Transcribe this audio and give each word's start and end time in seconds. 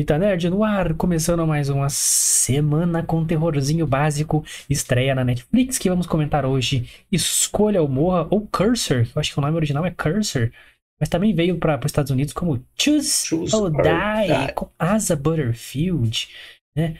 Vita 0.00 0.16
Nerd 0.16 0.48
no 0.48 0.64
ar, 0.64 0.94
começando 0.94 1.46
mais 1.46 1.68
uma 1.68 1.90
semana 1.90 3.02
com 3.02 3.22
terrorzinho 3.26 3.86
básico, 3.86 4.42
estreia 4.68 5.14
na 5.14 5.22
Netflix 5.22 5.76
que 5.76 5.90
vamos 5.90 6.06
comentar 6.06 6.46
hoje. 6.46 6.88
Escolha 7.12 7.82
ou 7.82 7.86
Morra, 7.88 8.26
ou 8.30 8.46
Cursor, 8.46 9.06
eu 9.14 9.20
acho 9.20 9.30
que 9.30 9.38
o 9.38 9.42
nome 9.42 9.56
original 9.56 9.84
é 9.84 9.90
Cursor, 9.90 10.50
mas 10.98 11.10
também 11.10 11.34
veio 11.34 11.58
para 11.58 11.78
os 11.78 11.84
Estados 11.84 12.10
Unidos 12.10 12.32
como 12.32 12.64
Choose, 12.78 13.26
Choose 13.26 13.54
or 13.54 13.64
or 13.64 13.70
Die, 13.82 14.46
Die. 14.46 14.52
com 14.54 14.70
Asa 14.78 15.14
Butterfield, 15.14 16.28
né? 16.74 16.96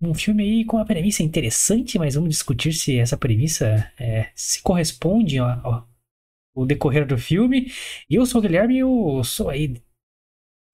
Um 0.00 0.14
filme 0.14 0.44
aí 0.44 0.64
com 0.64 0.76
uma 0.76 0.86
premissa 0.86 1.24
interessante, 1.24 1.98
mas 1.98 2.14
vamos 2.14 2.30
discutir 2.30 2.72
se 2.74 2.96
essa 2.96 3.16
premissa 3.16 3.90
é, 3.98 4.28
se 4.36 4.62
corresponde 4.62 5.38
ao, 5.38 5.48
ao- 5.48 5.88
ao 6.54 6.64
decorrer 6.64 7.06
do 7.06 7.18
filme. 7.18 7.72
E 8.08 8.14
eu 8.14 8.24
sou 8.24 8.38
o 8.38 8.42
Guilherme 8.42 8.76
e 8.76 8.78
eu 8.78 9.22
sou 9.24 9.48
aí 9.50 9.74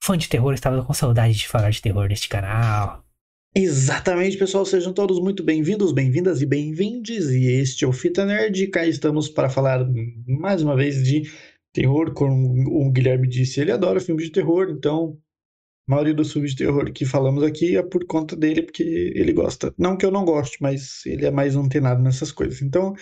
fã 0.03 0.19
de 0.19 0.29
terror, 0.29 0.53
estava 0.53 0.85
com 0.85 0.93
saudade 0.93 1.35
de 1.35 1.47
falar 1.47 1.71
de 1.71 1.81
terror 1.81 2.09
neste 2.09 2.29
canal. 2.29 3.05
Exatamente, 3.55 4.37
pessoal. 4.37 4.65
Sejam 4.65 4.93
todos 4.93 5.21
muito 5.21 5.45
bem-vindos, 5.45 5.93
bem-vindas 5.93 6.43
e 6.43 6.47
bem-vindes. 6.47 7.31
E 7.31 7.47
este 7.47 7.85
é 7.85 7.87
o 7.87 7.93
Fita 7.93 8.25
Nerd. 8.25 8.67
Cá 8.67 8.85
estamos 8.85 9.29
para 9.29 9.49
falar 9.49 9.87
mais 10.27 10.61
uma 10.61 10.75
vez 10.75 11.05
de 11.05 11.23
terror. 11.73 12.13
Como 12.15 12.53
o 12.69 12.91
Guilherme 12.91 13.29
disse, 13.29 13.61
ele 13.61 13.71
adora 13.71 14.01
filmes 14.01 14.25
de 14.25 14.33
terror. 14.33 14.71
Então, 14.71 15.17
a 15.89 15.93
maioria 15.93 16.15
dos 16.15 16.33
filmes 16.33 16.51
de 16.51 16.65
terror 16.65 16.91
que 16.93 17.05
falamos 17.05 17.45
aqui 17.45 17.77
é 17.77 17.83
por 17.83 18.05
conta 18.05 18.35
dele, 18.35 18.63
porque 18.63 18.83
ele 18.83 19.33
gosta. 19.33 19.73
Não 19.79 19.97
que 19.97 20.05
eu 20.05 20.11
não 20.11 20.25
goste, 20.25 20.59
mas 20.61 21.07
ele 21.07 21.27
é 21.27 21.31
mais 21.31 21.55
antenado 21.55 22.03
nessas 22.03 22.33
coisas. 22.33 22.61
Então, 22.61 22.93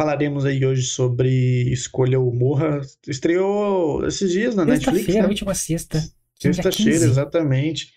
falaremos 0.00 0.44
aí 0.44 0.64
hoje 0.64 0.82
sobre 0.82 1.28
Escolha 1.72 2.20
ou 2.20 2.32
Morra. 2.32 2.80
Estreou 3.06 4.06
esses 4.06 4.30
dias 4.30 4.54
na 4.54 4.64
Netflix, 4.64 4.98
Sexta-feira, 4.98 5.22
né? 5.22 5.28
última 5.28 5.54
sexta. 5.54 6.04
Sexta-feira, 6.38 6.92
15. 6.92 7.04
exatamente. 7.06 7.94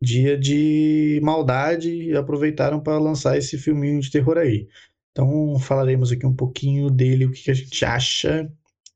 Dia 0.00 0.36
de 0.38 1.20
maldade 1.22 1.90
e 1.90 2.16
aproveitaram 2.16 2.80
para 2.80 2.98
lançar 2.98 3.36
esse 3.36 3.58
filminho 3.58 4.00
de 4.00 4.10
terror 4.10 4.38
aí. 4.38 4.68
Então 5.10 5.58
falaremos 5.58 6.10
aqui 6.10 6.26
um 6.26 6.34
pouquinho 6.34 6.90
dele, 6.90 7.26
o 7.26 7.30
que 7.30 7.50
a 7.50 7.54
gente 7.54 7.84
acha, 7.84 8.50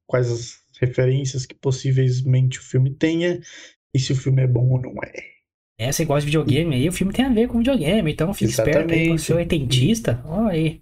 quais 0.06 0.30
as 0.30 0.58
referências 0.80 1.46
que 1.46 1.54
possivelmente 1.54 2.58
o 2.58 2.62
filme 2.62 2.90
tenha 2.90 3.40
e 3.94 3.98
se 3.98 4.12
o 4.12 4.16
filme 4.16 4.42
é 4.42 4.46
bom 4.46 4.68
ou 4.70 4.80
não 4.80 4.94
é. 5.04 5.12
É, 5.78 5.92
você 5.92 6.04
gosta 6.06 6.22
de 6.22 6.26
videogame 6.26 6.74
aí, 6.74 6.88
o 6.88 6.92
filme 6.92 7.12
tem 7.12 7.24
a 7.24 7.32
ver 7.32 7.48
com 7.48 7.58
videogame, 7.58 8.10
então 8.10 8.32
fique 8.32 8.50
esperto 8.50 8.92
aí, 8.92 9.00
Exatamente. 9.00 9.22
você 9.22 9.32
é 9.32 9.36
oitentista, 9.36 10.22
ó 10.24 10.46
aí. 10.46 10.80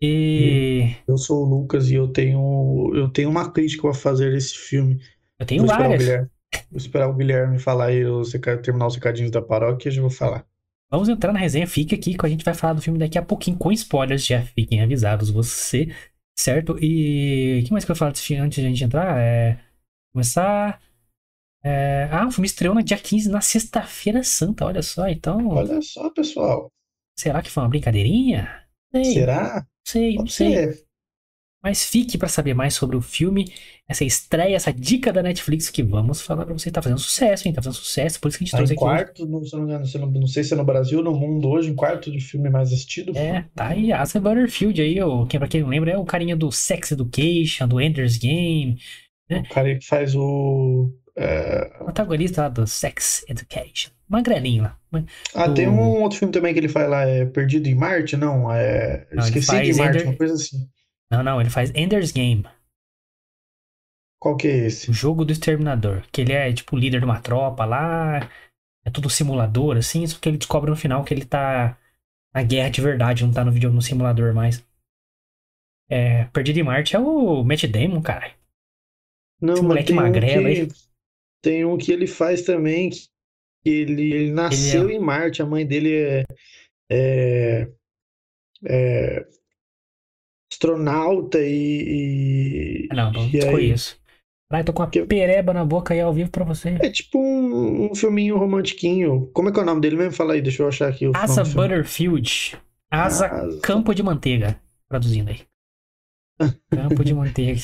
E 0.00 0.94
Eu 1.06 1.18
sou 1.18 1.44
o 1.44 1.48
Lucas 1.48 1.90
e 1.90 1.94
eu 1.94 2.08
tenho 2.08 2.92
eu 2.94 3.08
tenho 3.10 3.28
uma 3.28 3.50
crítica 3.50 3.88
a 3.90 3.94
fazer 3.94 4.32
desse 4.32 4.54
filme. 4.56 5.00
eu 5.38 5.46
tenho 5.46 5.62
Vou 5.62 5.70
esperar 5.70 5.88
várias. 5.88 6.04
Guilherme, 6.04 6.28
vou 6.70 6.78
esperar 6.78 7.08
o 7.08 7.14
Guilherme 7.14 7.58
falar 7.58 7.90
os 7.92 8.32
reca- 8.32 8.58
terminar 8.58 8.86
os 8.86 8.94
recadinhos 8.94 9.30
da 9.30 9.42
paróquia 9.42 9.88
e 9.88 9.92
já 9.92 10.00
vou 10.00 10.10
falar. 10.10 10.46
Vamos 10.90 11.08
entrar 11.08 11.32
na 11.32 11.38
resenha, 11.38 11.66
fique 11.66 11.94
aqui 11.94 12.16
que 12.16 12.24
a 12.26 12.28
gente 12.28 12.44
vai 12.44 12.54
falar 12.54 12.72
do 12.74 12.80
filme 12.80 12.98
daqui 12.98 13.18
a 13.18 13.22
pouquinho 13.22 13.58
com 13.58 13.70
spoilers, 13.72 14.24
já 14.24 14.40
fiquem 14.40 14.80
avisados 14.80 15.28
você, 15.28 15.94
certo? 16.38 16.78
E 16.82 17.60
o 17.60 17.66
que 17.66 17.72
mais 17.72 17.84
que 17.84 17.90
eu 17.90 17.96
falo 17.96 18.12
desse 18.12 18.24
filme 18.24 18.42
antes 18.42 18.58
de 18.58 18.64
a 18.66 18.68
gente 18.70 18.84
entrar? 18.84 19.18
É. 19.20 19.58
Começar. 20.14 20.80
é, 21.62 22.08
Ah, 22.10 22.26
o 22.26 22.30
filme 22.30 22.46
estreou 22.46 22.74
no 22.74 22.82
dia 22.82 22.96
15, 22.96 23.28
na 23.28 23.40
sexta-feira 23.42 24.22
santa, 24.24 24.64
olha 24.64 24.80
só, 24.82 25.06
então. 25.08 25.48
Olha 25.48 25.82
só, 25.82 26.08
pessoal. 26.10 26.70
Será 27.18 27.42
que 27.42 27.50
foi 27.50 27.62
uma 27.64 27.68
brincadeirinha? 27.68 28.48
Sei, 28.94 29.04
Será? 29.12 29.66
Sei, 29.88 30.14
não 30.16 30.26
sei. 30.26 30.52
ser. 30.52 30.88
Mas 31.62 31.84
fique 31.84 32.16
pra 32.16 32.28
saber 32.28 32.54
mais 32.54 32.74
sobre 32.74 32.96
o 32.96 33.02
filme, 33.02 33.44
essa 33.88 34.04
estreia, 34.04 34.54
essa 34.54 34.72
dica 34.72 35.12
da 35.12 35.22
Netflix 35.22 35.68
que 35.68 35.82
vamos 35.82 36.20
falar 36.22 36.44
pra 36.44 36.54
você. 36.54 36.70
Tá 36.70 36.80
fazendo 36.80 37.00
sucesso, 37.00 37.48
hein? 37.48 37.54
Tá 37.54 37.60
fazendo 37.60 37.80
sucesso, 37.80 38.20
por 38.20 38.28
isso 38.28 38.38
que 38.38 38.44
a 38.44 38.46
gente 38.46 38.52
Tá 38.52 38.58
trouxe 38.58 38.74
em 38.74 38.76
aqui 38.76 38.84
quarto, 38.84 39.26
não, 39.26 39.44
se 39.44 39.52
não, 39.54 39.62
me 39.62 39.66
engano, 39.66 39.84
se 39.84 39.96
eu 39.96 40.00
não, 40.02 40.10
não 40.10 40.26
sei 40.28 40.44
se 40.44 40.54
é 40.54 40.56
no 40.56 40.64
Brasil 40.64 40.98
ou 40.98 41.04
no 41.04 41.14
mundo 41.14 41.48
hoje, 41.48 41.70
em 41.70 41.74
quarto 41.74 42.12
de 42.12 42.20
filme 42.20 42.48
mais 42.48 42.68
assistido. 42.72 43.12
É, 43.16 43.44
tá 43.54 43.68
aí, 43.68 43.92
Asa 43.92 44.20
Butterfield 44.20 44.80
aí, 44.80 45.02
o, 45.02 45.26
quem, 45.26 45.40
pra 45.40 45.48
quem 45.48 45.62
não 45.62 45.68
lembra, 45.68 45.90
é 45.90 45.98
o 45.98 46.04
carinha 46.04 46.36
do 46.36 46.52
Sex 46.52 46.92
Education, 46.92 47.66
do 47.66 47.80
Ender's 47.80 48.16
Game, 48.16 48.78
O 49.30 49.48
cara 49.48 49.76
que 49.76 49.84
faz 49.84 50.14
o. 50.14 50.90
é, 51.18 51.76
o 51.80 51.84
protagonista 51.84 52.42
lá 52.42 52.48
do 52.48 52.66
Sex 52.66 53.24
Education. 53.28 53.90
Magrelinho 54.08 54.62
lá. 54.64 54.78
Ah, 55.34 55.50
O- 55.50 55.54
tem 55.54 55.68
um 55.68 56.02
outro 56.02 56.18
filme 56.18 56.32
também 56.32 56.52
que 56.54 56.60
ele 56.60 56.68
faz 56.68 56.88
lá, 56.88 57.02
é 57.02 57.24
Perdido 57.26 57.68
em 57.68 57.74
Marte? 57.74 58.16
Não, 58.16 58.50
é. 58.52 59.06
Não, 59.12 59.24
Esqueci 59.24 59.60
de 59.62 59.74
Marte, 59.74 59.98
Ender- 59.98 60.08
uma 60.08 60.16
coisa 60.16 60.34
assim. 60.34 60.68
Não, 61.10 61.22
não, 61.22 61.40
ele 61.40 61.50
faz 61.50 61.70
Ender's 61.74 62.12
Game, 62.12 62.44
Qual 64.20 64.36
que 64.36 64.48
é 64.48 64.66
esse? 64.66 64.90
o 64.90 64.92
jogo 64.92 65.24
do 65.24 65.32
exterminador, 65.32 66.02
que 66.12 66.20
ele 66.20 66.32
é 66.32 66.52
tipo 66.52 66.74
o 66.76 66.78
líder 66.78 66.98
de 67.00 67.04
uma 67.04 67.20
tropa 67.20 67.64
lá, 67.64 68.20
é 68.84 68.90
tudo 68.90 69.08
simulador, 69.10 69.76
assim, 69.76 70.06
só 70.06 70.18
que 70.18 70.28
ele 70.28 70.38
descobre 70.38 70.70
no 70.70 70.76
final 70.76 71.04
que 71.04 71.14
ele 71.14 71.24
tá 71.24 71.78
na 72.34 72.42
guerra 72.42 72.70
de 72.70 72.80
verdade, 72.80 73.24
não 73.24 73.32
tá 73.32 73.44
no 73.44 73.52
vídeo 73.52 73.70
no 73.72 73.82
simulador 73.82 74.34
mais. 74.34 74.64
É, 75.90 76.24
Perdido 76.26 76.58
em 76.58 76.62
Marte 76.62 76.96
é 76.96 76.98
o 76.98 77.42
Matt 77.44 77.64
Damon, 77.64 78.02
cara. 78.02 78.32
Não, 79.40 79.54
Esse 79.54 79.62
moleque 79.62 79.92
um 79.92 79.96
magrelo 79.96 80.42
que, 80.42 80.48
aí. 80.62 80.68
Tem 81.42 81.64
um 81.64 81.76
que 81.78 81.92
ele 81.92 82.06
faz 82.06 82.42
também, 82.42 82.90
que 82.90 83.00
ele, 83.70 84.12
ele 84.12 84.32
nasceu 84.32 84.90
em 84.90 84.98
Marte, 84.98 85.42
a 85.42 85.46
mãe 85.46 85.66
dele 85.66 85.94
é, 85.94 86.24
é, 86.90 87.68
é 88.66 89.26
astronauta 90.52 91.38
e, 91.40 92.84
e- 92.84 92.88
Ah, 92.90 92.94
Não, 92.96 93.12
não 93.12 93.22
aí- 93.22 93.50
conheço. 93.50 93.98
Lá, 94.50 94.60
eu 94.60 94.64
tô 94.64 94.72
com 94.72 94.82
uma 94.82 94.88
pereba 94.90 95.52
na 95.52 95.62
boca 95.62 95.92
aí 95.92 96.00
ao 96.00 96.10
vivo 96.10 96.30
pra 96.30 96.42
você. 96.42 96.70
É 96.80 96.90
tipo 96.90 97.18
um, 97.18 97.90
um 97.90 97.94
filminho 97.94 98.38
romantiquinho. 98.38 99.30
Como 99.34 99.50
é 99.50 99.52
que 99.52 99.58
é 99.58 99.62
o 99.62 99.66
nome 99.66 99.82
dele 99.82 99.96
mesmo? 99.96 100.12
Fala 100.12 100.32
aí, 100.32 100.40
deixa 100.40 100.62
eu 100.62 100.68
achar 100.68 100.88
aqui 100.88 101.06
o 101.06 101.12
Asa. 101.14 101.44
Butterfield. 101.44 102.56
Asa 102.90 103.26
Asa. 103.26 103.60
Campo 103.60 103.94
de 103.94 104.02
Manteiga. 104.02 104.58
Traduzindo 104.88 105.28
aí. 105.28 105.42
Campo 106.72 107.04
de 107.04 107.12
Manteiga. 107.12 107.60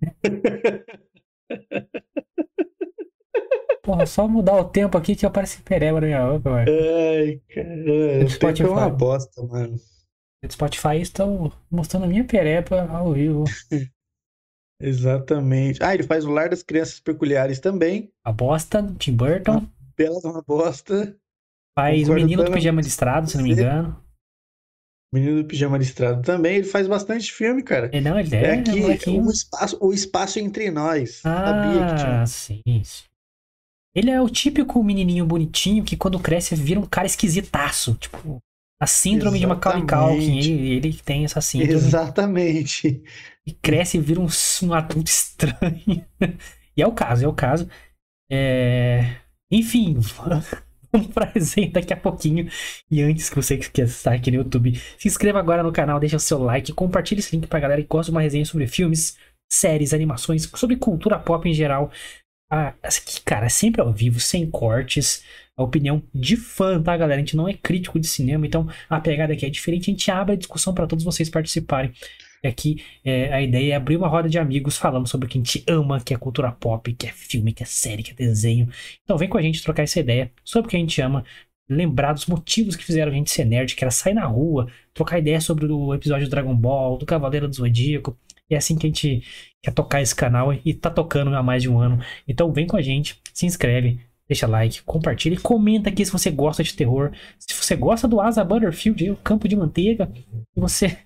Porra, 3.82 4.06
só 4.06 4.28
mudar 4.28 4.56
o 4.56 4.64
tempo 4.64 4.96
aqui 4.96 5.16
que 5.16 5.26
aparece 5.26 5.60
pereba 5.62 6.00
na 6.00 6.06
minha 6.06 6.26
boca, 6.26 6.54
velho. 6.54 6.72
Ai, 6.72 7.40
cara, 7.52 8.24
o 8.24 8.28
Spotify. 8.28 8.68
é 8.68 8.70
uma 8.72 8.90
bosta, 8.90 9.42
mano. 9.42 9.74
No 10.42 10.50
Spotify 10.52 11.00
estão 11.00 11.52
mostrando 11.70 12.04
a 12.04 12.08
minha 12.08 12.24
pereba 12.24 12.82
ao 12.90 13.12
vivo. 13.12 13.44
Exatamente. 14.80 15.82
Ah, 15.82 15.94
ele 15.94 16.02
faz 16.02 16.24
o 16.24 16.30
Lar 16.30 16.48
das 16.48 16.62
Crianças 16.62 16.98
Peculiares 17.00 17.60
também. 17.60 18.12
A 18.24 18.32
bosta 18.32 18.82
do 18.82 18.94
Tim 18.94 19.14
Burton. 19.14 19.66
Bela 19.96 20.20
de 20.20 20.26
uma 20.26 20.42
bosta. 20.42 21.16
Faz 21.78 22.08
o 22.08 22.14
Menino 22.14 22.44
do 22.44 22.52
Pijama 22.52 22.80
Listrado, 22.80 23.30
se 23.30 23.36
não 23.36 23.44
me 23.44 23.52
engano. 23.52 24.02
Menino 25.14 25.42
do 25.42 25.48
Pijama 25.48 25.78
Listrado 25.78 26.22
também. 26.22 26.56
Ele 26.56 26.66
faz 26.66 26.88
bastante 26.88 27.32
filme, 27.32 27.62
cara. 27.62 27.90
É, 27.92 28.00
não, 28.00 28.18
ele 28.18 28.34
É, 28.34 28.44
é, 28.44 28.52
aqui 28.54 28.80
molequinho. 28.80 29.24
o 29.26 29.30
espaço, 29.30 29.78
o 29.80 29.92
espaço 29.92 30.38
entre 30.38 30.70
nós. 30.70 31.16
Sabia 31.18 31.86
que 31.86 31.94
tinha. 31.96 32.22
Ah, 32.22 32.26
sim, 32.26 32.62
sim. 32.84 33.04
Ele 33.94 34.10
é 34.10 34.20
o 34.20 34.28
típico 34.28 34.82
menininho 34.82 35.26
bonitinho 35.26 35.84
que 35.84 35.96
quando 35.96 36.18
cresce 36.18 36.54
vira 36.54 36.80
um 36.80 36.86
cara 36.86 37.06
esquisitaço. 37.06 37.94
Tipo, 37.94 38.42
a 38.80 38.86
síndrome 38.86 39.38
de 39.38 39.46
Macaulay 39.46 39.82
Culkin. 39.82 40.38
Exatamente. 40.38 40.50
Ele, 40.50 40.76
ele 40.76 40.94
tem 40.94 41.24
essa 41.24 41.40
síndrome. 41.40 41.74
Exatamente. 41.74 43.02
E 43.46 43.52
cresce 43.52 43.98
e 43.98 44.00
vira 44.00 44.20
um, 44.20 44.26
um 44.62 44.74
adulto 44.74 45.08
estranho. 45.10 46.04
e 46.76 46.82
é 46.82 46.86
o 46.86 46.92
caso, 46.92 47.24
é 47.24 47.28
o 47.28 47.32
caso. 47.32 47.68
É... 48.30 49.16
Enfim, 49.50 49.98
vamos 50.90 51.08
pra 51.12 51.26
resenha 51.26 51.70
daqui 51.70 51.92
a 51.92 51.96
pouquinho. 51.96 52.48
E 52.90 53.02
antes 53.02 53.28
que 53.28 53.36
você 53.36 53.58
que 53.58 53.82
estar 53.82 54.14
aqui 54.14 54.30
no 54.30 54.38
YouTube, 54.38 54.74
se 54.98 55.06
inscreva 55.06 55.38
agora 55.38 55.62
no 55.62 55.72
canal, 55.72 56.00
deixa 56.00 56.16
o 56.16 56.20
seu 56.20 56.38
like, 56.38 56.72
compartilhe 56.72 57.20
esse 57.20 57.36
link 57.36 57.46
pra 57.46 57.60
galera 57.60 57.82
que 57.82 57.88
gosta 57.88 58.10
de 58.10 58.16
uma 58.16 58.22
resenha 58.22 58.44
sobre 58.44 58.66
filmes, 58.66 59.16
séries, 59.52 59.92
animações, 59.92 60.50
sobre 60.54 60.76
cultura 60.76 61.18
pop 61.18 61.48
em 61.48 61.52
geral. 61.54 61.90
Ah, 62.54 62.74
cara, 63.24 63.46
é 63.46 63.48
sempre 63.48 63.80
ao 63.80 63.90
vivo, 63.90 64.20
sem 64.20 64.48
cortes. 64.50 65.24
A 65.56 65.62
opinião 65.62 66.02
de 66.14 66.36
fã, 66.36 66.82
tá, 66.82 66.94
galera? 66.94 67.16
A 67.16 67.24
gente 67.24 67.34
não 67.34 67.48
é 67.48 67.54
crítico 67.54 67.98
de 67.98 68.06
cinema, 68.06 68.46
então 68.46 68.68
a 68.90 69.00
pegada 69.00 69.32
aqui 69.32 69.46
é 69.46 69.48
diferente. 69.48 69.90
A 69.90 69.92
gente 69.92 70.10
abre 70.10 70.34
a 70.34 70.36
discussão 70.36 70.74
para 70.74 70.86
todos 70.86 71.02
vocês 71.02 71.30
participarem. 71.30 71.92
E 72.44 72.48
aqui 72.48 72.84
é, 73.02 73.32
a 73.32 73.40
ideia 73.40 73.72
é 73.72 73.76
abrir 73.76 73.96
uma 73.96 74.06
roda 74.06 74.28
de 74.28 74.38
amigos 74.38 74.76
falando 74.76 75.08
sobre 75.08 75.26
o 75.26 75.30
que 75.30 75.38
a 75.38 75.40
gente 75.40 75.64
ama, 75.66 75.98
que 75.98 76.12
é 76.12 76.18
cultura 76.18 76.52
pop, 76.52 76.92
que 76.92 77.06
é 77.06 77.12
filme, 77.12 77.54
que 77.54 77.62
é 77.62 77.66
série, 77.66 78.02
que 78.02 78.12
é 78.12 78.14
desenho. 78.14 78.68
Então 79.02 79.16
vem 79.16 79.30
com 79.30 79.38
a 79.38 79.42
gente 79.42 79.62
trocar 79.62 79.84
essa 79.84 80.00
ideia 80.00 80.30
sobre 80.44 80.66
o 80.66 80.70
que 80.70 80.76
a 80.76 80.80
gente 80.80 81.00
ama, 81.00 81.24
lembrar 81.70 82.12
dos 82.12 82.26
motivos 82.26 82.76
que 82.76 82.84
fizeram 82.84 83.12
a 83.12 83.14
gente 83.14 83.30
ser 83.30 83.46
nerd, 83.46 83.74
que 83.74 83.82
era 83.82 83.90
sair 83.90 84.14
na 84.14 84.26
rua, 84.26 84.68
trocar 84.92 85.18
ideia 85.18 85.40
sobre 85.40 85.64
o 85.66 85.94
episódio 85.94 86.26
do 86.26 86.30
Dragon 86.30 86.54
Ball, 86.54 86.98
do 86.98 87.06
Cavaleiro 87.06 87.48
do 87.48 87.54
Zodíaco. 87.54 88.14
E 88.50 88.54
é 88.54 88.58
assim 88.58 88.76
que 88.76 88.86
a 88.86 88.90
gente 88.90 89.22
quer 89.62 89.72
tocar 89.72 90.02
esse 90.02 90.14
canal 90.14 90.52
e 90.52 90.74
tá 90.74 90.90
tocando 90.90 91.34
há 91.34 91.42
mais 91.42 91.62
de 91.62 91.68
um 91.68 91.78
ano. 91.78 92.00
Então 92.26 92.52
vem 92.52 92.66
com 92.66 92.76
a 92.76 92.82
gente, 92.82 93.20
se 93.32 93.46
inscreve, 93.46 94.00
deixa 94.28 94.46
like, 94.46 94.82
compartilha 94.82 95.34
e 95.34 95.38
comenta 95.38 95.88
aqui 95.88 96.04
se 96.04 96.12
você 96.12 96.30
gosta 96.30 96.62
de 96.62 96.74
terror. 96.74 97.12
Se 97.38 97.54
você 97.54 97.76
gosta 97.76 98.08
do 98.08 98.20
Asa 98.20 98.44
Butterfield, 98.44 99.10
o 99.10 99.16
campo 99.16 99.48
de 99.48 99.56
manteiga, 99.56 100.10
e 100.56 100.60
você 100.60 100.98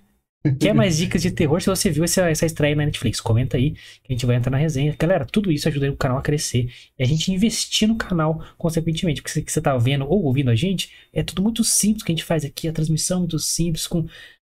Quer 0.59 0.73
mais 0.73 0.97
dicas 0.97 1.21
de 1.21 1.31
terror 1.31 1.61
se 1.61 1.69
você 1.69 1.89
viu 1.89 2.03
essa, 2.03 2.29
essa 2.29 2.45
estreia 2.45 2.75
na 2.75 2.85
Netflix? 2.85 3.19
Comenta 3.19 3.57
aí 3.57 3.71
que 3.71 4.09
a 4.09 4.13
gente 4.13 4.25
vai 4.25 4.35
entrar 4.35 4.51
na 4.51 4.57
resenha. 4.57 4.95
Galera, 4.97 5.25
tudo 5.25 5.51
isso 5.51 5.67
ajuda 5.67 5.91
o 5.91 5.97
canal 5.97 6.17
a 6.17 6.21
crescer 6.21 6.71
e 6.97 7.03
a 7.03 7.05
gente 7.05 7.31
investir 7.31 7.87
no 7.87 7.95
canal 7.95 8.43
consequentemente. 8.57 9.21
Porque 9.21 9.41
que 9.41 9.51
você 9.51 9.61
tá 9.61 9.75
vendo 9.77 10.05
ou 10.05 10.23
ouvindo 10.23 10.49
a 10.49 10.55
gente, 10.55 10.91
é 11.11 11.23
tudo 11.23 11.41
muito 11.41 11.63
simples 11.63 12.03
que 12.03 12.11
a 12.11 12.15
gente 12.15 12.23
faz 12.23 12.45
aqui. 12.45 12.67
A 12.67 12.73
transmissão 12.73 13.17
é 13.17 13.19
muito 13.21 13.39
simples, 13.39 13.87
com 13.87 14.05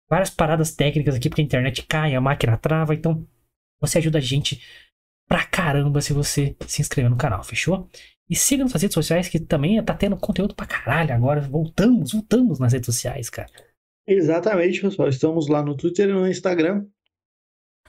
várias 0.10 0.30
paradas 0.30 0.72
técnicas 0.72 1.16
aqui, 1.16 1.30
porque 1.30 1.42
a 1.42 1.46
internet 1.46 1.84
cai, 1.84 2.16
a 2.16 2.22
máquina 2.22 2.58
trava. 2.58 2.94
Então, 2.94 3.26
você 3.80 3.98
ajuda 3.98 4.18
a 4.18 4.22
gente 4.22 4.62
pra 5.28 5.46
caramba 5.46 6.02
se 6.02 6.14
você 6.14 6.56
se 6.68 6.82
inscrever 6.82 7.10
no 7.10 7.18
canal, 7.18 7.44
fechou? 7.44 7.90
E 8.30 8.36
siga 8.36 8.64
nas 8.64 8.74
redes 8.74 8.94
sociais 8.94 9.30
que 9.30 9.40
também 9.40 9.82
tá 9.84 9.94
tendo 9.94 10.18
conteúdo 10.18 10.54
pra 10.54 10.66
caralho 10.66 11.14
agora. 11.14 11.42
Voltamos, 11.42 12.12
voltamos 12.12 12.60
nas 12.60 12.74
redes 12.74 12.88
sociais, 12.88 13.30
cara. 13.30 13.50
Exatamente, 14.06 14.82
pessoal. 14.82 15.08
Estamos 15.10 15.48
lá 15.48 15.64
no 15.64 15.76
Twitter 15.76 16.10
e 16.10 16.14
no 16.14 16.28
Instagram. 16.28 16.86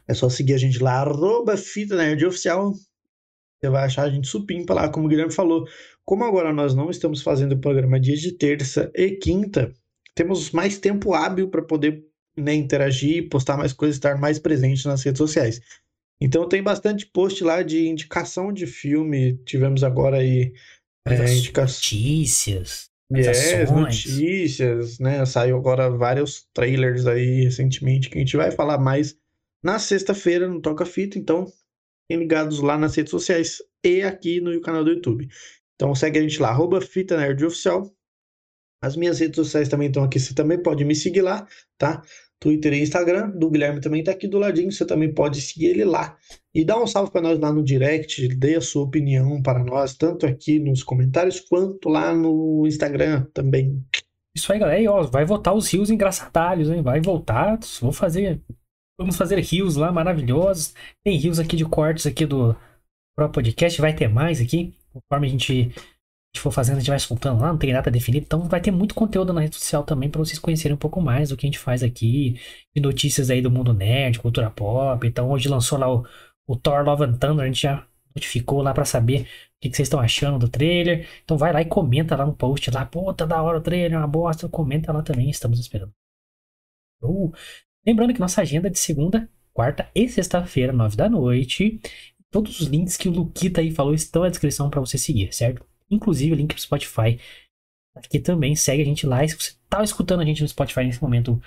É 0.07 0.15
só 0.15 0.29
seguir 0.29 0.55
a 0.55 0.59
gente 0.59 0.83
lá, 0.83 1.01
arroba 1.01 1.57
Fita 1.57 1.97
Nerd 1.97 2.25
Oficial. 2.25 2.73
Você 2.73 3.69
vai 3.69 3.85
achar 3.85 4.05
a 4.05 4.11
gente 4.11 4.29
supimpa 4.29 4.73
lá, 4.73 4.89
como 4.89 5.07
o 5.07 5.09
Guilherme 5.09 5.33
falou. 5.33 5.67
Como 6.05 6.25
agora 6.25 6.53
nós 6.53 6.75
não 6.75 6.89
estamos 6.89 7.21
fazendo 7.21 7.53
o 7.53 7.61
programa 7.61 8.01
dia 8.01 8.17
de 8.17 8.33
terça 8.33 8.91
e 8.95 9.11
quinta, 9.11 9.75
temos 10.15 10.53
mais 10.53 10.79
tempo 10.79 11.13
hábil 11.13 11.51
para 11.51 11.63
poder 11.63 12.08
né, 12.39 12.55
interagir, 12.55 13.29
postar 13.29 13.57
mais 13.57 13.73
coisas, 13.73 13.97
estar 13.97 14.19
mais 14.19 14.39
presente 14.39 14.87
nas 14.87 15.03
redes 15.03 15.19
sociais. 15.19 15.61
Então 16.21 16.49
tem 16.49 16.63
bastante 16.63 17.07
post 17.07 17.45
lá 17.45 17.63
de 17.63 17.87
indicação 17.87 18.53
de 18.53 18.67
filme. 18.67 19.37
Tivemos 19.45 19.85
agora 19.85 20.19
aí 20.19 20.53
é, 21.07 21.35
indicações. 21.35 21.77
Notícias. 21.77 22.91
É, 23.11 23.65
notícias, 23.65 24.99
né? 24.99 25.25
Saiu 25.25 25.57
agora 25.57 25.89
vários 25.89 26.47
trailers 26.53 27.07
aí 27.07 27.45
recentemente 27.45 28.11
que 28.11 28.19
a 28.19 28.21
gente 28.21 28.37
vai 28.37 28.51
falar 28.51 28.79
mais 28.79 29.17
na 29.65 29.79
sexta-feira 29.79 30.47
no 30.47 30.61
Toca 30.61 30.85
Fita, 30.85 31.19
então 31.19 31.47
fiquem 31.47 32.19
ligados 32.19 32.61
lá 32.61 32.77
nas 32.77 32.95
redes 32.95 33.11
sociais 33.11 33.59
e 33.85 34.03
aqui 34.03 34.41
no 34.41 34.61
canal 34.61 34.85
do 34.85 34.91
YouTube. 34.91 35.29
Então 35.75 35.95
segue 35.95 36.19
a 36.19 36.23
gente 36.23 36.41
lá, 36.41 36.51
arroba 36.51 36.81
Fita 36.81 37.17
Nerd 37.17 37.45
Oficial. 37.45 37.91
As 38.83 38.95
minhas 38.95 39.19
redes 39.19 39.37
sociais 39.37 39.69
também 39.69 39.89
estão 39.89 40.05
aqui, 40.05 40.21
você 40.21 40.35
também 40.35 40.63
pode 40.63 40.85
me 40.85 40.95
seguir 40.95 41.23
lá, 41.23 41.49
tá? 41.79 42.03
Twitter 42.41 42.73
e 42.73 42.83
Instagram. 42.83 43.31
Do 43.31 43.51
Guilherme 43.51 43.81
também 43.81 44.03
tá 44.03 44.13
aqui 44.13 44.29
do 44.29 44.39
ladinho, 44.39 44.71
você 44.71 44.85
também 44.85 45.13
pode 45.13 45.41
seguir 45.41 45.67
ele 45.67 45.85
lá. 45.85 46.17
E 46.55 46.65
dá 46.65 46.81
um 46.81 46.87
salve 46.87 47.11
para 47.11 47.21
nós 47.21 47.39
lá 47.39 47.53
no 47.53 47.63
direct, 47.63 48.29
dê 48.37 48.57
a 48.57 48.61
sua 48.61 48.83
opinião 48.83 49.43
para 49.43 49.63
nós, 49.63 49.95
tanto 49.97 50.27
aqui 50.27 50.59
nos 50.59 50.83
comentários 50.83 51.41
quanto 51.41 51.89
lá 51.89 52.15
no 52.15 52.67
Instagram 52.67 53.27
também. 53.33 53.85
Isso 54.37 54.53
aí, 54.53 54.59
galera. 54.59 54.81
E, 54.81 54.89
ó, 54.89 55.03
vai 55.03 55.25
voltar 55.25 55.53
os 55.53 55.69
rios 55.73 55.91
engraçadalhos, 55.91 56.71
hein? 56.71 56.81
Vai 56.83 57.01
voltar. 57.01 57.59
Vou 57.81 57.93
fazer. 57.93 58.41
Vamos 58.99 59.17
fazer 59.17 59.39
rios 59.41 59.77
lá 59.77 59.91
maravilhosos. 59.91 60.75
Tem 61.05 61.17
rios 61.17 61.39
aqui 61.39 61.57
de 61.57 61.65
cortes 61.65 62.07
aqui 62.07 62.25
do 62.25 62.55
próprio 63.17 63.43
podcast. 63.43 63.81
Vai 63.81 63.95
ter 63.95 64.09
mais 64.09 64.41
aqui. 64.41 64.75
Conforme 64.93 65.27
a 65.27 65.31
gente 65.31 65.73
gente 66.35 66.43
for 66.43 66.53
fazendo, 66.53 66.77
a 66.77 66.81
gente 66.81 66.91
vai 66.91 66.99
soltando 66.99 67.41
lá, 67.41 67.49
não 67.49 67.59
tem 67.59 67.73
data 67.73 67.91
definida. 67.91 68.25
Então 68.25 68.43
vai 68.49 68.61
ter 68.61 68.71
muito 68.71 68.95
conteúdo 68.95 69.33
na 69.33 69.41
rede 69.41 69.57
social 69.57 69.83
também 69.85 70.09
para 70.11 70.19
vocês 70.19 70.39
conhecerem 70.39 70.75
um 70.75 70.79
pouco 70.79 71.01
mais 71.01 71.31
do 71.31 71.37
que 71.37 71.47
a 71.47 71.49
gente 71.49 71.59
faz 71.59 71.83
aqui. 71.83 72.41
De 72.75 72.83
notícias 72.83 73.31
aí 73.31 73.41
do 73.43 73.51
mundo 73.51 73.73
nerd, 73.73 74.19
cultura 74.19 74.51
pop. 74.51 75.07
Então 75.07 75.31
hoje 75.31 75.49
lançou 75.49 75.79
lá 75.79 75.93
o, 75.93 76.05
o 76.47 76.57
Thor 76.57 76.85
Love 76.85 77.05
and 77.05 77.15
Thunder, 77.15 77.45
a 77.45 77.47
gente 77.47 77.63
já 77.63 77.87
notificou 78.15 78.63
lá 78.63 78.75
para 78.75 78.85
saber 78.85 79.23
o 79.23 79.27
que, 79.61 79.71
que, 79.71 79.77
vocês 79.77 79.87
estão 79.87 80.01
achando 80.01 80.39
do 80.39 80.49
trailer. 80.49 81.07
Então 81.25 81.37
vai 81.37 81.53
lá 81.53 81.63
e 81.63 81.65
comenta 81.65 82.17
lá 82.17 82.27
no 82.27 82.35
post 82.35 82.71
lá. 82.71 82.85
Pô, 82.85 83.13
tá 83.15 83.25
da 83.27 83.43
hora 83.43 83.59
o 83.59 83.61
trailer, 83.63 83.95
é 83.95 83.99
uma 83.99 84.07
bosta. 84.07 84.49
Comenta 84.49 84.93
lá 84.93 85.03
também, 85.03 85.31
estamos 85.31 85.59
esperando. 85.59 85.93
Uh, 87.03 87.33
lembrando 87.87 88.13
que 88.13 88.21
nossa 88.21 88.43
agenda 88.43 88.69
é 88.69 88.71
de 88.71 88.79
segunda, 88.79 89.29
quarta 89.53 89.89
e 89.95 90.09
sexta-feira, 90.09 90.73
nove 90.73 90.97
da 90.97 91.09
noite. 91.09 91.81
Todos 92.31 92.61
os 92.61 92.67
links 92.67 92.97
que 92.97 93.09
o 93.09 93.13
Luquita 93.13 93.61
aí 93.61 93.71
falou 93.71 93.95
estão 93.95 94.23
na 94.23 94.29
descrição 94.29 94.69
para 94.69 94.81
você 94.81 94.99
seguir, 94.99 95.33
certo? 95.33 95.68
Inclusive 95.91 96.33
o 96.33 96.37
link 96.37 96.55
pro 96.55 96.63
Spotify. 96.63 97.19
Aqui 97.95 98.19
também 98.19 98.55
segue 98.55 98.83
a 98.83 98.85
gente 98.85 99.07
lá. 99.07 99.25
E 99.25 99.29
se 99.29 99.37
você 99.37 99.53
tá 99.69 99.83
escutando 99.83 100.21
a 100.21 100.25
gente 100.25 100.43
no 100.43 100.49
Spotify 100.49 100.85
nesse 100.85 101.03
momento, 101.03 101.41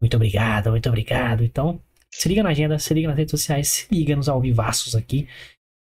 muito 0.00 0.16
obrigado, 0.16 0.70
muito 0.70 0.88
obrigado. 0.88 1.42
Então, 1.42 1.82
se 2.12 2.28
liga 2.28 2.42
na 2.42 2.50
agenda, 2.50 2.78
se 2.78 2.94
liga 2.94 3.08
nas 3.08 3.16
redes 3.16 3.30
sociais, 3.30 3.68
se 3.68 3.94
liga 3.94 4.14
nos 4.14 4.28
alvivaços 4.28 4.94
aqui, 4.94 5.28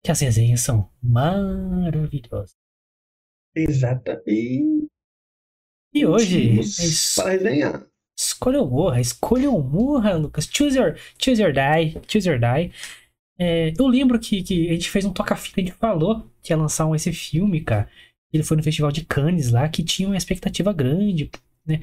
que 0.04 0.10
as 0.10 0.20
resenhas 0.20 0.60
são 0.60 0.88
maravilhosas. 1.02 2.56
Exatamente. 3.54 4.86
E 5.94 6.06
hoje. 6.06 6.60
É 6.60 7.20
para 7.20 7.30
resenhar. 7.32 7.86
Escolha 8.18 8.60
ou 8.60 8.68
morra, 8.68 9.00
escolha 9.00 9.50
ou 9.50 9.62
morra, 9.62 10.14
Lucas. 10.14 10.48
Choose 10.52 10.76
your, 10.76 10.96
choose 11.18 11.40
your 11.40 11.52
die, 11.52 12.00
choose 12.08 12.28
your 12.28 12.38
die. 12.38 12.72
É, 13.38 13.72
eu 13.78 13.86
lembro 13.86 14.18
que, 14.18 14.42
que 14.42 14.68
a 14.68 14.72
gente 14.72 14.90
fez 14.90 15.04
um 15.04 15.12
toca-fita, 15.12 15.60
a 15.60 15.64
gente 15.64 15.76
falou 15.76 16.28
que 16.48 16.52
ia 16.52 16.56
lançar 16.56 16.86
um, 16.86 16.94
esse 16.94 17.12
filme, 17.12 17.60
cara. 17.60 17.88
Ele 18.32 18.42
foi 18.42 18.56
no 18.56 18.62
Festival 18.62 18.90
de 18.90 19.04
Cannes 19.04 19.50
lá, 19.50 19.68
que 19.68 19.82
tinha 19.82 20.08
uma 20.08 20.16
expectativa 20.16 20.72
grande, 20.72 21.30
né? 21.64 21.80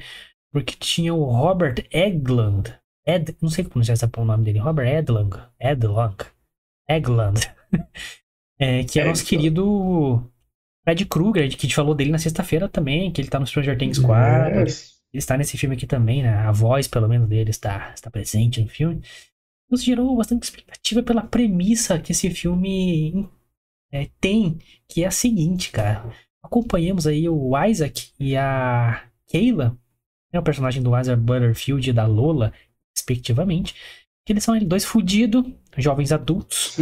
Porque 0.52 0.74
tinha 0.78 1.14
o 1.14 1.24
Robert 1.24 1.86
Egland. 1.90 2.74
Ed, 3.06 3.36
não 3.40 3.48
sei 3.48 3.64
como 3.64 3.72
pronunciar 3.72 3.94
esse 3.94 4.04
o 4.04 4.24
nome 4.24 4.44
dele. 4.44 4.58
Robert 4.58 4.88
Edlang. 4.88 5.30
Edlang. 5.60 6.16
Egland. 6.88 7.40
é, 8.58 8.84
que 8.84 9.00
é 9.00 9.04
nosso 9.04 9.24
querido 9.24 10.28
Fred 10.84 11.04
Krueger, 11.06 11.48
que 11.50 11.56
a 11.56 11.68
gente 11.68 11.74
falou 11.74 11.94
dele 11.94 12.10
na 12.10 12.18
sexta-feira 12.18 12.68
também, 12.68 13.10
que 13.10 13.20
ele 13.20 13.28
tá 13.28 13.40
no 13.40 13.46
Stranger 13.46 13.76
Things 13.78 13.98
4. 13.98 14.60
Yes. 14.60 14.96
Ele 15.12 15.18
está 15.18 15.36
nesse 15.36 15.56
filme 15.56 15.76
aqui 15.76 15.86
também, 15.86 16.22
né? 16.22 16.34
A 16.34 16.52
voz, 16.52 16.88
pelo 16.88 17.08
menos, 17.08 17.28
dele 17.28 17.50
está, 17.50 17.92
está 17.94 18.10
presente 18.10 18.60
no 18.60 18.68
filme 18.68 19.02
nos 19.70 19.82
gerou 19.82 20.16
bastante 20.16 20.44
expectativa 20.44 21.02
pela 21.02 21.22
premissa 21.22 21.98
que 21.98 22.12
esse 22.12 22.30
filme 22.30 23.28
é, 23.92 24.08
tem, 24.20 24.58
que 24.88 25.04
é 25.04 25.06
a 25.06 25.10
seguinte, 25.10 25.70
cara. 25.70 26.10
Acompanhamos 26.42 27.06
aí 27.06 27.28
o 27.28 27.52
Isaac 27.64 28.12
e 28.18 28.36
a 28.36 29.04
Kayla, 29.30 29.76
né, 30.32 30.38
o 30.38 30.42
personagem 30.42 30.82
do 30.82 30.98
Isaac 30.98 31.20
Butterfield 31.20 31.90
e 31.90 31.92
da 31.92 32.06
Lola, 32.06 32.52
respectivamente. 32.96 33.74
Que 34.24 34.32
eles 34.32 34.44
são 34.44 34.58
dois 34.60 34.84
fudidos, 34.84 35.44
jovens 35.76 36.12
adultos. 36.12 36.76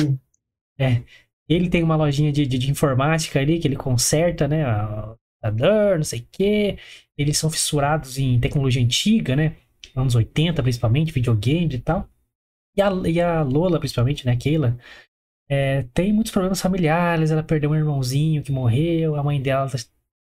É, 0.76 1.02
ele 1.48 1.68
tem 1.68 1.84
uma 1.84 1.94
lojinha 1.94 2.32
de, 2.32 2.44
de, 2.44 2.58
de, 2.58 2.68
informática 2.68 3.38
ali 3.38 3.60
que 3.60 3.68
ele 3.68 3.76
conserta, 3.76 4.48
né? 4.48 4.64
A, 4.64 5.14
a 5.42 5.50
dor, 5.50 5.98
não 5.98 6.04
sei 6.04 6.20
o 6.20 6.28
quê. 6.32 6.78
Eles 7.16 7.38
são 7.38 7.48
fissurados 7.48 8.18
em 8.18 8.40
tecnologia 8.40 8.82
antiga, 8.82 9.36
né? 9.36 9.56
Anos 9.94 10.14
80, 10.16 10.62
principalmente, 10.62 11.12
videogame 11.12 11.74
e 11.74 11.78
tal. 11.78 12.08
E 12.76 12.82
a, 12.82 12.90
e 13.08 13.20
a 13.20 13.42
Lola, 13.42 13.78
principalmente, 13.78 14.26
né, 14.26 14.36
Keila, 14.36 14.76
é, 15.48 15.82
tem 15.94 16.12
muitos 16.12 16.32
problemas 16.32 16.60
familiares. 16.60 17.30
Ela 17.30 17.42
perdeu 17.42 17.70
um 17.70 17.76
irmãozinho 17.76 18.42
que 18.42 18.52
morreu, 18.52 19.16
a 19.16 19.22
mãe 19.22 19.40
dela, 19.40 19.70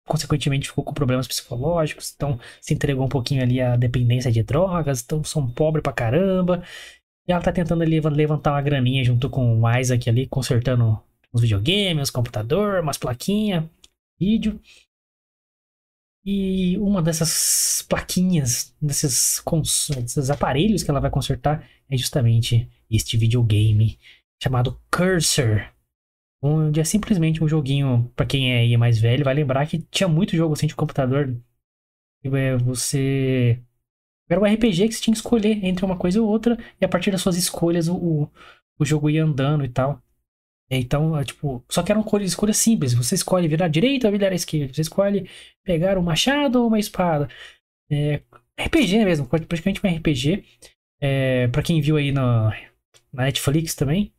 consequentemente, 0.08 0.68
ficou 0.68 0.84
com 0.84 0.94
problemas 0.94 1.28
psicológicos, 1.28 2.13
então 2.16 2.39
se 2.62 2.74
entregou 2.74 3.06
um 3.06 3.10
pouquinho 3.10 3.44
ali 3.44 3.62
à 3.62 3.75
dependência 3.75 4.32
de 4.32 4.44
drogas, 4.44 5.01
então 5.04 5.24
são 5.24 5.50
pobre 5.50 5.82
pra 5.82 5.94
caramba. 5.94 6.63
E 7.28 7.32
ela 7.32 7.42
tá 7.42 7.51
tentando 7.51 7.84
ali 7.84 8.00
levantar 8.01 8.51
uma 8.54 8.62
graninha 8.62 9.04
junto 9.04 9.30
com 9.30 9.62
o 9.62 9.78
Isaac 9.80 10.10
ali, 10.10 10.28
consertando 10.28 11.00
uns 11.34 11.42
videogames, 11.42 12.04
uns 12.04 12.10
computador, 12.10 12.82
umas 12.82 12.98
plaquinhas, 12.98 13.66
vídeo. 14.20 14.60
E 16.25 16.78
uma 16.80 17.01
dessas 17.01 17.86
plaquinhas, 17.88 18.75
desses, 18.82 19.42
desses 20.04 20.30
aparelhos 20.30 20.84
que 20.84 20.92
ela 20.92 21.00
vai 21.00 21.10
consertar 21.10 21.68
é 21.89 21.98
justamente 21.98 22.70
este 22.89 23.18
videogame 23.18 23.98
chamado 24.41 24.79
Cursor. 24.91 25.69
Onde 26.41 26.79
é 26.79 26.84
simplesmente 26.84 27.43
um 27.43 27.48
joguinho, 27.48 28.12
para 28.15 28.25
quem 28.25 28.74
é 28.74 28.77
mais 28.77 28.98
velho, 28.98 29.25
vai 29.25 29.34
lembrar 29.34 29.67
que 29.67 29.79
tinha 29.91 30.08
muito 30.08 30.36
jogo 30.38 30.53
assim 30.53 30.67
de 30.67 30.75
computador. 30.75 31.36
É, 32.24 32.55
você. 32.58 33.62
Era 34.29 34.39
um 34.39 34.46
RPG 34.46 34.88
que 34.88 34.93
você 34.93 35.01
tinha 35.01 35.13
que 35.13 35.19
escolher 35.19 35.63
entre 35.65 35.84
uma 35.84 35.98
coisa 35.98 36.22
ou 36.22 36.27
outra, 36.29 36.58
e 36.79 36.86
a 36.86 36.88
partir 36.88 37.12
das 37.12 37.22
suas 37.22 37.36
escolhas 37.36 37.88
o, 37.88 37.96
o, 37.96 38.31
o 38.79 38.86
jogo 38.86 39.10
ia 39.10 39.24
andando 39.24 39.65
e 39.65 39.69
tal. 39.69 40.01
Então, 40.69 41.17
é, 41.17 41.24
tipo, 41.24 41.63
só 41.69 41.81
que 41.81 41.91
eram 41.91 42.03
cores, 42.03 42.29
escolhas 42.29 42.58
simples. 42.58 42.93
Você 42.93 43.15
escolhe 43.15 43.48
virar 43.48 43.65
à 43.65 43.69
direita 43.69 44.08
ou 44.08 44.12
virar 44.12 44.31
à 44.31 44.36
esquerda. 44.36 44.74
Você 44.74 44.81
escolhe 44.81 45.27
pegar 45.63 45.98
um 45.98 46.03
machado 46.03 46.62
ou 46.62 46.67
uma 46.67 46.79
espada. 46.79 47.27
É, 47.91 48.22
RPG 48.60 49.03
mesmo, 49.03 49.27
praticamente 49.27 49.81
um 49.86 49.89
RPG. 49.89 50.46
É, 51.01 51.48
pra 51.48 51.63
quem 51.63 51.81
viu 51.81 51.98
aí 51.98 52.12
na, 52.12 52.51
na 53.12 53.24
Netflix 53.24 53.74
também. 53.75 54.13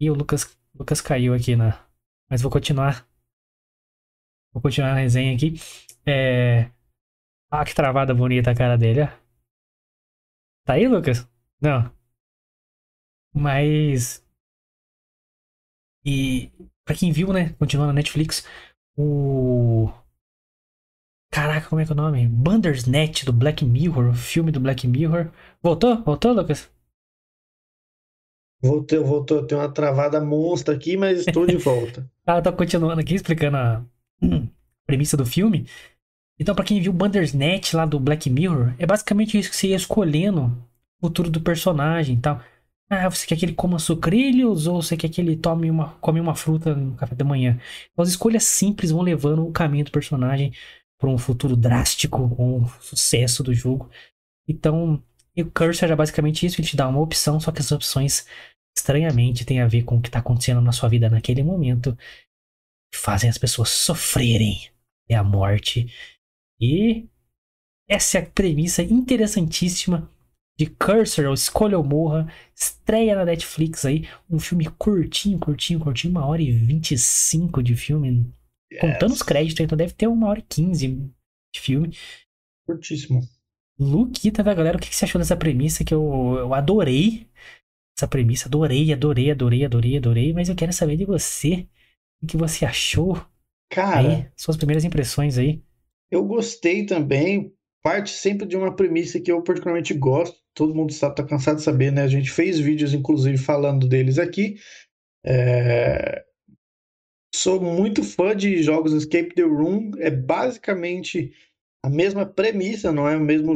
E 0.00 0.10
o 0.10 0.14
Lucas, 0.14 0.58
Lucas 0.74 1.00
caiu 1.00 1.34
aqui 1.34 1.54
na. 1.54 1.86
Mas 2.28 2.42
vou 2.42 2.50
continuar. 2.50 3.06
Vou 4.52 4.62
continuar 4.62 4.92
a 4.92 4.94
resenha 4.94 5.34
aqui. 5.34 5.54
É... 6.06 6.70
Ah, 7.50 7.64
que 7.64 7.74
travada 7.74 8.14
bonita 8.14 8.50
a 8.50 8.54
cara 8.54 8.76
dele, 8.78 9.02
ó. 9.02 9.08
Tá 10.64 10.74
aí, 10.74 10.88
Lucas? 10.88 11.28
Não. 11.60 11.92
Mas 13.32 14.24
e 16.04 16.50
para 16.84 16.96
quem 16.96 17.12
viu, 17.12 17.32
né, 17.32 17.50
continuando 17.58 17.92
na 17.92 17.96
Netflix, 17.96 18.46
o 18.96 19.90
Caraca, 21.30 21.68
como 21.68 21.80
é 21.80 21.84
que 21.84 21.92
é 21.92 21.94
o 21.94 21.96
nome? 21.96 22.26
Bandersnatch 22.26 23.24
do 23.24 23.32
Black 23.32 23.64
Mirror, 23.64 24.10
o 24.10 24.14
filme 24.14 24.50
do 24.50 24.58
Black 24.60 24.86
Mirror. 24.88 25.30
Voltou? 25.62 26.02
Voltou, 26.02 26.32
Lucas? 26.32 26.70
Voltou, 28.62 29.04
voltou. 29.04 29.46
Tem 29.46 29.56
uma 29.56 29.68
travada 29.68 30.20
monstra 30.20 30.74
aqui, 30.74 30.96
mas 30.96 31.26
estou 31.26 31.46
de 31.46 31.56
volta. 31.56 32.08
ah, 32.26 32.42
tô 32.42 32.52
continuando 32.52 33.00
aqui 33.00 33.14
explicando 33.14 33.56
a 33.56 33.82
premissa 34.86 35.16
do 35.16 35.24
filme. 35.24 35.66
Então, 36.38 36.54
para 36.54 36.64
quem 36.64 36.80
viu 36.80 36.92
Bandersnatch 36.92 37.74
lá 37.74 37.84
do 37.84 38.00
Black 38.00 38.28
Mirror, 38.30 38.74
é 38.78 38.86
basicamente 38.86 39.38
isso 39.38 39.50
que 39.50 39.56
você 39.56 39.68
ia 39.68 39.76
escolhendo 39.76 40.56
o 41.00 41.06
futuro 41.06 41.30
do 41.30 41.40
personagem 41.40 42.16
e 42.16 42.20
tal. 42.20 42.40
Ah, 42.88 43.08
você 43.08 43.26
quer 43.26 43.36
que 43.36 43.44
ele 43.44 43.54
coma 43.54 43.78
sucrilhos 43.78 44.66
ou 44.66 44.82
você 44.82 44.96
quer 44.96 45.08
que 45.08 45.20
ele 45.20 45.36
tome 45.36 45.70
uma, 45.70 45.90
come 46.00 46.18
uma 46.18 46.34
fruta 46.34 46.74
no 46.74 46.96
café 46.96 47.14
da 47.14 47.24
manhã? 47.24 47.58
Então, 47.92 48.02
as 48.02 48.08
escolhas 48.08 48.44
simples 48.44 48.90
vão 48.90 49.02
levando 49.02 49.46
o 49.46 49.52
caminho 49.52 49.84
do 49.84 49.90
personagem 49.90 50.52
para 50.98 51.08
um 51.08 51.16
futuro 51.16 51.56
drástico, 51.56 52.18
um 52.38 52.66
sucesso 52.80 53.42
do 53.42 53.54
jogo. 53.54 53.88
Então, 54.48 55.02
o 55.36 55.44
Cursor 55.50 55.90
é 55.90 55.96
basicamente 55.96 56.44
isso, 56.44 56.60
ele 56.60 56.68
te 56.68 56.76
dá 56.76 56.88
uma 56.88 57.00
opção, 57.00 57.38
só 57.38 57.52
que 57.52 57.60
as 57.60 57.70
opções 57.70 58.26
estranhamente 58.76 59.44
têm 59.44 59.60
a 59.60 59.66
ver 59.66 59.84
com 59.84 59.96
o 59.96 60.02
que 60.02 60.08
está 60.08 60.18
acontecendo 60.18 60.60
na 60.60 60.72
sua 60.72 60.88
vida 60.88 61.08
naquele 61.08 61.42
momento. 61.42 61.96
Fazem 62.94 63.30
as 63.30 63.38
pessoas 63.38 63.68
sofrerem 63.68 64.70
até 65.04 65.16
a 65.16 65.24
morte. 65.24 65.92
E 66.60 67.08
essa 67.88 68.18
é 68.18 68.22
a 68.22 68.26
premissa 68.26 68.82
interessantíssima 68.82 70.10
de 70.58 70.66
Cursor, 70.66 71.24
ou 71.24 71.32
Escolha 71.32 71.78
ou 71.78 71.82
Morra, 71.82 72.30
estreia 72.54 73.16
na 73.16 73.24
Netflix 73.24 73.86
aí, 73.86 74.06
um 74.28 74.38
filme 74.38 74.66
curtinho, 74.66 75.38
curtinho, 75.38 75.80
curtinho, 75.80 76.10
uma 76.10 76.26
hora 76.26 76.42
e 76.42 76.52
vinte 76.52 76.92
e 76.92 76.98
cinco 76.98 77.62
de 77.62 77.74
filme, 77.74 78.30
yes. 78.70 78.80
contando 78.80 79.12
os 79.12 79.22
créditos, 79.22 79.60
então 79.60 79.78
deve 79.78 79.94
ter 79.94 80.06
uma 80.06 80.28
hora 80.28 80.40
e 80.40 80.42
quinze 80.42 80.86
de 81.54 81.60
filme. 81.60 81.96
Curtíssimo. 82.66 83.26
Luquita, 83.78 84.42
da 84.42 84.52
galera, 84.52 84.76
o 84.76 84.80
que 84.80 84.94
você 84.94 85.06
achou 85.06 85.18
dessa 85.18 85.34
premissa 85.34 85.82
que 85.82 85.94
eu, 85.94 86.36
eu 86.36 86.52
adorei? 86.52 87.26
Essa 88.00 88.08
premissa, 88.08 88.48
adorei, 88.48 88.90
adorei, 88.94 89.30
adorei, 89.30 89.66
adorei, 89.66 89.96
adorei, 89.98 90.32
mas 90.32 90.48
eu 90.48 90.54
quero 90.54 90.72
saber 90.72 90.96
de 90.96 91.04
você, 91.04 91.66
o 92.22 92.26
que 92.26 92.34
você 92.34 92.64
achou? 92.64 93.22
Cara, 93.70 94.08
aí, 94.08 94.26
suas 94.34 94.56
primeiras 94.56 94.86
impressões 94.86 95.36
aí. 95.36 95.62
Eu 96.10 96.24
gostei 96.24 96.86
também, 96.86 97.52
parte 97.82 98.08
sempre 98.10 98.46
de 98.46 98.56
uma 98.56 98.74
premissa 98.74 99.20
que 99.20 99.30
eu 99.30 99.42
particularmente 99.42 99.92
gosto, 99.92 100.38
todo 100.54 100.74
mundo 100.74 100.88
está, 100.88 101.10
tá 101.10 101.22
cansado 101.22 101.56
de 101.56 101.62
saber, 101.62 101.92
né? 101.92 102.00
A 102.00 102.08
gente 102.08 102.30
fez 102.30 102.58
vídeos, 102.58 102.94
inclusive, 102.94 103.36
falando 103.36 103.86
deles 103.86 104.18
aqui. 104.18 104.56
É... 105.22 106.24
Sou 107.34 107.60
muito 107.60 108.02
fã 108.02 108.34
de 108.34 108.62
jogos 108.62 108.94
Escape 108.94 109.34
the 109.34 109.42
Room. 109.42 109.90
É 109.98 110.10
basicamente 110.10 111.34
a 111.84 111.88
mesma 111.88 112.26
premissa, 112.26 112.92
não 112.92 113.08
é 113.08 113.16
o 113.16 113.20
mesmo 113.20 113.54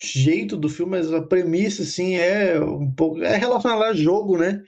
jeito 0.00 0.56
do 0.56 0.68
filme, 0.68 0.92
mas 0.92 1.12
a 1.12 1.22
premissa, 1.22 1.82
assim, 1.82 2.16
é 2.16 2.58
um 2.60 2.90
pouco... 2.90 3.22
É 3.22 3.36
relacionada 3.36 3.86
a 3.86 3.94
jogo, 3.94 4.38
né? 4.38 4.62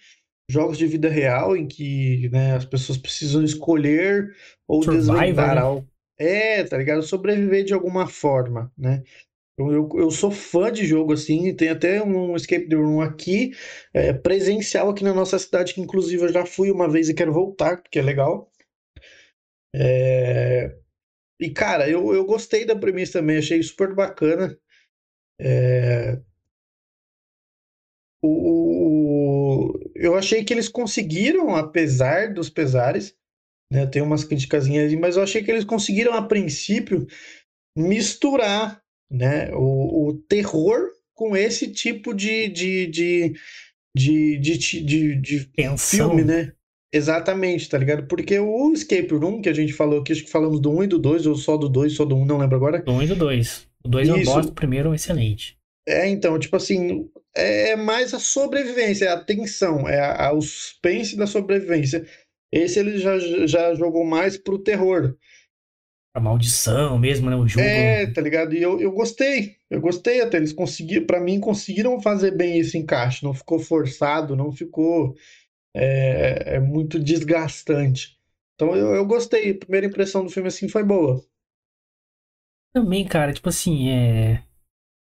Jogos 0.51 0.79
de 0.79 0.87
vida 0.87 1.09
real 1.09 1.57
em 1.57 1.67
que 1.67 2.29
né, 2.31 2.55
as 2.55 2.65
pessoas 2.65 2.97
precisam 2.97 3.43
escolher 3.43 4.35
ou 4.67 4.83
Survivor, 4.83 5.15
desvendar 5.17 5.55
né? 5.55 5.61
algo. 5.61 5.89
É, 6.19 6.65
tá 6.65 6.77
ligado? 6.77 7.03
Sobreviver 7.03 7.65
de 7.65 7.75
alguma 7.75 8.07
forma, 8.07 8.73
né? 8.77 9.03
Eu, 9.59 9.89
eu, 9.95 10.11
sou 10.11 10.31
fã 10.31 10.71
de 10.71 10.87
jogo 10.87 11.13
assim, 11.13 11.53
tem 11.53 11.69
até 11.69 12.01
um 12.01 12.37
Escape 12.37 12.69
the 12.69 12.77
Room 12.77 13.01
aqui, 13.01 13.53
é, 13.93 14.13
presencial 14.13 14.89
aqui 14.89 15.03
na 15.03 15.13
nossa 15.13 15.37
cidade, 15.37 15.75
que 15.75 15.81
inclusive 15.81 16.23
eu 16.23 16.33
já 16.33 16.47
fui 16.47 16.71
uma 16.71 16.89
vez 16.89 17.09
e 17.09 17.15
quero 17.15 17.33
voltar, 17.33 17.83
porque 17.83 17.99
é 17.99 18.03
legal. 18.03 18.49
É... 19.75 20.77
E 21.41 21.51
cara, 21.51 21.89
eu, 21.89 22.13
eu 22.13 22.25
gostei 22.25 22.65
da 22.65 22.77
premissa 22.77 23.21
também, 23.21 23.39
achei 23.39 23.63
super 23.63 23.95
bacana. 23.95 24.59
É... 25.41 26.21
O, 28.21 29.71
o, 29.71 29.93
eu 29.95 30.17
achei 30.17 30.45
que 30.45 30.53
eles 30.53 30.69
conseguiram, 30.69 31.55
apesar 31.55 32.35
dos 32.35 32.51
pesares, 32.51 33.15
né? 33.73 33.87
Tem 33.87 34.03
umas 34.03 34.25
criticazinhas 34.25 34.91
aí, 34.91 34.99
mas 34.99 35.17
eu 35.17 35.23
achei 35.23 35.43
que 35.43 35.51
eles 35.51 35.65
conseguiram, 35.65 36.15
a 36.15 36.27
princípio, 36.27 37.07
misturar 37.77 38.83
né? 39.11 39.51
O, 39.55 40.09
o 40.09 40.15
terror 40.15 40.91
com 41.15 41.37
esse 41.37 41.73
tipo 41.73 42.15
de, 42.15 42.49
de, 42.49 42.87
de, 42.87 43.35
de, 43.97 44.39
de, 44.39 44.59
de, 44.59 45.15
de 45.17 45.51
filme, 45.79 46.23
né? 46.25 46.53
Exatamente, 46.93 47.69
tá 47.69 47.77
ligado? 47.77 48.07
Porque 48.07 48.39
o 48.39 48.73
Escape 48.73 49.13
Room, 49.15 49.43
que 49.43 49.49
a 49.49 49.53
gente 49.53 49.73
falou 49.73 50.01
aqui, 50.01 50.13
acho 50.13 50.25
que 50.25 50.31
falamos 50.31 50.61
do 50.61 50.71
1 50.71 50.85
e 50.85 50.87
do 50.87 50.99
2, 50.99 51.27
ou 51.27 51.35
só 51.35 51.57
do 51.57 51.69
2, 51.69 51.93
só 51.93 52.05
do 52.05 52.17
1, 52.17 52.25
não 52.25 52.39
lembro 52.39 52.57
agora. 52.57 52.81
Do 52.81 52.93
1 52.93 53.03
e 53.03 53.07
do 53.09 53.17
2. 53.17 53.69
O 53.85 53.89
2 53.89 54.09
é 54.09 54.15
um 54.15 54.23
bosta, 54.25 54.51
o 54.51 54.55
primeiro 54.55 54.89
é 54.89 54.93
um 54.93 54.95
excelente. 54.95 55.59
É, 55.87 56.09
então, 56.09 56.39
tipo 56.39 56.57
assim, 56.57 57.09
é 57.35 57.77
mais 57.77 58.15
a 58.15 58.19
sobrevivência, 58.19 59.07
é 59.07 59.09
a 59.09 59.23
tensão, 59.23 59.89
é 59.89 60.01
a, 60.01 60.29
a, 60.29 60.33
o 60.33 60.41
suspense 60.41 61.17
da 61.17 61.27
sobrevivência. 61.27 62.07
Esse 62.53 62.79
ele 62.79 62.99
já, 62.99 63.19
já 63.47 63.75
jogou 63.75 64.05
mais 64.05 64.39
pro 64.39 64.59
terror 64.59 65.15
a 66.19 66.21
maldição 66.21 66.99
mesmo, 66.99 67.31
né? 67.31 67.37
O 67.37 67.47
jogo. 67.47 67.65
É, 67.65 68.07
tá 68.07 68.21
ligado? 68.21 68.55
E 68.55 68.63
eu, 68.63 68.81
eu 68.81 68.91
gostei. 68.91 69.57
Eu 69.71 69.81
gostei 69.81 70.21
até. 70.21 70.37
Eles 70.37 70.53
conseguiram, 70.53 71.07
para 71.07 71.21
mim, 71.21 71.39
conseguiram 71.39 72.01
fazer 72.01 72.33
bem 72.33 72.59
esse 72.59 72.77
encaixe. 72.77 73.25
Não 73.25 73.33
ficou 73.33 73.59
forçado, 73.59 74.37
não 74.37 74.51
ficou 74.51 75.15
é, 75.79 76.57
é 76.57 76.61
muito 76.61 76.99
desgastante. 76.99 78.19
Então 78.55 78.75
eu, 78.75 78.95
eu 78.95 79.07
gostei. 79.07 79.53
A 79.53 79.59
primeira 79.59 79.87
impressão 79.87 80.25
do 80.25 80.31
filme 80.31 80.49
assim 80.49 80.69
foi 80.69 80.83
boa. 80.83 81.25
Também, 82.75 83.07
cara, 83.07 83.33
tipo 83.33 83.49
assim, 83.49 83.89
é. 83.89 84.43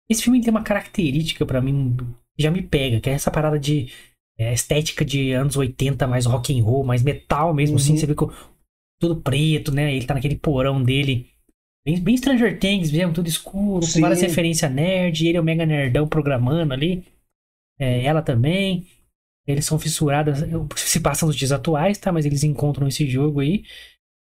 Esse 0.09 0.23
filme 0.23 0.41
tem 0.41 0.51
uma 0.51 0.63
característica 0.63 1.45
para 1.45 1.61
mim 1.61 1.97
que 2.37 2.43
já 2.43 2.51
me 2.51 2.63
pega, 2.63 3.01
que 3.01 3.11
é 3.11 3.15
essa 3.15 3.31
parada 3.31 3.59
de 3.59 3.91
é, 4.39 4.53
estética 4.53 5.05
de 5.05 5.33
anos 5.33 5.57
80, 5.57 6.07
mais 6.07 6.27
rock 6.27 6.57
and 6.57 6.63
roll, 6.63 6.85
mais 6.85 7.03
metal 7.03 7.53
mesmo, 7.55 7.77
assim, 7.77 7.91
uhum. 7.91 7.97
assim. 7.97 8.01
Você 8.01 8.07
vê 8.07 8.15
que 8.15 8.57
tudo 9.01 9.21
preto, 9.21 9.73
né? 9.73 9.95
Ele 9.95 10.07
tá 10.07 10.15
naquele 10.15 10.37
porão 10.37 10.83
dele. 10.83 11.29
Bem, 11.85 12.01
bem 12.01 12.17
Stranger 12.17 12.59
Things 12.59 12.91
mesmo, 12.91 13.13
tudo 13.13 13.29
escuro, 13.29 13.85
Sim. 13.85 13.95
com 13.95 14.01
várias 14.01 14.21
referências 14.21 14.71
nerd. 14.71 15.27
Ele 15.27 15.39
é 15.39 15.41
o 15.41 15.45
mega 15.45 15.65
nerdão 15.65 16.07
programando 16.07 16.73
ali. 16.73 17.05
É, 17.79 18.05
ela 18.05 18.23
também. 18.23 18.87
Eles 19.47 19.65
são 19.65 19.79
fissuradas, 19.79 20.45
se 20.75 21.01
passam 21.01 21.29
nos 21.29 21.37
dias 21.37 21.53
atuais, 21.53 21.99
tá? 21.99 22.11
Mas 22.11 22.27
eles 22.27 22.43
encontram 22.43 22.89
esse 22.89 23.09
jogo 23.09 23.41
aí. 23.41 23.63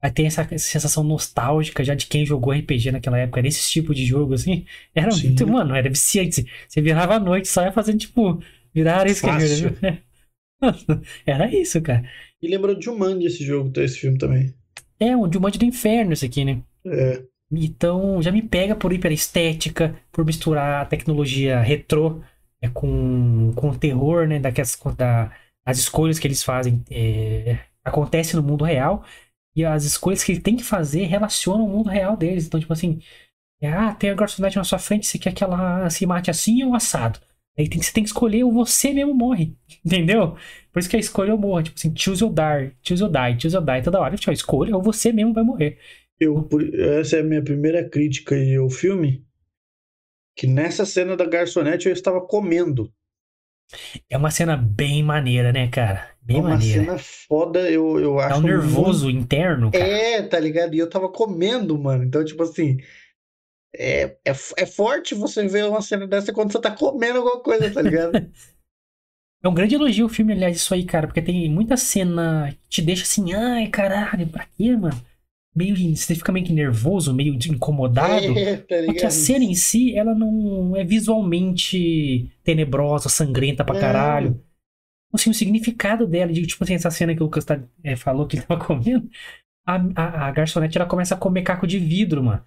Aí 0.01 0.09
tem 0.09 0.25
essa 0.25 0.43
sensação 0.57 1.03
nostálgica 1.03 1.83
já 1.83 1.93
de 1.93 2.07
quem 2.07 2.25
jogou 2.25 2.51
RPG 2.53 2.91
naquela 2.91 3.19
época. 3.19 3.39
Era 3.39 3.47
esse 3.47 3.69
tipo 3.69 3.93
de 3.93 4.03
jogo, 4.03 4.33
assim. 4.33 4.65
Era 4.95 5.11
Sim. 5.11 5.27
muito, 5.27 5.47
mano, 5.47 5.75
era 5.75 5.89
viciante. 5.89 6.47
Você 6.67 6.81
virava 6.81 7.15
à 7.15 7.19
noite, 7.19 7.47
só 7.47 7.63
ia 7.63 7.71
fazendo, 7.71 7.99
tipo, 7.99 8.41
virar 8.73 9.05
isso 9.07 9.21
que 9.21 10.01
Era 11.25 11.53
isso, 11.53 11.79
cara. 11.81 12.03
E 12.41 12.47
lembrou 12.47 12.75
de 12.75 12.85
Jumanji 12.85 13.27
esse 13.27 13.43
jogo, 13.43 13.71
esse 13.79 13.99
filme 13.99 14.17
também. 14.17 14.53
É, 14.99 15.15
um 15.15 15.31
Jumanji 15.31 15.59
do 15.59 15.65
inferno 15.65 16.13
esse 16.13 16.25
aqui, 16.25 16.43
né? 16.43 16.61
É. 16.85 17.21
Então, 17.51 18.21
já 18.21 18.31
me 18.31 18.41
pega 18.41 18.75
por 18.75 18.93
hiperestética, 18.93 19.95
por 20.11 20.25
misturar 20.25 20.81
a 20.81 20.85
tecnologia 20.85 21.59
retrô 21.59 22.21
é, 22.61 22.69
com, 22.69 23.51
com 23.55 23.69
o 23.69 23.77
terror, 23.77 24.27
né? 24.27 24.39
Daquelas, 24.39 24.77
da, 24.97 25.31
as 25.65 25.77
escolhas 25.79 26.19
que 26.19 26.27
eles 26.27 26.43
fazem 26.43 26.83
é, 26.89 27.59
acontecem 27.83 28.39
no 28.39 28.45
mundo 28.45 28.63
real 28.63 29.03
e 29.55 29.65
as 29.65 29.83
escolhas 29.83 30.23
que 30.23 30.31
ele 30.31 30.41
tem 30.41 30.55
que 30.55 30.63
fazer 30.63 31.05
relacionam 31.05 31.65
o 31.65 31.69
mundo 31.69 31.89
real 31.89 32.15
deles. 32.15 32.45
Então, 32.47 32.59
tipo 32.59 32.73
assim, 32.73 32.99
é, 33.61 33.69
ah, 33.71 33.93
tem 33.93 34.09
a 34.09 34.15
garçonete 34.15 34.57
na 34.57 34.63
sua 34.63 34.79
frente, 34.79 35.05
você 35.07 35.19
quer 35.19 35.33
que 35.33 35.43
ela 35.43 35.89
se 35.89 36.05
mate 36.05 36.31
assim 36.31 36.63
ou 36.63 36.73
assado? 36.75 37.19
Aí 37.57 37.67
tem, 37.67 37.81
você 37.81 37.91
tem 37.91 38.03
que 38.03 38.09
escolher 38.09 38.43
ou 38.43 38.51
você 38.51 38.93
mesmo 38.93 39.13
morre. 39.13 39.55
Entendeu? 39.85 40.35
Por 40.71 40.79
isso 40.79 40.89
que 40.89 40.95
a 40.95 40.99
escolha 40.99 41.33
ou 41.33 41.39
morre. 41.39 41.65
Tipo 41.65 41.77
assim, 41.77 41.93
choose 41.95 42.23
or 42.23 42.33
die, 42.33 42.75
choose 42.81 43.03
or 43.03 43.09
die, 43.09 43.39
choose 43.39 43.57
or 43.57 43.63
die. 43.63 43.81
Toda 43.83 43.99
hora, 43.99 44.15
tipo, 44.15 44.31
escolha 44.31 44.75
ou 44.75 44.81
você 44.81 45.11
mesmo 45.11 45.33
vai 45.33 45.43
morrer. 45.43 45.77
Eu, 46.19 46.47
essa 46.99 47.17
é 47.17 47.19
a 47.21 47.23
minha 47.23 47.43
primeira 47.43 47.87
crítica 47.87 48.35
ao 48.59 48.69
filme. 48.69 49.25
Que 50.35 50.47
nessa 50.47 50.85
cena 50.85 51.15
da 51.15 51.25
garçonete 51.25 51.87
eu 51.87 51.93
estava 51.93 52.21
comendo. 52.21 52.91
É 54.09 54.17
uma 54.17 54.31
cena 54.31 54.57
bem 54.57 55.01
maneira, 55.03 55.51
né, 55.51 55.67
cara? 55.69 56.09
Bem 56.21 56.37
é 56.37 56.39
uma 56.39 56.49
maneira. 56.49 56.83
cena 56.83 56.97
foda, 56.97 57.69
eu, 57.69 57.99
eu 57.99 58.19
acho. 58.19 58.35
É 58.35 58.37
um 58.37 58.41
nervoso 58.41 59.05
muito... 59.05 59.19
interno, 59.19 59.71
cara. 59.71 59.83
É, 59.83 60.21
tá 60.21 60.39
ligado? 60.39 60.75
E 60.75 60.79
eu 60.79 60.89
tava 60.89 61.09
comendo, 61.09 61.77
mano. 61.77 62.03
Então, 62.03 62.23
tipo 62.23 62.43
assim, 62.43 62.77
é, 63.75 64.17
é, 64.25 64.31
é 64.57 64.65
forte 64.65 65.15
você 65.15 65.47
ver 65.47 65.65
uma 65.65 65.81
cena 65.81 66.05
dessa 66.05 66.33
quando 66.33 66.51
você 66.51 66.59
tá 66.59 66.71
comendo 66.71 67.19
alguma 67.19 67.39
coisa, 67.41 67.71
tá 67.71 67.81
ligado? 67.81 68.11
é 69.43 69.47
um 69.47 69.53
grande 69.53 69.75
elogio 69.75 70.05
o 70.05 70.09
filme, 70.09 70.33
aliás, 70.33 70.57
isso 70.57 70.73
aí, 70.73 70.85
cara, 70.85 71.07
porque 71.07 71.21
tem 71.21 71.49
muita 71.49 71.77
cena 71.77 72.53
que 72.63 72.69
te 72.69 72.81
deixa 72.81 73.03
assim, 73.03 73.33
ai, 73.33 73.67
caralho, 73.67 74.27
pra 74.27 74.45
quê, 74.57 74.75
mano? 74.75 75.01
Meio, 75.53 75.75
você 75.95 76.15
fica 76.15 76.31
meio 76.31 76.45
que 76.45 76.53
nervoso, 76.53 77.13
meio 77.13 77.33
incomodado. 77.33 78.33
É, 78.37 78.57
tá 78.57 78.75
porque 78.85 79.05
a 79.05 79.11
cena 79.11 79.43
em 79.43 79.53
si, 79.53 79.95
ela 79.97 80.15
não 80.15 80.75
é 80.77 80.83
visualmente 80.83 82.31
tenebrosa, 82.43 83.09
sangrenta 83.09 83.63
pra 83.63 83.79
caralho. 83.79 84.41
Assim, 85.13 85.29
o 85.29 85.33
significado 85.33 86.07
dela, 86.07 86.31
de, 86.31 86.45
tipo 86.47 86.63
assim, 86.63 86.73
essa 86.73 86.89
cena 86.89 87.13
que 87.13 87.21
o 87.21 87.25
Lucas 87.25 87.43
tá, 87.43 87.61
é, 87.83 87.97
falou 87.97 88.25
que 88.25 88.37
ele 88.37 88.45
tava 88.45 88.63
comendo, 88.65 89.09
a, 89.65 89.75
a, 89.95 90.27
a 90.27 90.31
garçonete 90.31 90.77
ela 90.77 90.87
começa 90.87 91.15
a 91.15 91.17
comer 91.17 91.43
caco 91.43 91.67
de 91.67 91.77
vidro, 91.77 92.23
mano. 92.23 92.43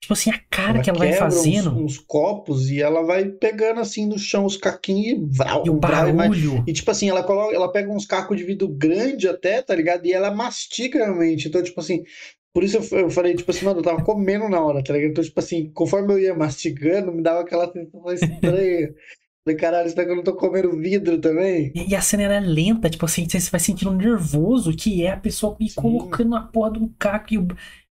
Tipo 0.00 0.12
assim, 0.12 0.30
a 0.30 0.38
cara 0.50 0.82
que 0.82 0.90
ela 0.90 0.98
vai 0.98 1.14
fazendo. 1.14 1.70
Uns, 1.70 1.82
uns, 1.82 1.98
copos 1.98 2.70
e 2.70 2.82
ela 2.82 3.02
vai 3.02 3.24
pegando 3.24 3.80
assim 3.80 4.06
no 4.06 4.18
chão 4.18 4.44
os 4.44 4.56
caquinhos 4.56 5.18
e 5.18 5.36
vral, 5.36 5.62
E 5.64 5.70
o 5.70 5.74
barulho. 5.74 6.62
E, 6.66 6.70
e 6.70 6.74
tipo 6.74 6.90
assim, 6.90 7.08
ela 7.08 7.22
coloca, 7.22 7.54
ela 7.54 7.72
pega 7.72 7.90
uns 7.90 8.04
cacos 8.04 8.36
de 8.36 8.44
vidro 8.44 8.68
grande 8.68 9.26
até, 9.26 9.62
tá 9.62 9.74
ligado? 9.74 10.04
E 10.04 10.12
ela 10.12 10.30
mastiga 10.30 10.98
realmente. 10.98 11.48
Então, 11.48 11.62
tipo 11.62 11.80
assim, 11.80 12.04
por 12.52 12.62
isso 12.62 12.76
eu, 12.76 12.98
eu 12.98 13.10
falei, 13.10 13.34
tipo 13.34 13.50
assim, 13.50 13.64
mano, 13.64 13.80
eu 13.80 13.84
tava 13.84 14.04
comendo 14.04 14.48
na 14.48 14.60
hora, 14.60 14.84
tá 14.84 14.92
ligado? 14.92 15.10
Então, 15.10 15.24
tipo 15.24 15.40
assim, 15.40 15.70
conforme 15.72 16.12
eu 16.12 16.18
ia 16.20 16.34
mastigando, 16.34 17.10
me 17.10 17.22
dava 17.22 17.40
aquela 17.40 17.70
sensação 17.72 18.12
estranha. 18.12 18.94
Falei, 19.44 19.58
caralho, 19.58 19.90
será 19.90 20.06
que 20.06 20.10
eu 20.10 20.16
não 20.16 20.22
tô 20.22 20.34
comendo 20.34 20.74
vidro 20.74 21.20
também? 21.20 21.70
E, 21.74 21.90
e 21.90 21.94
a 21.94 22.00
cena 22.00 22.22
era 22.22 22.38
lenta, 22.38 22.88
tipo 22.88 23.04
assim, 23.04 23.28
você 23.28 23.38
vai 23.50 23.60
sentindo 23.60 23.92
nervoso 23.92 24.74
que 24.74 25.04
é 25.04 25.10
a 25.10 25.18
pessoa 25.18 25.54
me 25.60 25.70
colocando 25.70 26.34
a 26.34 26.40
porra 26.40 26.72
de 26.72 26.78
um 26.78 26.88
caco 26.98 27.34
e 27.34 27.36
o 27.36 27.46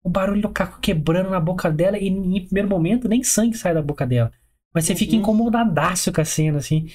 o 0.05 0.09
barulho 0.09 0.43
do 0.43 0.49
caco 0.49 0.79
quebrando 0.79 1.31
na 1.31 1.39
boca 1.39 1.71
dela 1.71 1.97
e 1.97 2.07
em 2.07 2.45
primeiro 2.45 2.69
momento 2.69 3.09
nem 3.09 3.23
sangue 3.23 3.57
sai 3.57 3.73
da 3.73 3.81
boca 3.81 4.05
dela. 4.05 4.31
Mas 4.71 4.85
você 4.85 4.93
uhum. 4.93 4.99
fica 4.99 5.15
incomodadaço 5.15 6.13
com 6.13 6.21
a 6.21 6.25
cena, 6.25 6.59
assim. 6.59 6.87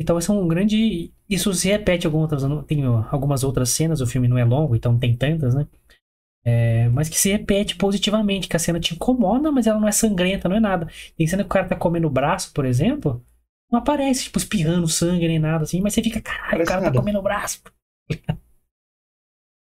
Então 0.00 0.18
esse 0.18 0.30
é 0.30 0.32
um 0.32 0.48
grande. 0.48 1.12
Isso 1.28 1.52
se 1.52 1.68
repete 1.68 2.06
algumas 2.06 2.32
outras. 2.32 2.64
Tem 2.66 2.82
algumas 3.10 3.44
outras 3.44 3.68
cenas, 3.68 4.00
o 4.00 4.06
filme 4.06 4.26
não 4.26 4.38
é 4.38 4.44
longo, 4.44 4.74
então 4.74 4.92
não 4.92 4.98
tem 4.98 5.14
tantas, 5.14 5.54
né? 5.54 5.66
É, 6.46 6.88
mas 6.88 7.10
que 7.10 7.18
se 7.18 7.30
repete 7.30 7.76
positivamente, 7.76 8.48
que 8.48 8.56
a 8.56 8.58
cena 8.58 8.80
te 8.80 8.94
incomoda, 8.94 9.52
mas 9.52 9.66
ela 9.66 9.78
não 9.78 9.88
é 9.88 9.92
sangrenta, 9.92 10.48
não 10.48 10.56
é 10.56 10.60
nada. 10.60 10.88
Tem 11.14 11.26
cena 11.26 11.42
que 11.42 11.48
o 11.48 11.52
cara 11.52 11.68
tá 11.68 11.76
comendo 11.76 12.06
o 12.06 12.10
braço, 12.10 12.52
por 12.54 12.64
exemplo, 12.64 13.22
não 13.70 13.80
aparece, 13.80 14.24
tipo, 14.24 14.38
espirrando 14.38 14.88
sangue 14.88 15.28
nem 15.28 15.38
nada 15.38 15.64
assim, 15.64 15.80
mas 15.82 15.92
você 15.92 16.02
fica, 16.02 16.22
caralho, 16.22 16.62
o 16.62 16.66
cara 16.66 16.80
tá 16.80 16.86
nada. 16.86 16.92
tá 16.92 16.98
comendo 17.00 17.18
o 17.18 17.22
braço. 17.22 17.60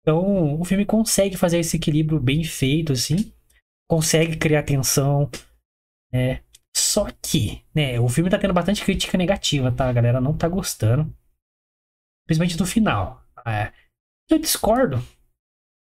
Então, 0.06 0.62
o 0.62 0.64
filme 0.64 0.86
consegue 0.86 1.36
fazer 1.36 1.58
esse 1.58 1.78
equilíbrio 1.78 2.20
bem 2.20 2.44
feito, 2.44 2.94
assim. 2.94 3.34
Consegue 3.90 4.38
criar 4.38 4.62
tensão. 4.62 5.28
É. 6.14 6.44
Só 6.78 7.08
que, 7.24 7.66
né, 7.74 8.00
o 8.00 8.08
filme 8.08 8.30
tá 8.30 8.38
tendo 8.38 8.54
bastante 8.54 8.86
crítica 8.86 9.18
negativa, 9.18 9.72
tá? 9.72 9.90
A 9.90 9.94
galera 9.94 10.22
não 10.22 10.38
tá 10.38 10.48
gostando. 10.48 11.12
Principalmente 12.28 12.56
do 12.56 12.68
final. 12.68 13.26
É. 13.48 13.74
Eu 14.30 14.38
discordo. 14.38 15.04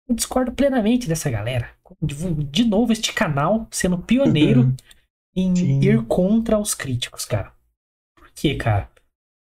Eu 0.09 0.15
discordo 0.15 0.51
plenamente 0.51 1.07
dessa 1.07 1.29
galera. 1.29 1.69
De 2.01 2.65
novo, 2.65 2.91
este 2.91 3.13
canal 3.13 3.67
sendo 3.69 3.99
pioneiro 3.99 4.75
em 5.35 5.55
Sim. 5.55 5.79
ir 5.79 6.03
contra 6.07 6.57
os 6.57 6.73
críticos, 6.73 7.23
cara. 7.23 7.53
Por 8.15 8.31
quê, 8.31 8.55
cara? 8.55 8.89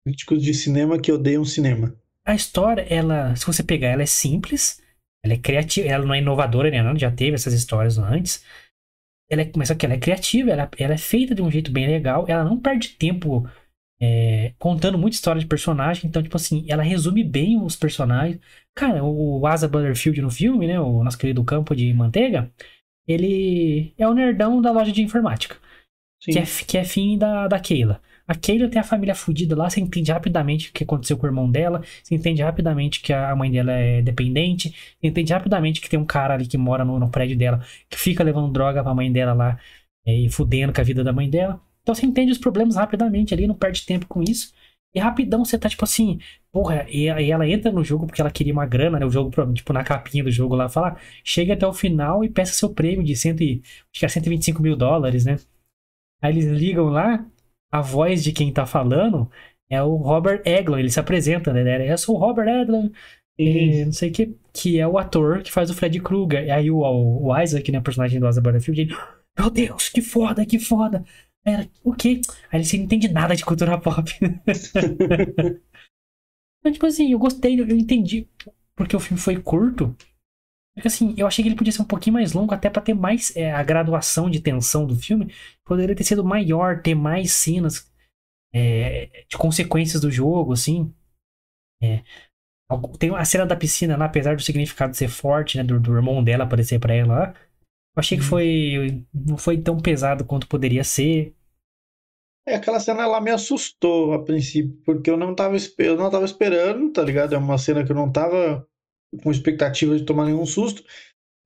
Críticos 0.07 0.41
de 0.41 0.53
cinema 0.53 0.97
que 0.97 1.11
odeiam 1.11 1.43
cinema 1.43 1.93
a 2.25 2.35
história, 2.35 2.81
ela, 2.89 3.35
se 3.35 3.45
você 3.45 3.63
pegar, 3.63 3.89
ela 3.89 4.03
é 4.03 4.05
simples, 4.05 4.81
ela 5.23 5.33
é 5.33 5.37
criativa, 5.37 5.87
ela 5.87 6.05
não 6.05 6.13
é 6.13 6.19
inovadora 6.19 6.69
nem 6.69 6.81
nada, 6.81 6.97
já 6.97 7.11
teve 7.11 7.35
essas 7.35 7.53
histórias 7.53 7.97
antes. 7.97 8.43
Ela 9.29 9.43
é, 9.43 9.51
mas 9.55 9.69
só 9.69 9.75
que 9.75 9.85
ela 9.85 9.95
é 9.95 9.99
criativa, 9.99 10.51
ela, 10.51 10.69
ela 10.77 10.93
é 10.93 10.97
feita 10.97 11.33
de 11.33 11.41
um 11.41 11.49
jeito 11.49 11.71
bem 11.71 11.87
legal, 11.87 12.25
ela 12.27 12.43
não 12.43 12.59
perde 12.59 12.89
tempo 12.89 13.47
é, 14.01 14.53
contando 14.57 14.97
muita 14.97 15.15
história 15.15 15.39
de 15.39 15.47
personagem, 15.47 16.07
então, 16.07 16.23
tipo 16.23 16.35
assim, 16.35 16.65
ela 16.67 16.83
resume 16.83 17.23
bem 17.23 17.61
os 17.61 17.75
personagens. 17.75 18.39
Cara, 18.75 19.03
o 19.03 19.45
Asa 19.45 19.67
Butterfield 19.67 20.21
no 20.21 20.31
filme, 20.31 20.67
né, 20.67 20.79
o 20.79 21.03
nosso 21.03 21.17
querido 21.17 21.43
Campo 21.43 21.75
de 21.75 21.93
Manteiga, 21.93 22.51
ele 23.07 23.93
é 23.97 24.07
o 24.07 24.13
nerdão 24.13 24.61
da 24.61 24.71
loja 24.71 24.91
de 24.91 25.01
informática, 25.01 25.55
que 26.19 26.37
é, 26.37 26.43
que 26.67 26.77
é 26.77 26.83
fim 26.83 27.17
da, 27.17 27.47
da 27.47 27.59
Keila. 27.59 28.01
A 28.31 28.35
Keila 28.35 28.69
tem 28.69 28.79
a 28.79 28.83
família 28.83 29.13
fudida 29.13 29.57
lá, 29.57 29.69
você 29.69 29.81
entende 29.81 30.09
rapidamente 30.09 30.69
o 30.69 30.71
que 30.71 30.85
aconteceu 30.85 31.17
com 31.17 31.25
o 31.25 31.29
irmão 31.29 31.51
dela, 31.51 31.81
você 32.01 32.15
entende 32.15 32.41
rapidamente 32.41 33.01
que 33.01 33.11
a 33.11 33.35
mãe 33.35 33.51
dela 33.51 33.73
é 33.73 34.01
dependente, 34.01 34.69
você 34.69 35.07
entende 35.07 35.33
rapidamente 35.33 35.81
que 35.81 35.89
tem 35.89 35.99
um 35.99 36.05
cara 36.05 36.35
ali 36.35 36.47
que 36.47 36.57
mora 36.57 36.85
no, 36.85 36.97
no 36.97 37.09
prédio 37.09 37.37
dela, 37.37 37.61
que 37.89 37.99
fica 37.99 38.23
levando 38.23 38.49
droga 38.49 38.81
pra 38.81 38.95
mãe 38.95 39.11
dela 39.11 39.33
lá 39.33 39.59
é, 40.05 40.15
e 40.15 40.29
fudendo 40.29 40.71
com 40.71 40.79
a 40.79 40.83
vida 40.83 41.03
da 41.03 41.11
mãe 41.11 41.29
dela. 41.29 41.61
Então 41.81 41.93
você 41.93 42.05
entende 42.05 42.31
os 42.31 42.37
problemas 42.37 42.77
rapidamente 42.77 43.33
ali, 43.33 43.45
não 43.45 43.55
perde 43.55 43.85
tempo 43.85 44.07
com 44.07 44.23
isso. 44.23 44.53
E 44.95 44.99
rapidão 44.99 45.43
você 45.43 45.59
tá 45.59 45.67
tipo 45.67 45.83
assim, 45.83 46.17
porra, 46.53 46.85
e, 46.89 47.07
e 47.07 47.31
ela 47.31 47.45
entra 47.45 47.69
no 47.69 47.83
jogo 47.83 48.07
porque 48.07 48.21
ela 48.21 48.31
queria 48.31 48.53
uma 48.53 48.65
grana, 48.65 48.97
né? 48.97 49.05
O 49.05 49.09
jogo, 49.09 49.29
tipo, 49.53 49.73
na 49.73 49.83
capinha 49.83 50.23
do 50.23 50.31
jogo 50.31 50.55
lá, 50.55 50.69
fala, 50.69 50.95
chega 51.21 51.53
até 51.53 51.67
o 51.67 51.73
final 51.73 52.23
e 52.23 52.29
peça 52.29 52.53
seu 52.53 52.73
prêmio 52.73 53.03
de 53.03 53.13
cento 53.13 53.41
e, 53.43 53.61
acho 53.91 53.99
que 53.99 54.05
é 54.05 54.09
125 54.09 54.61
mil 54.61 54.77
dólares, 54.77 55.25
né? 55.25 55.37
Aí 56.21 56.31
eles 56.33 56.45
ligam 56.45 56.85
lá, 56.85 57.25
a 57.71 57.81
voz 57.81 58.23
de 58.23 58.31
quem 58.31 58.51
tá 58.51 58.65
falando 58.65 59.29
é 59.69 59.81
o 59.81 59.95
Robert 59.95 60.41
Eglon, 60.45 60.77
ele 60.77 60.89
se 60.89 60.99
apresenta, 60.99 61.53
né? 61.53 61.89
Eu 61.91 61.97
sou 61.97 62.15
o 62.15 62.19
Robert 62.19 62.47
Eglon, 62.47 62.89
e 63.37 63.85
não 63.85 63.93
sei 63.93 64.09
o 64.09 64.13
que, 64.13 64.37
que 64.53 64.79
é 64.79 64.87
o 64.87 64.97
ator 64.97 65.41
que 65.41 65.51
faz 65.51 65.69
o 65.69 65.73
Fred 65.73 65.99
Krueger. 65.99 66.45
E 66.45 66.51
aí 66.51 66.69
o, 66.69 66.79
o 66.79 67.41
Isaac, 67.41 67.71
né, 67.71 67.81
personagem 67.81 68.19
do 68.19 68.27
Asa 68.27 68.41
Butterfield, 68.41 68.81
ele, 68.81 68.95
meu 69.37 69.49
Deus, 69.49 69.89
que 69.89 70.01
foda, 70.01 70.45
que 70.45 70.59
foda. 70.59 71.03
Era, 71.43 71.67
o 71.83 71.93
quê? 71.93 72.21
Aí 72.51 72.61
ele 72.61 72.77
não 72.77 72.83
entende 72.83 73.07
nada 73.07 73.35
de 73.35 73.43
cultura 73.43 73.79
pop. 73.79 74.11
então, 76.59 76.71
tipo 76.71 76.85
assim, 76.85 77.11
eu 77.11 77.17
gostei, 77.17 77.59
eu 77.59 77.67
entendi 77.69 78.27
porque 78.75 78.95
o 78.95 78.99
filme 78.99 79.19
foi 79.19 79.37
curto. 79.37 79.95
Porque 80.73 80.87
assim, 80.87 81.13
eu 81.17 81.27
achei 81.27 81.43
que 81.43 81.49
ele 81.49 81.55
podia 81.55 81.73
ser 81.73 81.81
um 81.81 81.85
pouquinho 81.85 82.13
mais 82.13 82.33
longo, 82.33 82.53
até 82.53 82.69
para 82.69 82.81
ter 82.81 82.93
mais 82.93 83.35
é, 83.35 83.51
a 83.51 83.61
graduação 83.61 84.29
de 84.29 84.39
tensão 84.39 84.85
do 84.85 84.95
filme. 84.95 85.33
Poderia 85.65 85.95
ter 85.95 86.03
sido 86.03 86.23
maior, 86.23 86.81
ter 86.81 86.95
mais 86.95 87.33
cenas 87.33 87.91
é, 88.53 89.25
de 89.27 89.37
consequências 89.37 90.01
do 90.01 90.09
jogo, 90.09 90.53
assim. 90.53 90.93
É, 91.83 92.03
tem 92.97 93.13
a 93.15 93.25
cena 93.25 93.45
da 93.45 93.55
piscina 93.55 93.97
lá, 93.97 94.05
apesar 94.05 94.35
do 94.35 94.41
significado 94.41 94.95
ser 94.95 95.09
forte, 95.09 95.57
né? 95.57 95.63
Do, 95.63 95.79
do 95.79 95.95
irmão 95.95 96.23
dela 96.23 96.45
aparecer 96.45 96.79
para 96.79 96.93
ela 96.93 97.13
lá. 97.13 97.33
Eu 97.95 97.99
achei 97.99 98.17
que 98.17 98.23
uhum. 98.23 98.29
foi. 98.29 99.05
Não 99.13 99.37
foi 99.37 99.57
tão 99.57 99.77
pesado 99.77 100.23
quanto 100.23 100.47
poderia 100.47 100.83
ser. 100.83 101.35
É, 102.47 102.55
aquela 102.55 102.79
cena 102.79 103.03
ela 103.03 103.21
me 103.21 103.29
assustou 103.29 104.13
a 104.13 104.23
princípio, 104.23 104.75
porque 104.83 105.09
eu 105.09 105.17
não 105.17 105.35
tava, 105.35 105.55
eu 105.77 105.95
não 105.95 106.09
tava 106.09 106.25
esperando, 106.25 106.91
tá 106.91 107.03
ligado? 107.03 107.35
É 107.35 107.37
uma 107.37 107.57
cena 107.57 107.83
que 107.83 107.91
eu 107.91 107.95
não 107.95 108.11
tava 108.11 108.67
com 109.23 109.31
expectativa 109.31 109.97
de 109.97 110.05
tomar 110.05 110.25
nenhum 110.25 110.45
susto. 110.45 110.83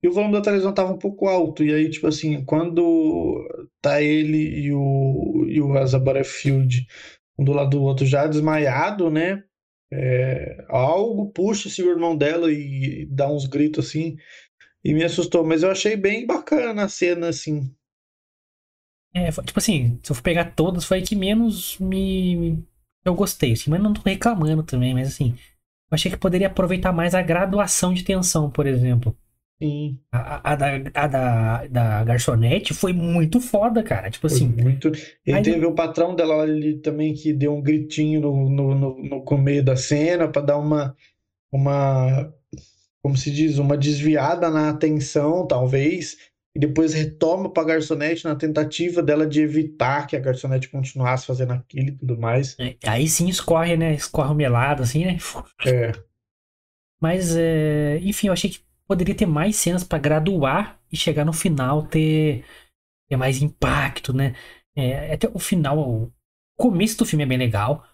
E 0.02 0.08
o 0.08 0.12
volume 0.12 0.34
da 0.34 0.40
televisão 0.40 0.72
tava 0.72 0.92
um 0.92 0.98
pouco 0.98 1.26
alto. 1.26 1.64
E 1.64 1.72
aí, 1.72 1.90
tipo 1.90 2.06
assim, 2.06 2.44
quando 2.44 3.44
tá 3.80 4.00
ele 4.02 4.66
e 4.66 4.72
o, 4.72 5.46
e 5.48 5.60
o 5.60 5.76
Asa 5.76 5.98
Butterfield 5.98 6.86
um 7.38 7.44
do 7.44 7.52
lado 7.52 7.70
do 7.70 7.82
outro 7.82 8.06
já 8.06 8.26
desmaiado, 8.26 9.10
né? 9.10 9.44
É, 9.92 10.64
algo 10.68 11.30
puxa 11.30 11.68
esse 11.68 11.82
irmão 11.82 12.16
dela 12.16 12.50
e 12.50 13.06
dá 13.06 13.30
uns 13.30 13.46
gritos 13.46 13.86
assim. 13.86 14.16
E 14.84 14.94
me 14.94 15.04
assustou. 15.04 15.44
Mas 15.44 15.62
eu 15.62 15.70
achei 15.70 15.96
bem 15.96 16.26
bacana 16.26 16.84
a 16.84 16.88
cena, 16.88 17.28
assim. 17.28 17.74
É, 19.14 19.30
tipo 19.30 19.58
assim, 19.58 19.98
se 20.02 20.12
eu 20.12 20.16
for 20.16 20.22
pegar 20.22 20.54
todas, 20.54 20.84
foi 20.84 20.98
a 20.98 21.02
que 21.02 21.16
menos 21.16 21.78
me. 21.78 22.62
Eu 23.04 23.14
gostei, 23.14 23.52
assim, 23.52 23.70
mas 23.70 23.82
não 23.82 23.94
tô 23.94 24.02
reclamando 24.04 24.62
também, 24.62 24.92
mas 24.92 25.08
assim, 25.08 25.36
eu 25.90 25.94
achei 25.94 26.10
que 26.10 26.16
poderia 26.16 26.48
aproveitar 26.48 26.92
mais 26.92 27.14
a 27.14 27.22
graduação 27.22 27.94
de 27.94 28.04
tensão, 28.04 28.50
por 28.50 28.66
exemplo. 28.66 29.16
Sim. 29.62 29.98
A, 30.12 30.52
a, 30.52 30.56
da, 30.56 30.66
a 30.94 31.06
da, 31.06 31.66
da 31.66 32.04
garçonete 32.04 32.74
foi 32.74 32.92
muito 32.92 33.40
foda, 33.40 33.82
cara. 33.82 34.10
Tipo 34.10 34.26
assim. 34.26 34.52
Foi 34.52 34.62
muito. 34.62 34.92
E 35.26 35.32
aí... 35.32 35.42
teve 35.42 35.64
o 35.64 35.74
patrão 35.74 36.14
dela 36.14 36.42
ali 36.42 36.78
também 36.78 37.14
que 37.14 37.32
deu 37.32 37.54
um 37.54 37.62
gritinho 37.62 38.20
no, 38.20 38.50
no, 38.50 38.74
no, 38.74 39.24
no 39.24 39.38
meio 39.38 39.64
da 39.64 39.76
cena 39.76 40.28
para 40.28 40.42
dar 40.42 40.58
uma. 40.58 40.94
uma 41.50 42.32
como 43.02 43.16
se 43.16 43.30
diz? 43.30 43.58
Uma 43.58 43.76
desviada 43.78 44.50
na 44.50 44.68
atenção, 44.68 45.46
talvez 45.46 46.16
e 46.56 46.58
depois 46.58 46.94
retoma 46.94 47.50
para 47.50 47.64
a 47.64 47.66
garçonete 47.66 48.24
na 48.24 48.34
tentativa 48.34 49.02
dela 49.02 49.26
de 49.26 49.42
evitar 49.42 50.06
que 50.06 50.16
a 50.16 50.18
garçonete 50.18 50.70
continuasse 50.70 51.26
fazendo 51.26 51.52
aquilo 51.52 51.88
e 51.88 51.92
tudo 51.92 52.18
mais. 52.18 52.58
É, 52.58 52.74
aí 52.86 53.06
sim 53.06 53.28
escorre, 53.28 53.76
né? 53.76 53.92
Escorre 53.92 54.30
o 54.30 54.34
melado, 54.34 54.82
assim, 54.82 55.04
né? 55.04 55.18
É. 55.66 55.92
Mas, 56.98 57.36
é... 57.36 57.98
enfim, 58.00 58.28
eu 58.28 58.32
achei 58.32 58.48
que 58.48 58.60
poderia 58.88 59.14
ter 59.14 59.26
mais 59.26 59.56
cenas 59.56 59.84
para 59.84 59.98
graduar 59.98 60.80
e 60.90 60.96
chegar 60.96 61.26
no 61.26 61.32
final 61.34 61.86
ter, 61.86 62.42
ter 63.06 63.18
mais 63.18 63.42
impacto, 63.42 64.14
né? 64.14 64.34
É, 64.74 65.12
até 65.12 65.28
o 65.28 65.38
final, 65.38 65.78
o 65.78 66.10
começo 66.56 66.96
do 66.96 67.04
filme 67.04 67.24
é 67.24 67.26
bem 67.26 67.36
legal. 67.36 67.84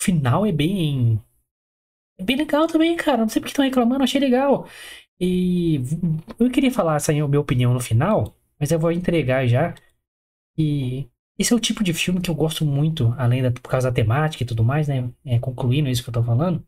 O 0.00 0.04
final 0.04 0.44
é 0.44 0.50
bem. 0.50 1.22
É 2.18 2.24
bem 2.24 2.34
legal 2.34 2.66
também, 2.66 2.96
cara. 2.96 3.18
Não 3.18 3.28
sei 3.28 3.40
porque 3.40 3.52
estão 3.52 3.64
reclamando, 3.64 4.02
achei 4.02 4.20
legal. 4.20 4.66
E 5.20 5.80
eu 6.38 6.50
queria 6.50 6.70
falar 6.70 6.96
essa 6.96 7.12
minha 7.12 7.24
opinião 7.24 7.74
no 7.74 7.80
final, 7.80 8.36
mas 8.58 8.70
eu 8.70 8.78
vou 8.78 8.92
entregar 8.92 9.46
já. 9.46 9.74
E 10.56 11.08
esse 11.38 11.52
é 11.52 11.56
o 11.56 11.60
tipo 11.60 11.84
de 11.84 11.92
filme 11.94 12.20
que 12.20 12.30
eu 12.30 12.34
gosto 12.34 12.64
muito, 12.64 13.14
além 13.18 13.42
da 13.42 13.50
por 13.50 13.68
causa 13.70 13.90
da 13.90 13.94
temática 13.94 14.42
e 14.42 14.46
tudo 14.46 14.64
mais, 14.64 14.88
né? 14.88 15.10
É, 15.24 15.38
concluindo 15.38 15.88
isso 15.88 16.02
que 16.02 16.08
eu 16.10 16.14
tô 16.14 16.22
falando. 16.22 16.64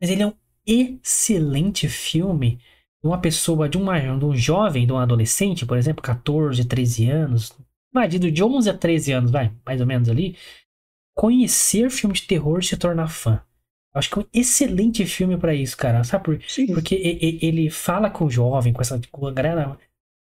Mas 0.00 0.10
ele 0.10 0.22
é 0.22 0.26
um 0.26 0.34
excelente 0.66 1.88
filme 1.88 2.58
de 3.02 3.08
uma 3.08 3.20
pessoa, 3.20 3.68
de, 3.68 3.76
uma, 3.76 3.98
de 4.00 4.24
um 4.24 4.34
jovem, 4.34 4.86
de 4.86 4.92
um 4.92 4.98
adolescente, 4.98 5.66
por 5.66 5.76
exemplo, 5.76 6.02
14, 6.02 6.64
13 6.64 7.10
anos, 7.10 7.52
vai, 7.92 8.08
de 8.08 8.42
11 8.42 8.70
a 8.70 8.76
13 8.76 9.12
anos, 9.12 9.30
vai, 9.30 9.52
mais 9.64 9.80
ou 9.80 9.86
menos 9.86 10.08
ali, 10.08 10.36
conhecer 11.14 11.90
filme 11.90 12.14
de 12.14 12.22
terror 12.22 12.58
e 12.60 12.64
se 12.64 12.76
tornar 12.76 13.08
fã. 13.08 13.42
Acho 13.94 14.10
que 14.10 14.18
é 14.18 14.22
um 14.22 14.26
excelente 14.32 15.06
filme 15.06 15.36
para 15.38 15.54
isso, 15.54 15.76
cara. 15.76 16.02
Sabe 16.02 16.24
por 16.24 16.42
Sim. 16.48 16.66
Porque 16.74 16.96
ele 17.40 17.70
fala 17.70 18.10
com 18.10 18.24
o 18.24 18.30
jovem, 18.30 18.72
com 18.72 18.82
essa 18.82 19.00
com 19.10 19.26
a 19.26 19.32
galera 19.32 19.78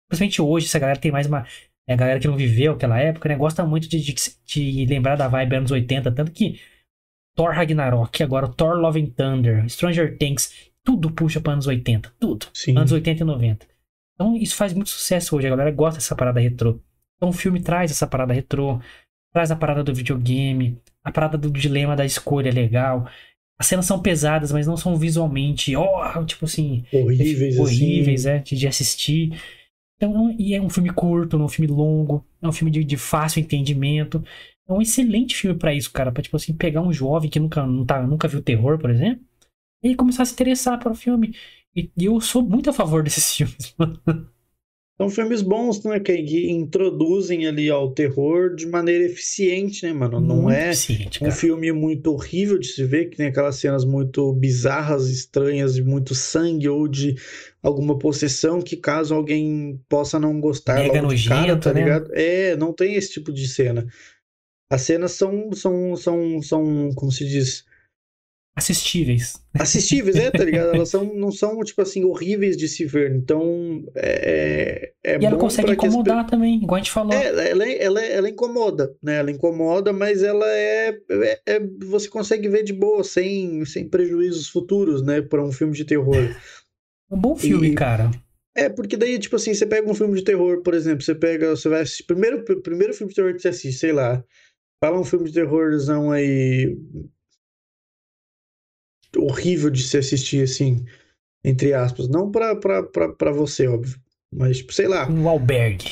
Principalmente 0.08 0.42
hoje, 0.42 0.66
essa 0.66 0.78
galera 0.78 0.98
tem 0.98 1.10
mais 1.10 1.26
uma. 1.26 1.46
É 1.88 1.94
a 1.94 1.96
galera 1.96 2.20
que 2.20 2.26
não 2.26 2.36
viveu 2.36 2.72
aquela 2.72 2.98
época, 2.98 3.28
né? 3.28 3.36
Gosta 3.36 3.64
muito 3.64 3.88
de, 3.88 4.00
de, 4.00 4.14
de 4.44 4.86
lembrar 4.86 5.16
da 5.16 5.28
vibe 5.28 5.56
anos 5.56 5.70
80. 5.70 6.12
Tanto 6.12 6.32
que 6.32 6.60
Thor 7.34 7.52
Ragnarok, 7.52 8.22
agora 8.22 8.48
Thor 8.48 8.76
Love 8.76 9.00
and 9.00 9.10
Thunder, 9.10 9.68
Stranger 9.68 10.16
Things, 10.16 10.70
tudo 10.82 11.10
puxa 11.10 11.40
para 11.40 11.52
anos 11.52 11.66
80. 11.66 12.12
Tudo. 12.18 12.46
Sim. 12.52 12.76
Anos 12.76 12.92
80 12.92 13.22
e 13.22 13.26
90. 13.26 13.66
Então 14.14 14.36
isso 14.36 14.56
faz 14.56 14.72
muito 14.72 14.90
sucesso 14.90 15.36
hoje. 15.36 15.46
A 15.46 15.50
galera 15.50 15.70
gosta 15.70 15.98
dessa 15.98 16.14
parada 16.16 16.40
retrô. 16.40 16.80
Então 17.16 17.30
o 17.30 17.32
filme 17.32 17.60
traz 17.60 17.90
essa 17.90 18.06
parada 18.06 18.32
retrô, 18.32 18.80
traz 19.32 19.50
a 19.50 19.56
parada 19.56 19.82
do 19.82 19.94
videogame, 19.94 20.80
a 21.02 21.10
parada 21.10 21.36
do 21.36 21.50
dilema 21.50 21.96
da 21.96 22.04
escolha 22.04 22.52
legal. 22.52 23.08
As 23.58 23.66
cenas 23.66 23.86
são 23.86 24.00
pesadas, 24.00 24.52
mas 24.52 24.66
não 24.66 24.76
são 24.76 24.96
visualmente, 24.96 25.74
oh, 25.76 26.24
tipo 26.24 26.44
assim, 26.44 26.84
horríveis, 26.92 27.58
horríveis, 27.58 28.26
assim. 28.26 28.54
é, 28.54 28.56
de 28.56 28.68
assistir. 28.68 29.40
Então, 29.96 30.34
e 30.38 30.54
é 30.54 30.60
um 30.60 30.68
filme 30.68 30.90
curto, 30.92 31.38
não 31.38 31.44
é 31.44 31.46
um 31.46 31.50
filme 31.50 31.72
longo, 31.72 32.24
é 32.42 32.46
um 32.48 32.52
filme 32.52 32.70
de, 32.70 32.84
de 32.84 32.96
fácil 32.96 33.40
entendimento. 33.40 34.22
É 34.68 34.72
um 34.72 34.82
excelente 34.82 35.34
filme 35.34 35.58
para 35.58 35.72
isso, 35.72 35.90
cara, 35.92 36.12
para 36.12 36.22
tipo 36.22 36.36
assim 36.36 36.52
pegar 36.54 36.82
um 36.82 36.92
jovem 36.92 37.30
que 37.30 37.40
nunca 37.40 37.64
não 37.64 37.84
tá, 37.84 38.02
nunca 38.06 38.28
viu 38.28 38.42
terror, 38.42 38.78
por 38.78 38.90
exemplo, 38.90 39.24
e 39.82 39.94
começar 39.94 40.24
a 40.24 40.26
se 40.26 40.34
interessar 40.34 40.78
pelo 40.78 40.94
filme. 40.94 41.34
E, 41.74 41.90
e 41.96 42.04
eu 42.06 42.20
sou 42.20 42.42
muito 42.42 42.68
a 42.70 42.72
favor 42.72 43.02
desses 43.04 43.34
filmes, 43.34 43.74
mano. 43.78 44.00
São 44.98 45.10
filmes 45.10 45.42
bons, 45.42 45.84
né? 45.84 46.00
Que, 46.00 46.22
que, 46.22 46.50
introduzem 46.50 47.46
ali 47.46 47.68
ao 47.68 47.92
terror 47.92 48.54
de 48.54 48.66
maneira 48.66 49.04
eficiente, 49.04 49.84
né, 49.84 49.92
mano? 49.92 50.18
Não 50.20 50.42
Muito 50.42 50.56
é 50.56 50.70
eficiente, 50.70 51.22
um 51.22 51.30
filme 51.30 51.70
muito 51.70 52.10
horrível 52.10 52.58
de 52.58 52.66
se 52.66 52.82
ver, 52.82 53.10
que 53.10 53.16
tem 53.18 53.26
aquelas 53.26 53.56
cenas 53.56 53.84
muito 53.84 54.32
bizarras, 54.32 55.10
estranhas, 55.10 55.74
de 55.74 55.84
muito 55.84 56.14
sangue 56.14 56.66
ou 56.68 56.88
de 56.88 57.14
alguma 57.62 57.98
possessão 57.98 58.62
que 58.62 58.76
caso 58.76 59.14
alguém 59.14 59.78
possa 59.86 60.18
não 60.18 60.40
gostar 60.40 60.76
Mega 60.76 61.02
logo 61.02 61.14
de 61.14 61.28
cara, 61.28 61.40
nojento, 61.42 61.64
tá 61.64 61.74
né? 61.74 61.80
ligado? 61.80 62.10
É, 62.14 62.56
não 62.56 62.72
tem 62.72 62.94
esse 62.94 63.12
tipo 63.12 63.30
de 63.30 63.46
cena. 63.46 63.86
As 64.70 64.80
cenas 64.80 65.12
são, 65.12 65.52
são, 65.52 65.94
são, 65.94 66.42
são, 66.42 66.90
como 66.94 67.12
se 67.12 67.28
diz? 67.28 67.64
Assistíveis. 68.56 69.34
assistíveis, 69.58 70.16
é, 70.16 70.30
tá 70.30 70.42
ligado? 70.42 70.74
Elas 70.74 70.88
são, 70.88 71.04
não 71.14 71.30
são, 71.30 71.58
tipo 71.62 71.82
assim, 71.82 72.04
horríveis 72.04 72.56
de 72.56 72.66
se 72.66 72.86
ver. 72.86 73.14
Então, 73.14 73.84
é, 73.94 74.92
é 75.04 75.18
E 75.20 75.26
ela 75.26 75.36
consegue 75.36 75.66
pra 75.66 75.76
que 75.76 75.86
as 75.86 75.92
incomodar 75.92 76.26
também, 76.26 76.56
igual 76.62 76.76
a 76.76 76.78
gente 76.78 76.90
falou. 76.90 77.12
É, 77.12 77.50
ela, 77.50 77.68
ela, 77.70 78.02
ela 78.02 78.30
incomoda, 78.30 78.94
né? 79.02 79.16
Ela 79.18 79.30
incomoda, 79.30 79.92
mas 79.92 80.22
ela 80.22 80.46
é, 80.48 80.88
é, 81.10 81.40
é- 81.46 81.60
Você 81.84 82.08
consegue 82.08 82.48
ver 82.48 82.62
de 82.64 82.72
boa, 82.72 83.04
sem, 83.04 83.62
sem 83.66 83.86
prejuízos 83.86 84.48
futuros, 84.48 85.02
né? 85.02 85.20
Para 85.20 85.44
um 85.44 85.52
filme 85.52 85.74
de 85.74 85.84
terror. 85.84 86.16
Um 87.08 87.20
bom 87.20 87.36
filme, 87.36 87.68
E- 87.68 87.74
cara. 87.74 88.10
É, 88.56 88.68
porque 88.70 88.96
daí, 88.96 89.16
tipo 89.18 89.36
assim, 89.36 89.54
você 89.54 89.64
pega 89.66 89.88
um 89.88 89.94
filme 89.94 90.16
de 90.16 90.24
terror, 90.24 90.62
por 90.62 90.74
exemplo, 90.74 91.04
você 91.04 91.14
pega. 91.14 91.50
Você 91.54 91.68
vai 91.68 91.82
assistir. 91.82 92.04
Primeiro, 92.04 92.42
primeiro 92.62 92.94
filme 92.94 93.10
de 93.12 93.14
terror 93.16 93.32
que 93.34 93.38
você 93.42 93.48
assiste, 93.48 93.78
sei 93.78 93.92
lá. 93.92 94.24
Fala 94.82 94.98
um 94.98 95.04
filme 95.04 95.26
de 95.26 95.34
terrorzão 95.34 96.10
aí. 96.10 96.76
Horrível 99.16 99.70
de 99.70 99.82
se 99.82 99.96
assistir, 99.98 100.42
assim. 100.42 100.84
Entre 101.44 101.72
aspas. 101.72 102.08
Não 102.08 102.30
pra, 102.30 102.56
pra, 102.56 102.82
pra, 102.82 103.08
pra 103.12 103.32
você, 103.32 103.66
óbvio. 103.68 103.98
Mas, 104.34 104.58
tipo, 104.58 104.72
sei 104.72 104.88
lá. 104.88 105.08
Um 105.08 105.28
albergue. 105.28 105.86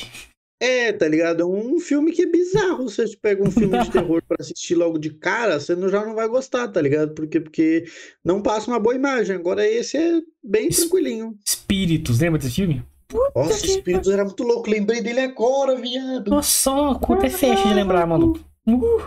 É, 0.61 0.91
tá 0.93 1.07
ligado? 1.07 1.41
É 1.41 1.45
um 1.45 1.79
filme 1.79 2.11
que 2.11 2.23
é 2.23 2.25
bizarro. 2.25 2.89
Você 2.89 3.05
pega 3.21 3.43
um 3.43 3.51
filme 3.51 3.77
de 3.83 3.89
terror 3.91 4.21
pra 4.27 4.37
assistir 4.39 4.75
logo 4.75 4.97
de 4.97 5.09
cara, 5.11 5.59
você 5.59 5.75
não, 5.75 5.89
já 5.89 6.03
não 6.05 6.15
vai 6.15 6.27
gostar, 6.27 6.67
tá 6.69 6.81
ligado? 6.81 7.13
Porque, 7.13 7.39
porque 7.39 7.85
não 8.23 8.41
passa 8.41 8.71
uma 8.71 8.79
boa 8.79 8.95
imagem. 8.95 9.35
Agora 9.35 9.67
esse 9.67 9.97
é 9.97 10.21
bem 10.43 10.67
Isso- 10.69 10.81
tranquilinho. 10.81 11.37
Espíritos, 11.45 12.19
lembra 12.19 12.39
desse 12.39 12.55
filme? 12.55 12.83
Nossa, 13.35 13.61
que 13.61 13.67
Espíritos 13.71 14.09
era 14.11 14.23
muito 14.25 14.43
louco. 14.43 14.69
Lembrei 14.69 15.01
dele 15.01 15.19
agora, 15.21 15.75
viado. 15.75 16.29
Nossa, 16.29 16.49
só 16.49 16.95
conta 16.95 17.27
é 17.27 17.29
fecha 17.29 17.67
de 17.67 17.73
lembrar, 17.73 18.05
mano. 18.07 18.33
Uh, 18.67 19.01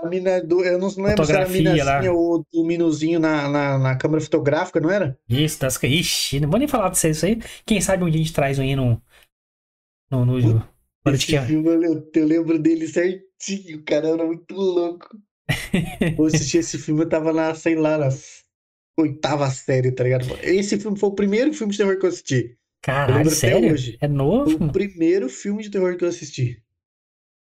Da 0.00 0.08
mina 0.08 0.40
do. 0.42 0.64
Eu 0.64 0.78
não 0.78 0.88
lembro 0.88 1.24
se 1.24 1.32
era 1.32 1.44
a 1.44 1.48
Fotografia 1.48 1.84
lá. 1.84 2.00
minazinha 2.00 2.12
ou 2.12 2.44
o 2.54 2.64
minuzinho 2.66 3.20
na, 3.20 3.48
na, 3.48 3.78
na 3.78 3.96
câmera 3.98 4.20
fotográfica, 4.22 4.80
não 4.80 4.90
era? 4.90 5.18
isso, 5.28 5.60
das... 5.60 5.82
Ixi, 5.82 6.40
não 6.40 6.50
vou 6.50 6.58
nem 6.58 6.68
falar 6.68 6.90
disso 6.90 7.06
aí, 7.06 7.12
isso 7.12 7.26
aí. 7.26 7.38
Quem 7.66 7.80
sabe 7.80 8.04
um 8.04 8.10
dia 8.10 8.20
a 8.20 8.24
gente 8.24 8.32
traz 8.34 8.58
aí 8.58 8.74
no. 8.76 9.02
No. 10.10 10.24
no... 10.24 10.68
Quando 11.02 11.16
Esse 11.16 11.36
filme, 11.38 11.68
eu, 11.86 12.10
eu 12.14 12.26
lembro 12.26 12.58
dele 12.58 12.86
certinho, 12.88 13.84
cara. 13.84 14.08
Era 14.08 14.24
muito 14.26 14.54
louco. 14.54 15.08
Eu 16.16 16.24
assisti 16.26 16.58
esse 16.58 16.78
filme, 16.78 17.02
eu 17.02 17.08
tava 17.08 17.32
na, 17.32 17.54
sei 17.54 17.74
lá, 17.76 17.96
na 17.98 18.08
oitava 18.98 19.50
série, 19.50 19.92
tá 19.92 20.04
ligado? 20.04 20.26
Esse 20.42 20.78
filme 20.80 20.98
foi 20.98 21.08
o 21.10 21.14
primeiro 21.14 21.52
filme 21.54 21.72
de 21.72 21.78
terror 21.78 21.98
que 21.98 22.04
eu 22.06 22.08
assisti. 22.10 22.58
Eu 23.06 23.16
Caralho, 23.20 23.30
até 23.30 23.56
sério? 23.56 23.56
hoje. 23.56 23.98
É 24.00 24.06
Foi 24.44 24.54
novo? 24.54 24.56
o 24.56 24.72
primeiro 24.72 25.28
filme 25.28 25.62
de 25.62 25.70
terror 25.70 25.96
que 25.96 26.04
eu 26.04 26.08
assisti. 26.08 26.62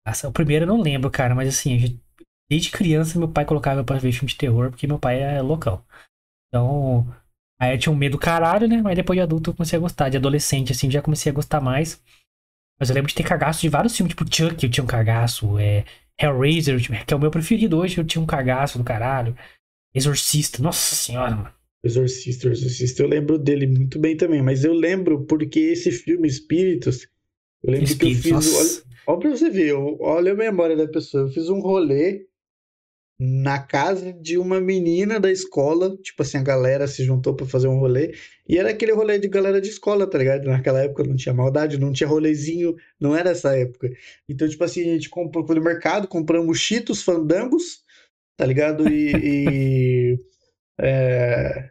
Nossa, 0.07 0.29
o 0.29 0.33
primeiro 0.33 0.65
eu 0.65 0.69
não 0.69 0.81
lembro, 0.83 1.11
cara, 1.11 1.35
mas 1.35 1.49
assim, 1.49 1.75
a 1.75 1.79
gente- 1.79 2.04
desde 2.51 2.71
criança 2.71 3.19
meu 3.19 3.29
pai 3.29 3.45
colocava 3.45 3.83
pra 3.85 3.99
ver 3.99 4.13
filme 4.13 4.29
de 4.29 4.37
terror, 4.37 4.71
porque 4.71 4.87
meu 4.87 4.99
pai 4.99 5.21
é 5.21 5.41
loucão. 5.41 5.83
Então, 6.49 7.07
aí 7.59 7.75
eu 7.75 7.79
tinha 7.79 7.93
um 7.93 7.97
medo 7.97 8.13
do 8.13 8.19
caralho, 8.19 8.69
né? 8.69 8.81
Mas 8.83 8.97
depois 8.97 9.17
de 9.17 9.23
adulto 9.23 9.51
eu 9.51 9.55
comecei 9.55 9.77
a 9.77 9.81
gostar. 9.81 10.09
De 10.09 10.17
adolescente, 10.17 10.73
assim, 10.73 10.91
já 10.91 11.03
comecei 11.03 11.31
a 11.31 11.35
gostar 11.35 11.61
mais. 11.61 12.01
Mas 12.79 12.89
eu 12.89 12.95
lembro 12.95 13.09
de 13.09 13.15
ter 13.15 13.25
cagaço 13.25 13.61
de 13.61 13.69
vários 13.69 13.97
filmes, 13.97 14.15
tipo 14.15 14.25
Chuck, 14.25 14.63
eu 14.63 14.71
tinha 14.71 14.85
um 14.85 14.87
cagaço, 14.87 15.59
é, 15.59 15.85
Hellraiser, 16.21 16.81
que 17.07 17.15
é 17.15 17.17
o 17.17 17.21
meu 17.21 17.31
preferido 17.31 17.79
hoje, 17.79 17.99
eu 17.99 18.05
tinha 18.05 18.23
um 18.23 18.27
cagaço 18.27 18.79
do 18.79 18.85
caralho. 18.85 19.37
Exorcista, 19.95 20.63
nossa 20.63 20.95
senhora, 20.95 21.37
mano. 21.37 21.55
Exorcista, 21.85 22.49
Exorcista, 22.49 23.03
eu 23.03 23.09
lembro 23.09 23.39
dele 23.39 23.67
muito 23.67 23.99
bem 23.99 24.17
também, 24.17 24.43
mas 24.43 24.65
eu 24.65 24.73
lembro 24.73 25.25
porque 25.27 25.61
esse 25.61 25.93
filme, 25.93 26.27
Espíritos, 26.27 27.07
eu 27.63 27.73
lembro 27.73 27.85
Espíritos, 27.85 28.23
que 28.23 28.31
eu 28.31 28.41
fiz. 28.41 28.55
Olha, 28.55 28.97
olha 29.07 29.21
pra 29.21 29.31
você 29.31 29.51
ver, 29.51 29.73
olha 29.73 30.33
a 30.33 30.37
memória 30.37 30.77
da 30.77 30.89
pessoa. 30.89 31.25
Eu 31.25 31.29
fiz 31.29 31.49
um 31.49 31.61
rolê 31.61 32.27
na 33.19 33.61
casa 33.61 34.13
de 34.13 34.37
uma 34.37 34.61
menina 34.61 35.21
da 35.21 35.31
escola, 35.31 35.97
tipo 35.99 36.23
assim, 36.23 36.39
a 36.39 36.43
galera 36.43 36.87
se 36.89 37.05
juntou 37.05 37.35
pra 37.35 37.47
fazer 37.47 37.69
um 37.69 37.79
rolê, 37.79 38.15
e 38.49 38.59
era 38.59 38.71
aquele 38.71 38.93
rolê 38.93 39.19
de 39.19 39.29
galera 39.29 39.61
de 39.61 39.69
escola, 39.69 40.09
tá 40.09 40.19
ligado? 40.19 40.45
Naquela 40.45 40.83
época 40.83 41.05
não 41.05 41.15
tinha 41.15 41.35
maldade, 41.35 41.79
não 41.79 41.93
tinha 41.93 42.09
rolezinho, 42.09 42.75
não 43.01 43.17
era 43.17 43.31
essa 43.31 43.57
época. 43.57 43.89
Então, 44.29 44.49
tipo 44.49 44.63
assim, 44.65 44.83
a 44.83 44.95
gente 44.95 45.09
comprou 45.09 45.47
no 45.47 45.63
mercado, 45.63 46.09
compramos 46.09 46.59
Cheetos, 46.59 47.03
Fandangos, 47.03 47.83
tá 48.37 48.45
ligado? 48.45 48.89
E. 48.89 49.13
e, 49.15 50.19
é, 50.81 51.71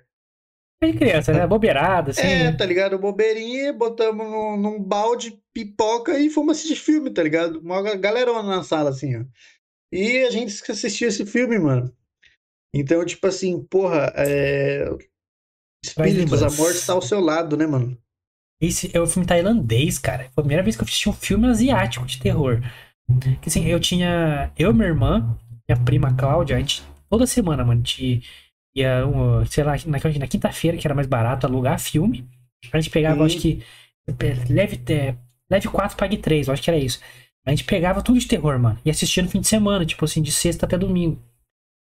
É 0.82 0.88
de 0.88 0.98
criança, 0.98 1.34
né? 1.34 1.46
Bobeirada, 1.46 2.12
assim. 2.12 2.22
é, 2.22 2.44
né? 2.46 2.52
tá 2.54 2.66
ligado? 2.66 2.98
Bobeirinha, 2.98 3.74
botamos 3.74 4.26
num, 4.26 4.58
num 4.58 4.82
balde, 4.82 5.38
pipoca 5.54 6.18
e 6.18 6.30
fomos 6.30 6.58
assistir 6.58 6.78
filme, 6.78 7.12
tá 7.12 7.22
ligado? 7.22 7.60
Uma 7.60 7.98
galerona 7.98 8.44
na 8.44 8.64
sala, 8.64 8.92
assim, 8.92 9.18
ó. 9.18 9.24
E 9.94 10.24
a 10.24 10.32
gente 10.32 10.54
assistia 10.72 11.08
esse 11.08 11.26
filme, 11.26 11.60
mano. 11.60 11.94
Então, 12.74 13.06
tipo 13.06 13.28
assim, 13.28 13.64
porra, 13.64 14.12
é... 14.16 14.90
Espíritos, 15.86 16.42
a 16.42 16.50
morte 16.50 16.78
está 16.78 16.94
ao 16.94 17.02
seu 17.02 17.20
lado, 17.20 17.56
né, 17.58 17.68
mano? 17.68 17.98
Esse 18.62 18.90
é 18.96 19.00
o 19.00 19.06
filme 19.06 19.28
tailandês, 19.28 20.00
cara. 20.00 20.24
Foi 20.34 20.42
a 20.42 20.44
primeira 20.44 20.64
vez 20.64 20.76
que 20.76 20.82
eu 20.82 20.86
assisti 20.86 21.10
um 21.10 21.14
filme 21.14 21.48
asiático 21.48 22.06
de 22.06 22.20
terror. 22.20 22.62
Que 23.42 23.50
assim, 23.50 23.66
eu 23.66 23.80
tinha. 23.80 24.52
Eu 24.58 24.72
e 24.72 24.74
minha 24.74 24.88
irmã, 24.88 25.38
minha 25.68 25.84
prima 25.84 26.16
Cláudia, 26.16 26.56
a 26.56 26.60
gente. 26.60 26.82
Toda 27.10 27.28
semana, 27.28 27.64
mano, 27.66 27.82
a 27.82 27.86
gente 27.86 28.24
ia, 28.76 29.06
um, 29.06 29.46
sei 29.46 29.64
lá, 29.64 29.74
na, 29.86 30.00
na 30.20 30.28
quinta-feira, 30.28 30.78
que 30.78 30.88
era 30.88 30.96
mais 30.96 31.06
barato, 31.06 31.46
alugar 31.46 31.80
filme. 31.80 32.28
A 32.72 32.80
gente 32.80 32.90
pegava, 32.90 33.20
Uhum. 33.20 33.26
acho 33.26 33.38
que. 33.40 33.62
Leve, 34.50 34.82
é, 34.90 35.16
leve 35.52 35.68
4, 35.68 35.98
pague 35.98 36.18
3, 36.18 36.48
eu 36.48 36.54
acho 36.54 36.64
que 36.64 36.70
era 36.70 36.80
isso. 36.80 37.00
A 37.46 37.52
gente 37.52 37.66
pegava 37.66 38.02
tudo 38.02 38.20
de 38.20 38.28
terror, 38.28 38.58
mano. 38.58 38.80
E 38.86 38.90
assistia 38.90 39.22
no 39.22 39.30
fim 39.30 39.42
de 39.42 39.48
semana, 39.48 39.86
tipo 39.86 40.06
assim, 40.06 40.22
de 40.22 40.32
sexta 40.32 40.66
até 40.66 40.78
domingo. 40.78 41.22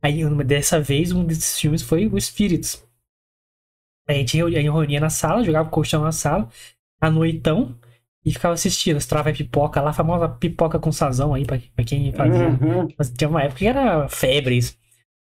Aí, 0.01 0.23
dessa 0.43 0.79
vez, 0.79 1.11
um 1.11 1.25
desses 1.25 1.59
filmes 1.59 1.81
foi 1.81 2.07
O 2.07 2.17
Espíritos. 2.17 2.83
A 4.07 4.13
gente 4.13 4.37
reunia 4.37 4.99
na 4.99 5.09
sala, 5.09 5.43
jogava 5.43 5.69
colchão 5.69 6.03
na 6.03 6.11
sala, 6.11 6.49
à 6.99 7.09
noitão, 7.09 7.77
e 8.25 8.31
ficava 8.31 8.53
assistindo. 8.53 8.97
Estrava 8.97 9.29
a 9.29 9.33
pipoca 9.33 9.81
lá, 9.81 9.91
a 9.91 9.93
famosa 9.93 10.27
pipoca 10.27 10.79
com 10.79 10.91
sazão 10.91 11.33
aí, 11.33 11.45
pra, 11.45 11.59
pra 11.75 11.85
quem 11.85 12.11
fazia. 12.13 12.47
Uhum. 12.47 12.87
Mas 12.97 13.11
tinha 13.11 13.29
uma 13.29 13.43
época 13.43 13.59
que 13.59 13.67
era 13.67 14.07
febre 14.07 14.57
isso. 14.57 14.77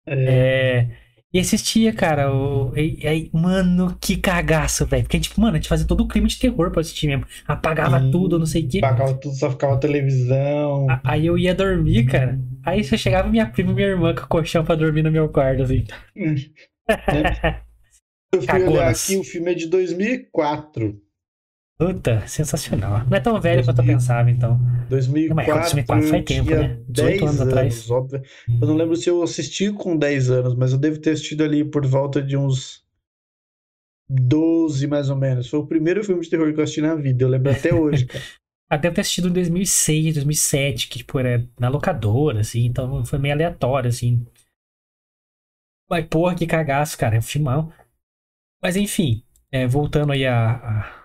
É, 0.07 0.15
É, 0.15 1.02
e 1.33 1.39
assistia, 1.39 1.93
cara. 1.93 2.33
O, 2.35 2.77
e, 2.77 3.07
aí, 3.07 3.31
mano, 3.33 3.97
que 4.01 4.17
cagaço, 4.17 4.85
velho. 4.87 5.03
Porque, 5.05 5.19
tipo, 5.21 5.41
mano, 5.41 5.55
a 5.55 5.57
gente 5.59 5.69
fazia 5.69 5.87
todo 5.87 6.03
o 6.03 6.09
clima 6.09 6.29
de 6.29 6.39
terror 6.39 6.71
pra 6.71 6.81
assistir 6.81 7.07
mesmo. 7.07 7.25
Apagava 7.47 8.01
Sim. 8.01 8.11
tudo, 8.11 8.39
não 8.39 8.47
sei 8.47 8.65
o 8.65 8.69
quê. 8.69 8.81
pagava 8.81 9.15
tudo, 9.15 9.35
só 9.35 9.51
ficava 9.51 9.79
televisão. 9.81 10.87
A- 10.91 11.01
Aí 11.05 11.27
eu 11.27 11.39
ia 11.39 11.55
dormir, 11.55 12.05
cara. 12.07 12.39
Aí 12.65 12.85
só 12.85 12.97
chegava 12.97 13.29
minha 13.29 13.47
prima 13.47 13.73
e 13.73 13.75
minha 13.75 13.89
irmã 13.89 14.15
com 14.15 14.23
o 14.23 14.29
colchão 14.29 14.65
pra 14.65 14.75
dormir 14.75 15.03
no 15.03 15.11
meu 15.11 15.29
quarto, 15.29 15.63
assim. 15.63 15.85
Eu 18.35 18.41
fui 18.41 18.63
olhar 18.67 18.89
aqui, 18.91 19.17
o 19.17 19.25
filme 19.25 19.51
é 19.53 19.55
de 19.55 19.67
2004. 19.67 20.99
Puta, 21.83 22.25
sensacional. 22.29 23.05
Não 23.11 23.17
é 23.17 23.21
tão 23.21 23.41
velho 23.41 23.65
quanto 23.65 23.81
eu 23.81 23.85
pensava, 23.85 24.31
então. 24.31 24.57
2004, 24.89 25.53
2004 25.53 26.09
faz 26.09 26.13
eu 26.13 26.25
tempo, 26.25 26.51
né? 26.51 26.81
18 26.89 27.27
anos 27.27 27.41
atrás. 27.41 27.91
óbvio. 27.91 28.23
Eu 28.49 28.69
não 28.69 28.77
lembro 28.77 28.95
se 28.95 29.11
eu 29.11 29.21
assisti 29.21 29.73
com 29.73 29.97
10 29.97 30.31
anos, 30.31 30.55
mas 30.55 30.71
eu 30.71 30.79
devo 30.79 31.01
ter 31.01 31.11
assistido 31.11 31.43
ali 31.43 31.65
por 31.65 31.85
volta 31.85 32.23
de 32.23 32.37
uns 32.37 32.85
12, 34.09 34.87
mais 34.87 35.11
ou 35.11 35.17
menos. 35.17 35.49
Foi 35.49 35.59
o 35.59 35.67
primeiro 35.67 36.05
filme 36.05 36.23
de 36.23 36.31
terror 36.31 36.53
que 36.55 36.61
eu 36.61 36.63
assisti 36.63 36.81
na 36.81 36.95
vida. 36.95 37.25
Eu 37.25 37.29
lembro 37.29 37.51
até 37.51 37.75
hoje, 37.75 38.07
cara. 38.07 38.25
Até 38.71 38.89
ter 38.89 39.01
assistido 39.01 39.29
em 39.29 39.33
2006, 39.33 40.15
2007, 40.15 40.89
que, 40.89 40.99
tipo, 40.99 41.19
era 41.19 41.45
na 41.59 41.69
locadora, 41.69 42.43
assim. 42.43 42.65
Então 42.65 43.05
foi 43.05 43.19
meio 43.19 43.35
aleatório, 43.35 43.89
assim. 43.89 44.25
Mas, 45.91 46.07
porra, 46.07 46.37
que 46.37 46.47
cagaço, 46.47 46.97
cara. 46.97 47.17
É 47.17 47.19
um 47.19 47.23
filmão. 47.23 47.73
Mas, 48.63 48.77
enfim. 48.77 49.25
É, 49.51 49.67
voltando 49.67 50.13
aí 50.13 50.25
a, 50.25 50.53
a 50.53 51.02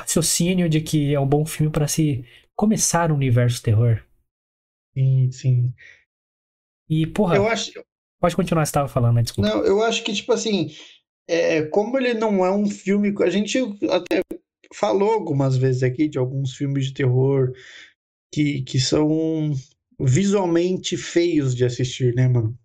raciocínio 0.00 0.68
de 0.68 0.80
que 0.80 1.14
é 1.14 1.20
um 1.20 1.26
bom 1.26 1.44
filme 1.44 1.70
para 1.70 1.88
se 1.88 2.24
começar 2.56 3.10
o 3.10 3.14
universo 3.14 3.62
terror. 3.62 4.02
Sim, 4.94 5.30
sim. 5.30 5.74
E, 6.88 7.06
porra, 7.06 7.36
Eu 7.36 7.46
acho, 7.46 7.72
pode 8.20 8.34
continuar, 8.34 8.66
você 8.66 8.72
tava 8.72 8.88
falando, 8.88 9.16
né? 9.16 9.22
Desculpa. 9.22 9.48
não, 9.48 9.64
eu 9.64 9.82
acho 9.82 10.02
que, 10.02 10.12
tipo 10.12 10.32
assim, 10.32 10.70
é, 11.28 11.62
como 11.62 11.96
ele 11.98 12.14
não 12.14 12.44
é 12.44 12.50
um 12.50 12.68
filme. 12.68 13.14
A 13.22 13.30
gente 13.30 13.58
até 13.90 14.20
falou 14.74 15.12
algumas 15.12 15.56
vezes 15.56 15.82
aqui 15.82 16.08
de 16.08 16.18
alguns 16.18 16.54
filmes 16.54 16.86
de 16.86 16.94
terror 16.94 17.52
que, 18.32 18.62
que 18.62 18.80
são 18.80 19.52
visualmente 20.00 20.96
feios 20.96 21.54
de 21.54 21.64
assistir, 21.64 22.14
né, 22.14 22.28
mano? 22.28 22.58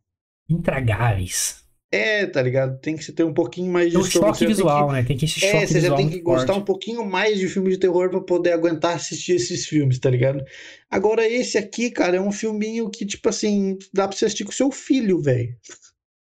Intragáveis. 0.50 1.65
É, 1.96 2.26
tá 2.26 2.42
ligado? 2.42 2.80
Tem 2.80 2.96
que 2.98 3.04
se 3.04 3.12
ter 3.14 3.24
um 3.24 3.34
pouquinho 3.34 3.72
mais 3.72 3.88
de 3.88 3.94
Tem 3.94 4.02
um 4.02 4.04
choque 4.06 4.40
tem 4.40 4.48
que- 4.48 4.54
visual, 4.54 4.92
né? 4.92 5.04
Tem 5.04 5.16
que 5.18 5.26
esse 5.26 5.40
choque 5.40 5.56
É, 5.56 5.66
você 5.66 5.74
já 5.76 5.80
visual 5.82 5.98
tem 5.98 6.10
que 6.10 6.20
gostar 6.20 6.48
forte. 6.48 6.62
um 6.62 6.66
pouquinho 6.66 7.06
mais 7.06 7.40
de 7.40 7.48
filme 7.48 7.70
de 7.70 7.78
terror 7.78 8.10
pra 8.10 8.22
poder 8.22 8.52
aguentar 8.52 8.96
assistir 8.96 9.34
esses 9.34 9.66
filmes, 9.66 9.98
tá 10.00 10.10
ligado? 10.10 10.44
Agora, 10.90 11.28
esse 11.28 11.58
aqui, 11.58 11.90
cara, 11.90 12.18
é 12.18 12.22
um 12.22 12.32
filminho 12.32 12.90
que, 12.90 13.06
tipo 13.06 13.30
assim, 13.30 13.78
dá 13.94 14.08
pra 14.08 14.18
você 14.18 14.26
assistir 14.26 14.44
com 14.46 14.52
seu 14.52 14.72
filho, 14.72 15.22
velho. 15.22 15.56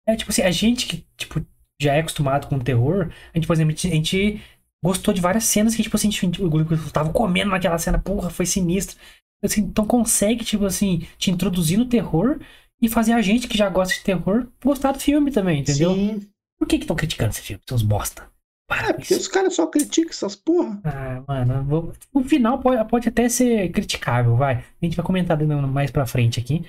É, 0.07 0.15
tipo 0.15 0.31
assim, 0.31 0.41
a 0.41 0.51
gente 0.51 0.87
que, 0.87 1.05
tipo, 1.17 1.45
já 1.81 1.95
é 1.95 1.99
acostumado 1.99 2.47
com 2.47 2.57
terror, 2.59 3.11
a 3.33 3.37
gente, 3.37 3.45
por 3.45 3.53
exemplo, 3.53 3.73
a 3.75 3.77
gente, 3.77 4.41
gostou 4.83 5.13
de 5.13 5.19
várias 5.21 5.43
cenas 5.43 5.75
que, 5.75 5.83
tipo 5.83 5.95
assim, 5.97 6.07
a 6.07 6.11
gente, 6.11 6.41
o 6.41 6.49
grupo 6.49 6.75
tava 6.91 7.11
comendo 7.11 7.51
naquela 7.51 7.77
cena, 7.77 7.99
porra, 7.99 8.29
foi 8.29 8.45
sinistro. 8.45 8.95
Assim, 9.43 9.61
então 9.61 9.85
consegue, 9.85 10.43
tipo 10.43 10.65
assim, 10.65 11.05
te 11.17 11.29
introduzir 11.29 11.77
no 11.77 11.85
terror 11.85 12.39
e 12.81 12.87
fazer 12.89 13.13
a 13.13 13.21
gente 13.21 13.47
que 13.47 13.57
já 13.57 13.69
gosta 13.69 13.93
de 13.93 14.03
terror 14.03 14.47
gostar 14.63 14.91
do 14.91 14.99
filme 14.99 15.31
também, 15.31 15.61
entendeu? 15.61 15.93
Sim. 15.93 16.27
Por 16.59 16.67
que 16.67 16.77
que 16.77 16.83
estão 16.83 16.95
criticando 16.95 17.29
esse 17.31 17.41
filme, 17.41 17.61
seus 17.67 17.81
bosta? 17.81 18.29
Para 18.69 18.89
É, 18.89 18.93
porque 18.93 19.13
isso. 19.13 19.21
os 19.21 19.27
caras 19.27 19.55
só 19.55 19.65
criticam 19.67 20.09
essas 20.11 20.35
porra. 20.35 20.81
Ah, 20.83 21.23
mano, 21.27 21.63
vou- 21.63 21.93
o 22.13 22.21
final 22.23 22.59
pode, 22.59 22.83
pode 22.89 23.07
até 23.07 23.29
ser 23.29 23.71
criticável, 23.71 24.35
vai. 24.35 24.55
A 24.57 24.85
gente 24.85 24.95
vai 24.97 25.05
comentar 25.05 25.37
mais 25.45 25.89
pra 25.89 26.05
frente 26.05 26.39
aqui. 26.39 26.65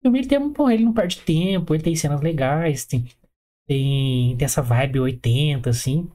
O 0.00 0.02
filme 0.06 0.18
ele 0.20 0.28
tem, 0.28 0.38
um- 0.38 0.52
pô, 0.52 0.68
ele 0.68 0.84
não 0.84 0.92
perde 0.92 1.20
tempo, 1.20 1.74
ele 1.74 1.82
tem 1.82 1.96
cenas 1.96 2.20
legais, 2.20 2.84
tem, 2.84 3.06
tem, 3.66 4.36
tem 4.36 4.44
essa 4.44 4.60
vibe 4.60 5.00
80, 5.00 5.70
assim. 5.70 6.10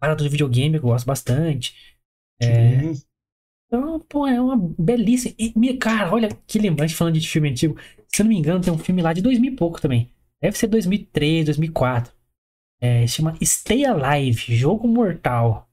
Parada 0.00 0.22
do 0.24 0.30
videogame 0.30 0.78
que 0.78 0.84
eu 0.84 0.90
gosto 0.90 1.06
bastante. 1.06 1.74
É. 2.40 2.80
Sim. 2.94 3.02
Então, 3.66 4.00
pô, 4.00 4.26
é 4.26 4.40
uma 4.40 4.56
belíssima. 4.78 5.34
E, 5.38 5.76
cara, 5.76 6.12
olha 6.12 6.28
que 6.46 6.58
lembrante 6.58 6.94
falando 6.94 7.18
de 7.18 7.28
filme 7.28 7.50
antigo. 7.50 7.78
Se 8.08 8.22
não 8.22 8.28
me 8.28 8.36
engano, 8.36 8.60
tem 8.60 8.72
um 8.72 8.78
filme 8.78 9.02
lá 9.02 9.12
de 9.12 9.22
2000 9.22 9.52
e 9.52 9.56
pouco 9.56 9.80
também. 9.80 10.10
Deve 10.40 10.56
ser 10.56 10.66
2003, 10.68 11.44
2004. 11.46 12.12
É, 12.80 13.06
chama 13.06 13.36
Stay 13.42 13.84
Alive 13.84 14.54
Jogo 14.54 14.86
Mortal. 14.86 15.68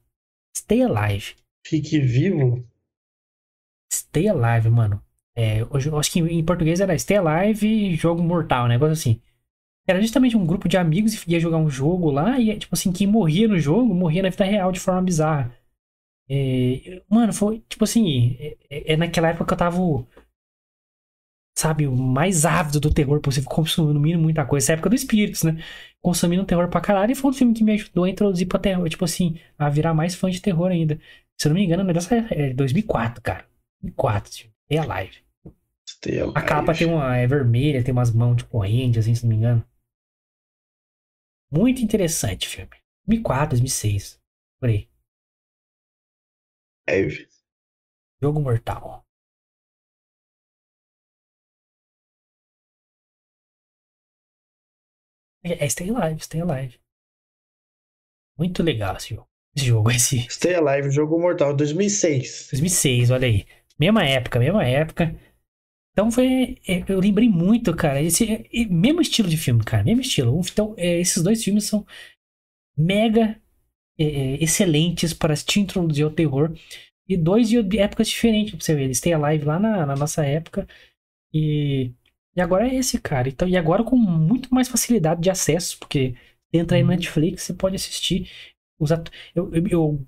Stay 0.58 0.82
Alive. 0.84 1.36
Fique 1.66 2.00
vivo. 2.00 2.66
Stay 3.92 4.28
Alive, 4.28 4.70
mano. 4.70 5.02
É, 5.36 5.62
eu 5.62 5.98
acho 6.00 6.12
que 6.12 6.20
em 6.20 6.44
português 6.46 6.80
era 6.80 6.98
Stay 6.98 7.18
Alive 7.18 7.96
Jogo 7.96 8.24
Mortal, 8.24 8.66
um 8.66 8.70
negócio 8.70 8.94
assim. 8.94 9.22
Era 9.88 10.02
justamente 10.02 10.36
um 10.36 10.46
grupo 10.46 10.68
de 10.68 10.78
amigos 10.78 11.14
e 11.14 11.32
ia 11.32 11.40
jogar 11.40 11.58
um 11.58 11.70
jogo 11.70 12.10
lá 12.10 12.40
e, 12.40 12.58
tipo 12.58 12.74
assim, 12.74 12.92
quem 12.92 13.06
morria 13.06 13.48
no 13.48 13.60
jogo 13.60 13.94
morria 13.94 14.24
na 14.24 14.30
vida 14.30 14.44
real 14.44 14.72
de 14.72 14.80
forma 14.80 15.02
bizarra. 15.02 15.56
É, 16.30 17.04
mano, 17.10 17.32
foi, 17.34 17.64
tipo 17.70 17.84
assim, 17.84 18.36
é, 18.40 18.58
é- 18.70 18.94
é 18.94 18.98
naquela 18.98 19.30
época 19.30 19.46
que 19.46 19.54
eu 19.54 19.58
tava, 19.58 19.78
sabe, 21.58 21.88
o 21.88 21.96
mais 21.96 22.46
ávido 22.46 22.80
do 22.80 22.94
terror 22.94 23.20
possível, 23.22 23.50
consumindo 23.50 24.20
muita 24.20 24.46
coisa. 24.46 24.66
Essa 24.66 24.74
época 24.74 24.90
do 24.90 24.96
Espíritos, 24.96 25.44
né? 25.44 25.64
Consumindo 26.02 26.46
terror 26.46 26.68
pra 26.70 26.82
caralho 26.82 27.12
e 27.12 27.16
foi 27.16 27.32
um 27.32 27.34
filme 27.34 27.54
que 27.54 27.64
me 27.64 27.74
ajudou 27.74 28.04
a 28.04 28.10
introduzir 28.10 28.48
pra 28.48 28.60
terror, 28.60 28.88
tipo 28.90 29.06
assim, 29.06 29.40
a 29.58 29.70
virar 29.70 29.94
mais 29.94 30.14
fã 30.16 30.30
de 30.30 30.42
terror 30.42 30.70
ainda. 30.70 31.00
Se 31.38 31.48
eu 31.48 31.50
não 31.50 31.60
me 31.60 31.66
engano, 31.66 31.94
dessa 31.94 32.16
é 32.16 32.54
2004, 32.54 33.22
cara. 33.22 33.48
2004, 33.82 34.32
tipo, 34.32 34.54
Stay 34.66 34.78
Alive. 34.78 35.24
Stay 35.88 36.20
A 36.34 36.42
capa 36.42 36.74
tem 36.74 36.88
uma, 36.88 37.16
é 37.16 37.28
vermelha, 37.28 37.84
tem 37.84 37.92
umas 37.92 38.12
mãos 38.12 38.38
de 38.38 38.46
corrente, 38.46 39.00
assim, 39.00 39.16
se 39.16 39.24
não 39.24 39.30
me 39.30 39.36
engano. 39.36 39.66
Muito 41.52 41.82
interessante 41.82 42.48
filme. 42.48 42.72
2004, 43.08 43.50
2006. 43.50 44.20
Por 44.60 44.70
aí. 44.70 44.90
Alive. 46.88 47.28
Jogo 48.22 48.42
Mortal. 48.42 49.05
É, 55.46 55.64
é 55.64 55.70
Stay 55.70 55.92
Alive, 55.92 56.24
Stay 56.24 56.42
Alive. 56.42 56.80
Muito 58.38 58.64
legal 58.64 58.98
esse 58.98 59.14
jogo. 59.14 59.28
Esse 59.56 59.66
jogo, 59.68 59.92
esse 59.92 60.28
Stay 60.30 60.56
Alive, 60.56 60.90
Jogo 60.90 61.20
Mortal, 61.20 61.56
2006. 61.56 62.50
2006, 62.52 63.12
olha 63.12 63.28
aí. 63.28 63.46
Mesma 63.80 64.04
época, 64.04 64.40
mesma 64.40 64.66
época. 64.66 65.16
Então 65.92 66.12
foi. 66.12 66.58
é, 66.68 66.84
Eu 66.88 67.00
lembrei 67.00 67.30
muito, 67.30 67.76
cara. 67.76 68.02
Esse 68.02 68.26
é, 68.30 68.46
é, 68.52 68.66
mesmo 68.66 69.02
estilo 69.02 69.30
de 69.30 69.38
filme, 69.38 69.64
cara. 69.64 69.84
Mesmo 69.84 70.02
estilo. 70.02 70.42
Então, 70.52 70.74
é, 70.78 71.00
esses 71.00 71.22
dois 71.22 71.44
filmes 71.44 71.66
são 71.66 71.86
mega 72.78 73.40
é, 73.98 74.04
é, 74.04 74.44
excelentes 74.44 75.14
para 75.14 75.36
te 75.36 75.60
introduzir 75.60 76.04
ao 76.04 76.12
terror. 76.12 76.54
E 77.08 77.16
dois 77.16 77.48
de 77.50 77.80
épocas 77.80 78.08
diferentes 78.10 78.56
pra 78.56 78.66
você 78.66 78.74
ver. 78.76 78.84
Eles 78.86 79.00
têm 79.00 79.14
a 79.14 79.18
live 79.20 79.46
lá 79.46 79.60
na, 79.60 79.86
na 79.86 79.96
nossa 79.96 80.26
época. 80.26 80.68
E, 81.34 81.92
e 82.36 82.42
agora 82.42 82.68
é 82.68 82.76
esse, 82.76 83.00
cara. 83.00 83.30
Então, 83.30 83.48
e 83.48 83.56
agora 83.56 83.84
com 83.84 83.96
muito 83.96 84.35
mais 84.56 84.70
facilidade 84.70 85.22
de 85.22 85.30
acesso, 85.32 85.80
porque 85.80 86.16
você 86.52 86.60
entra 86.60 86.78
aí 86.78 86.84
no 86.84 86.90
Uhum. 86.90 86.92
Netflix, 86.92 87.44
você 87.44 87.54
pode 87.56 87.76
assistir. 87.78 88.32
Os 88.80 88.92
atu- 88.92 89.12
eu, 89.36 89.54
eu, 89.54 89.68
eu 89.70 90.08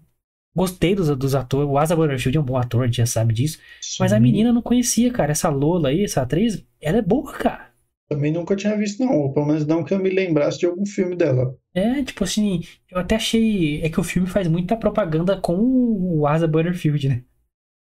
gostei 0.56 0.96
dos, 0.96 1.10
dos 1.18 1.36
atores. 1.36 1.70
O 1.70 1.78
Asa 1.78 1.96
Butterfield 1.96 2.38
é 2.38 2.42
um 2.42 2.46
bom 2.46 2.58
ator, 2.58 2.84
a 2.84 2.88
gente 2.88 2.98
já 2.98 3.06
sabe 3.08 3.34
disso. 3.34 3.60
Mas 4.00 4.14
a 4.14 4.20
Sim. 4.20 4.22
menina 4.22 4.54
não 4.54 4.62
conhecia, 4.62 5.12
cara. 5.14 5.32
Essa 5.34 5.50
Lola 5.50 5.90
aí, 5.90 6.04
essa 6.04 6.22
atriz, 6.24 6.66
ela 6.82 6.98
é 7.00 7.02
boa, 7.02 7.34
cara. 7.34 7.74
Também 8.10 8.34
nunca 8.34 8.54
tinha 8.54 8.76
visto, 8.78 9.00
não. 9.06 9.14
Ou 9.18 9.34
pelo 9.34 9.46
menos 9.46 9.66
não 9.66 9.82
que 9.84 9.94
eu 9.94 10.00
me 10.00 10.10
lembrasse 10.10 10.60
de 10.60 10.66
algum 10.66 10.86
filme 10.86 11.16
dela. 11.16 11.58
É, 11.74 12.04
tipo 12.04 12.24
assim, 12.24 12.62
eu 12.90 12.98
até 13.00 13.16
achei. 13.16 13.82
É 13.84 13.90
que 13.90 14.00
o 14.00 14.04
filme 14.04 14.28
faz 14.28 14.48
muita 14.48 14.76
propaganda 14.76 15.40
com 15.40 15.56
o 15.56 16.26
Asa 16.26 16.48
Butterfield, 16.48 17.08
né? 17.10 17.24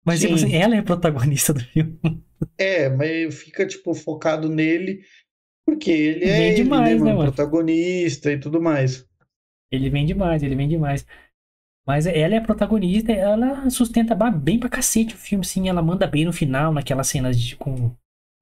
Mas, 0.06 0.22
tipo 0.22 0.36
Sim. 0.36 0.36
assim, 0.36 0.54
ela 0.56 0.76
é 0.76 0.80
a 0.80 0.84
protagonista 0.84 1.54
do 1.54 1.62
filme. 1.62 2.00
É, 2.58 2.90
mas 2.90 3.36
fica, 3.42 3.66
tipo, 3.68 3.94
focado 3.96 4.48
nele, 4.50 5.02
porque 5.66 5.92
ele 5.92 6.26
é 6.26 6.38
Bem 6.38 6.48
ele, 6.52 6.64
demais, 6.64 7.00
né, 7.02 7.06
né, 7.06 7.14
mano? 7.14 7.32
Protagonista 7.34 8.32
e 8.32 8.40
tudo 8.40 8.62
mais. 8.62 9.08
Ele 9.72 9.90
vem 9.90 10.06
demais, 10.06 10.44
ele 10.44 10.56
vem 10.56 10.68
demais. 10.68 11.06
Mas 11.86 12.06
ela 12.06 12.36
é 12.36 12.38
a 12.38 12.42
protagonista, 12.42 13.12
ela 13.12 13.70
sustenta 13.70 14.16
bem 14.32 14.60
pra 14.60 14.70
cacete 14.70 15.16
o 15.16 15.18
filme, 15.18 15.46
sim. 15.46 15.68
Ela 15.70 15.82
manda 15.82 16.08
bem 16.08 16.26
no 16.26 16.34
final, 16.34 16.74
naquelas 16.74 17.08
cenas 17.08 17.40
de 17.40 17.56
com. 17.58 17.92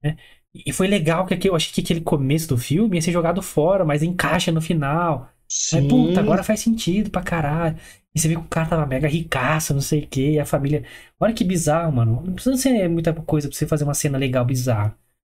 né? 0.02 0.16
E 0.54 0.72
foi 0.72 0.86
legal 0.86 1.26
que 1.26 1.34
aqui- 1.34 1.48
eu 1.48 1.56
achei 1.56 1.72
que 1.72 1.80
aquele 1.80 2.00
começo 2.02 2.48
do 2.48 2.58
filme 2.58 2.96
ia 2.96 3.02
ser 3.02 3.12
jogado 3.12 3.42
fora, 3.42 3.84
mas 3.84 4.02
encaixa 4.02 4.52
no 4.52 4.60
final. 4.60 5.30
Mas, 5.72 5.82
Sim. 5.82 5.88
puta, 5.88 6.20
agora 6.20 6.42
faz 6.44 6.60
sentido 6.60 7.10
pra 7.10 7.22
caralho. 7.22 7.76
E 8.14 8.20
você 8.20 8.28
vê 8.28 8.34
que 8.34 8.40
o 8.40 8.44
cara 8.48 8.68
tava 8.68 8.86
mega 8.86 9.08
ricaço, 9.08 9.74
não 9.74 9.80
sei 9.80 10.04
o 10.04 10.08
que, 10.08 10.32
e 10.32 10.38
a 10.40 10.46
família. 10.46 10.84
Olha 11.20 11.34
que 11.34 11.44
bizarro, 11.44 11.92
mano. 11.92 12.22
Não 12.26 12.34
precisa 12.34 12.56
ser 12.56 12.88
muita 12.88 13.12
coisa 13.14 13.48
pra 13.48 13.56
você 13.56 13.66
fazer 13.66 13.84
uma 13.84 13.94
cena 13.94 14.18
legal, 14.18 14.44
bizarra. 14.44 14.96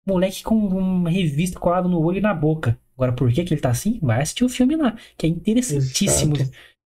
Moleque 0.06 0.42
com 0.42 0.56
uma 0.56 1.08
revista 1.10 1.58
colado 1.60 1.88
no 1.88 2.00
olho 2.02 2.18
e 2.18 2.20
na 2.20 2.34
boca. 2.34 2.78
Agora, 2.96 3.12
por 3.12 3.32
que, 3.32 3.44
que 3.44 3.54
ele 3.54 3.60
tá 3.60 3.70
assim? 3.70 3.98
Vai 4.02 4.20
assistir 4.22 4.44
o 4.44 4.48
filme 4.48 4.76
lá, 4.76 4.96
que 5.16 5.26
é 5.26 5.28
interessantíssimo. 5.28 6.36
Exato. 6.36 6.50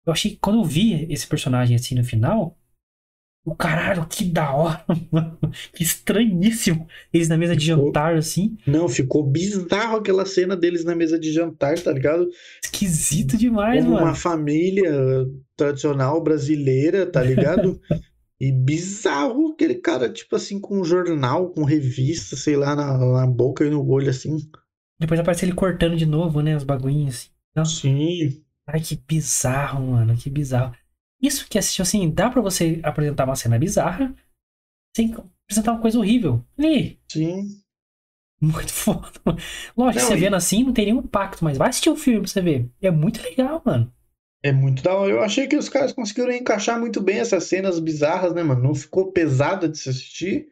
Eu 0.05 0.13
achei 0.13 0.31
que 0.31 0.37
quando 0.37 0.59
eu 0.59 0.65
vi 0.65 1.05
esse 1.11 1.25
personagem 1.27 1.75
assim 1.75 1.95
no 1.95 2.03
final, 2.03 2.57
o 3.45 3.53
caralho, 3.55 4.05
que 4.05 4.23
da 4.23 4.53
hora, 4.53 4.83
mano. 5.11 5.37
Que 5.73 5.83
estranhíssimo. 5.83 6.87
Eles 7.13 7.27
na 7.27 7.37
mesa 7.37 7.55
de 7.55 7.65
Ficou- 7.65 7.85
jantar, 7.87 8.15
assim. 8.15 8.57
Não, 8.65 8.87
ficou 8.87 9.21
bizarro 9.23 9.97
aquela 9.97 10.25
cena 10.25 10.55
deles 10.55 10.83
na 10.85 10.95
mesa 10.95 11.19
de 11.19 11.31
jantar, 11.31 11.77
tá 11.79 11.91
ligado? 11.91 12.29
Esquisito 12.63 13.37
demais, 13.37 13.83
Como 13.83 13.95
mano. 13.95 14.07
uma 14.07 14.15
família 14.15 14.91
tradicional 15.57 16.21
brasileira, 16.23 17.05
tá 17.05 17.21
ligado? 17.21 17.79
E 18.43 18.51
bizarro 18.51 19.53
aquele 19.53 19.75
cara, 19.75 20.11
tipo 20.11 20.35
assim, 20.35 20.59
com 20.59 20.81
um 20.81 20.83
jornal, 20.83 21.49
com 21.51 21.63
revista, 21.63 22.35
sei 22.35 22.57
lá, 22.57 22.75
na, 22.75 22.97
na 22.97 23.25
boca 23.27 23.65
e 23.65 23.69
no 23.69 23.87
olho, 23.87 24.09
assim. 24.09 24.37
Depois 24.99 25.19
aparece 25.19 25.45
ele 25.45 25.53
cortando 25.53 25.95
de 25.95 26.05
novo, 26.05 26.41
né? 26.41 26.55
Os 26.55 26.63
bagulhinhos 26.63 27.15
assim. 27.15 27.29
Nossa, 27.55 27.81
Sim, 27.81 28.43
Ai, 28.67 28.81
que 28.81 28.95
bizarro, 28.95 29.91
mano. 29.91 30.17
Que 30.17 30.29
bizarro. 30.29 30.75
Isso 31.21 31.47
que 31.47 31.57
assistiu 31.57 31.83
assim, 31.83 32.09
dá 32.09 32.29
pra 32.29 32.41
você 32.41 32.81
apresentar 32.83 33.25
uma 33.25 33.35
cena 33.35 33.57
bizarra 33.57 34.13
sem 34.95 35.13
apresentar 35.45 35.71
uma 35.73 35.81
coisa 35.81 35.97
horrível. 35.99 36.43
Ali, 36.57 36.99
sim. 37.09 37.61
muito 38.41 38.71
foda. 38.73 39.07
Lógico, 39.77 40.01
Não, 40.01 40.07
você 40.09 40.15
e- 40.15 40.19
vendo 40.19 40.35
assim 40.35 40.63
não 40.65 40.73
tem 40.73 40.85
nenhum 40.85 40.99
impacto, 40.99 41.43
mas 41.45 41.57
vai 41.57 41.69
assistir 41.69 41.89
o 41.89 41.95
filme 41.95 42.19
pra 42.21 42.27
você 42.27 42.41
ver. 42.41 42.69
É 42.81 42.91
muito 42.91 43.21
legal, 43.21 43.61
mano. 43.65 43.93
É 44.43 44.51
muito 44.51 44.83
da 44.83 44.93
hora. 44.93 45.11
Eu 45.11 45.23
achei 45.23 45.47
que 45.47 45.55
os 45.55 45.69
caras 45.69 45.93
conseguiram 45.93 46.31
encaixar 46.31 46.77
muito 46.77 47.01
bem 47.01 47.19
essas 47.19 47.45
cenas 47.45 47.79
bizarras, 47.79 48.33
né, 48.33 48.43
mano? 48.43 48.61
Não 48.61 48.75
ficou 48.75 49.11
pesada 49.11 49.69
de 49.69 49.77
se 49.77 49.89
assistir. 49.89 50.51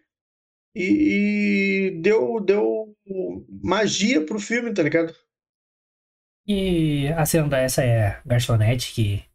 E, 0.74 1.92
e 1.92 2.02
deu, 2.02 2.40
deu 2.40 2.96
magia 3.62 4.26
pro 4.26 4.40
filme, 4.40 4.74
tá 4.74 4.82
ligado? 4.82 5.14
E 6.48 7.10
a 7.10 7.26
cena 7.26 7.50
dessa 7.50 7.84
é 7.84 8.08
a 8.08 8.22
garçonete 8.26 8.94
que 8.94 9.26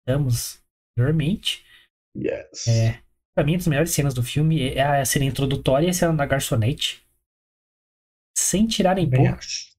estamos 0.00 0.60
anteriormente. 0.92 1.64
Yes. 2.16 2.66
É, 2.66 3.00
pra 3.34 3.44
mim, 3.44 3.52
uma 3.52 3.58
das 3.58 3.66
melhores 3.68 3.90
cenas 3.92 4.14
do 4.14 4.22
filme 4.22 4.70
é 4.70 4.82
a 4.82 5.04
cena 5.04 5.24
introdutória 5.24 5.86
e 5.86 5.90
a 5.90 5.94
cena 5.94 6.12
da 6.12 6.26
garçonete. 6.26 7.06
Sem 8.36 8.66
tirar 8.66 8.96
nem 8.96 9.08
Bem 9.08 9.20
pôr. 9.20 9.34
acho. 9.34 9.72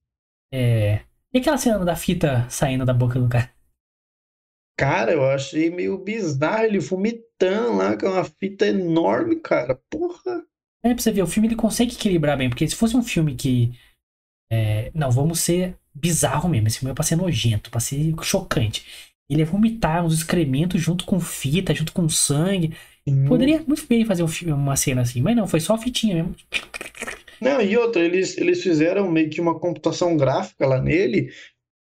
É... 0.52 1.04
E 1.32 1.38
aquela 1.38 1.58
cena 1.58 1.84
da 1.84 1.94
fita 1.94 2.48
saindo 2.48 2.86
da 2.86 2.94
boca 2.94 3.20
do 3.20 3.28
cara? 3.28 3.55
Cara, 4.78 5.12
eu 5.12 5.24
achei 5.24 5.70
meio 5.70 5.96
bizarro 5.96 6.64
ele 6.64 6.78
vomitando 6.78 7.76
lá, 7.76 7.96
com 7.96 8.06
uma 8.06 8.24
fita 8.24 8.66
enorme, 8.66 9.36
cara. 9.36 9.80
Porra. 9.90 10.44
É, 10.84 10.92
pra 10.92 11.02
você 11.02 11.10
ver, 11.10 11.22
o 11.22 11.26
filme 11.26 11.48
ele 11.48 11.56
consegue 11.56 11.94
equilibrar 11.94 12.36
bem, 12.36 12.50
porque 12.50 12.68
se 12.68 12.76
fosse 12.76 12.96
um 12.96 13.02
filme 13.02 13.34
que. 13.34 13.72
é, 14.52 14.90
não, 14.94 15.10
vamos 15.10 15.40
ser 15.40 15.76
bizarro 15.94 16.48
mesmo. 16.48 16.68
Esse 16.68 16.78
filme 16.78 16.92
é 16.92 16.94
pra 16.94 17.04
ser 17.04 17.16
nojento, 17.16 17.70
pra 17.70 17.80
ser 17.80 18.14
chocante. 18.22 18.84
Ele 19.28 19.40
ia 19.40 19.46
vomitar 19.46 20.04
uns 20.04 20.14
excrementos 20.14 20.80
junto 20.80 21.04
com 21.04 21.18
fita, 21.18 21.74
junto 21.74 21.92
com 21.92 22.08
sangue. 22.08 22.76
Hum. 23.06 23.24
Poderia 23.26 23.64
muito 23.66 23.86
bem 23.86 24.04
fazer 24.04 24.22
um 24.22 24.28
filme, 24.28 24.52
uma 24.52 24.76
cena 24.76 25.02
assim, 25.02 25.22
mas 25.22 25.34
não, 25.34 25.48
foi 25.48 25.58
só 25.58 25.74
a 25.74 25.78
fitinha 25.78 26.14
mesmo. 26.14 26.34
Não, 27.40 27.60
e 27.60 27.76
outra, 27.76 28.02
eles, 28.02 28.36
eles 28.38 28.62
fizeram 28.62 29.10
meio 29.10 29.28
que 29.28 29.40
uma 29.40 29.58
computação 29.58 30.16
gráfica 30.16 30.66
lá 30.66 30.80
nele 30.80 31.30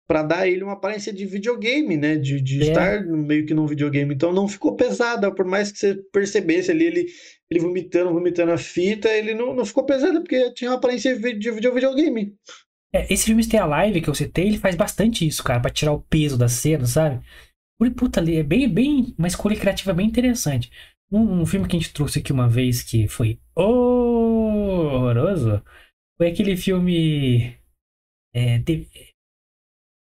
pra 0.08 0.24
dar 0.24 0.48
ele 0.48 0.64
uma 0.64 0.74
aparência 0.74 1.14
de 1.14 1.26
videogame, 1.26 1.96
né? 1.98 2.18
De, 2.18 2.42
de 2.42 2.62
É. 2.62 2.66
estar 2.68 3.06
meio 3.06 3.46
que 3.46 3.54
num 3.54 3.66
videogame. 3.66 4.14
Então 4.14 4.34
não 4.34 4.48
ficou 4.48 4.76
pesada, 4.76 5.34
por 5.34 5.46
mais 5.46 5.72
que 5.72 5.80
você 5.80 5.96
percebesse 6.12 6.70
ali 6.72 6.86
ele, 6.86 7.06
ele 7.50 7.60
vomitando, 7.62 8.12
vomitando 8.12 8.52
a 8.52 8.58
fita, 8.58 9.10
ele 9.10 9.34
não, 9.34 9.56
não 9.56 9.66
ficou 9.66 9.86
pesada, 9.86 10.20
porque 10.20 10.52
tinha 10.54 10.72
uma 10.72 10.78
aparência 10.78 11.18
de, 11.18 11.34
de 11.34 11.52
video- 11.52 11.74
videogame. 11.74 12.36
É, 12.94 13.12
esse 13.14 13.26
filme 13.26 13.44
Stay 13.44 13.60
Alive 13.60 14.02
que 14.02 14.10
eu 14.10 14.16
citei, 14.16 14.48
ele 14.48 14.58
faz 14.58 14.76
bastante 14.76 15.26
isso, 15.26 15.42
cara, 15.44 15.62
pra 15.62 15.72
tirar 15.72 15.94
o 15.94 16.02
peso 16.02 16.38
da 16.38 16.50
cena, 16.50 16.86
sabe? 16.86 17.24
Por 17.80 17.90
puta 17.92 18.20
ali, 18.20 18.36
é 18.36 18.44
bem, 18.44 18.68
bem, 18.68 19.16
uma 19.18 19.28
escolha 19.30 19.56
criativa 19.56 19.94
bem 19.94 20.08
interessante. 20.08 20.70
Um, 21.10 21.42
um 21.42 21.46
filme 21.46 21.68
que 21.68 21.76
a 21.76 21.80
gente 21.80 21.94
trouxe 21.94 22.20
aqui 22.20 22.34
uma 22.34 22.50
vez 22.50 22.84
que 22.84 23.08
foi 23.08 23.40
horroroso 23.56 25.62
foi 26.18 26.28
aquele 26.30 26.56
filme. 26.56 27.56
É, 28.34 28.60
de- 28.60 28.88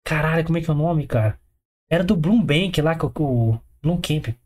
Caralho, 0.06 0.44
como 0.44 0.56
é 0.56 0.62
que 0.62 0.70
é 0.70 0.72
o 0.72 0.76
nome, 0.76 1.04
cara? 1.04 1.36
Era 1.90 2.04
do 2.04 2.16
Bloombank 2.16 2.80
lá, 2.80 2.96
com 2.96 3.10
com 3.10 3.54
o 3.54 3.60
Bloomcamp, 3.82 4.38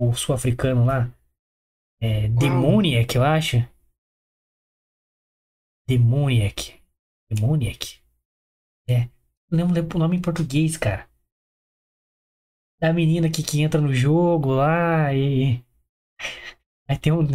o 0.00 0.14
sul-africano 0.14 0.86
lá. 0.86 1.14
É, 2.00 2.28
Demoniac, 2.28 3.14
eu 3.14 3.22
acho. 3.22 3.56
Demoniac. 5.86 6.80
Demoniac. 7.30 8.00
É. 8.88 9.10
Não 9.50 9.70
lembro 9.70 9.98
o 9.98 10.00
nome 10.00 10.16
em 10.16 10.22
português, 10.22 10.78
cara. 10.78 11.06
Da 12.80 12.90
menina 12.94 13.30
que, 13.30 13.42
que 13.42 13.60
entra 13.60 13.82
no 13.82 13.92
jogo 13.92 14.54
lá 14.54 15.12
e. 15.12 15.62
Aí 16.88 16.98
tem 16.98 17.12
um, 17.12 17.26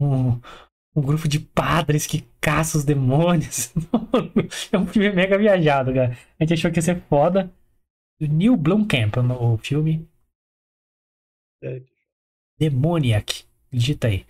um, 0.00 0.40
um 0.94 1.00
grupo 1.00 1.26
de 1.26 1.40
padres 1.40 2.06
que 2.06 2.22
caça 2.40 2.76
os 2.76 2.84
demônios. 2.84 3.72
é 4.72 4.78
um 4.78 4.86
filme 4.86 5.12
mega 5.12 5.38
viajado, 5.38 5.92
cara. 5.92 6.12
A 6.38 6.44
gente 6.44 6.54
achou 6.54 6.70
que 6.70 6.78
ia 6.78 6.82
ser 6.82 7.00
foda. 7.08 7.52
Neil 8.20 8.56
Blomkamp, 8.56 9.16
o 9.16 9.58
filme. 9.58 10.08
É. 11.62 11.82
Demoniac. 12.58 13.44
Digita 13.72 14.08
aí. 14.08 14.26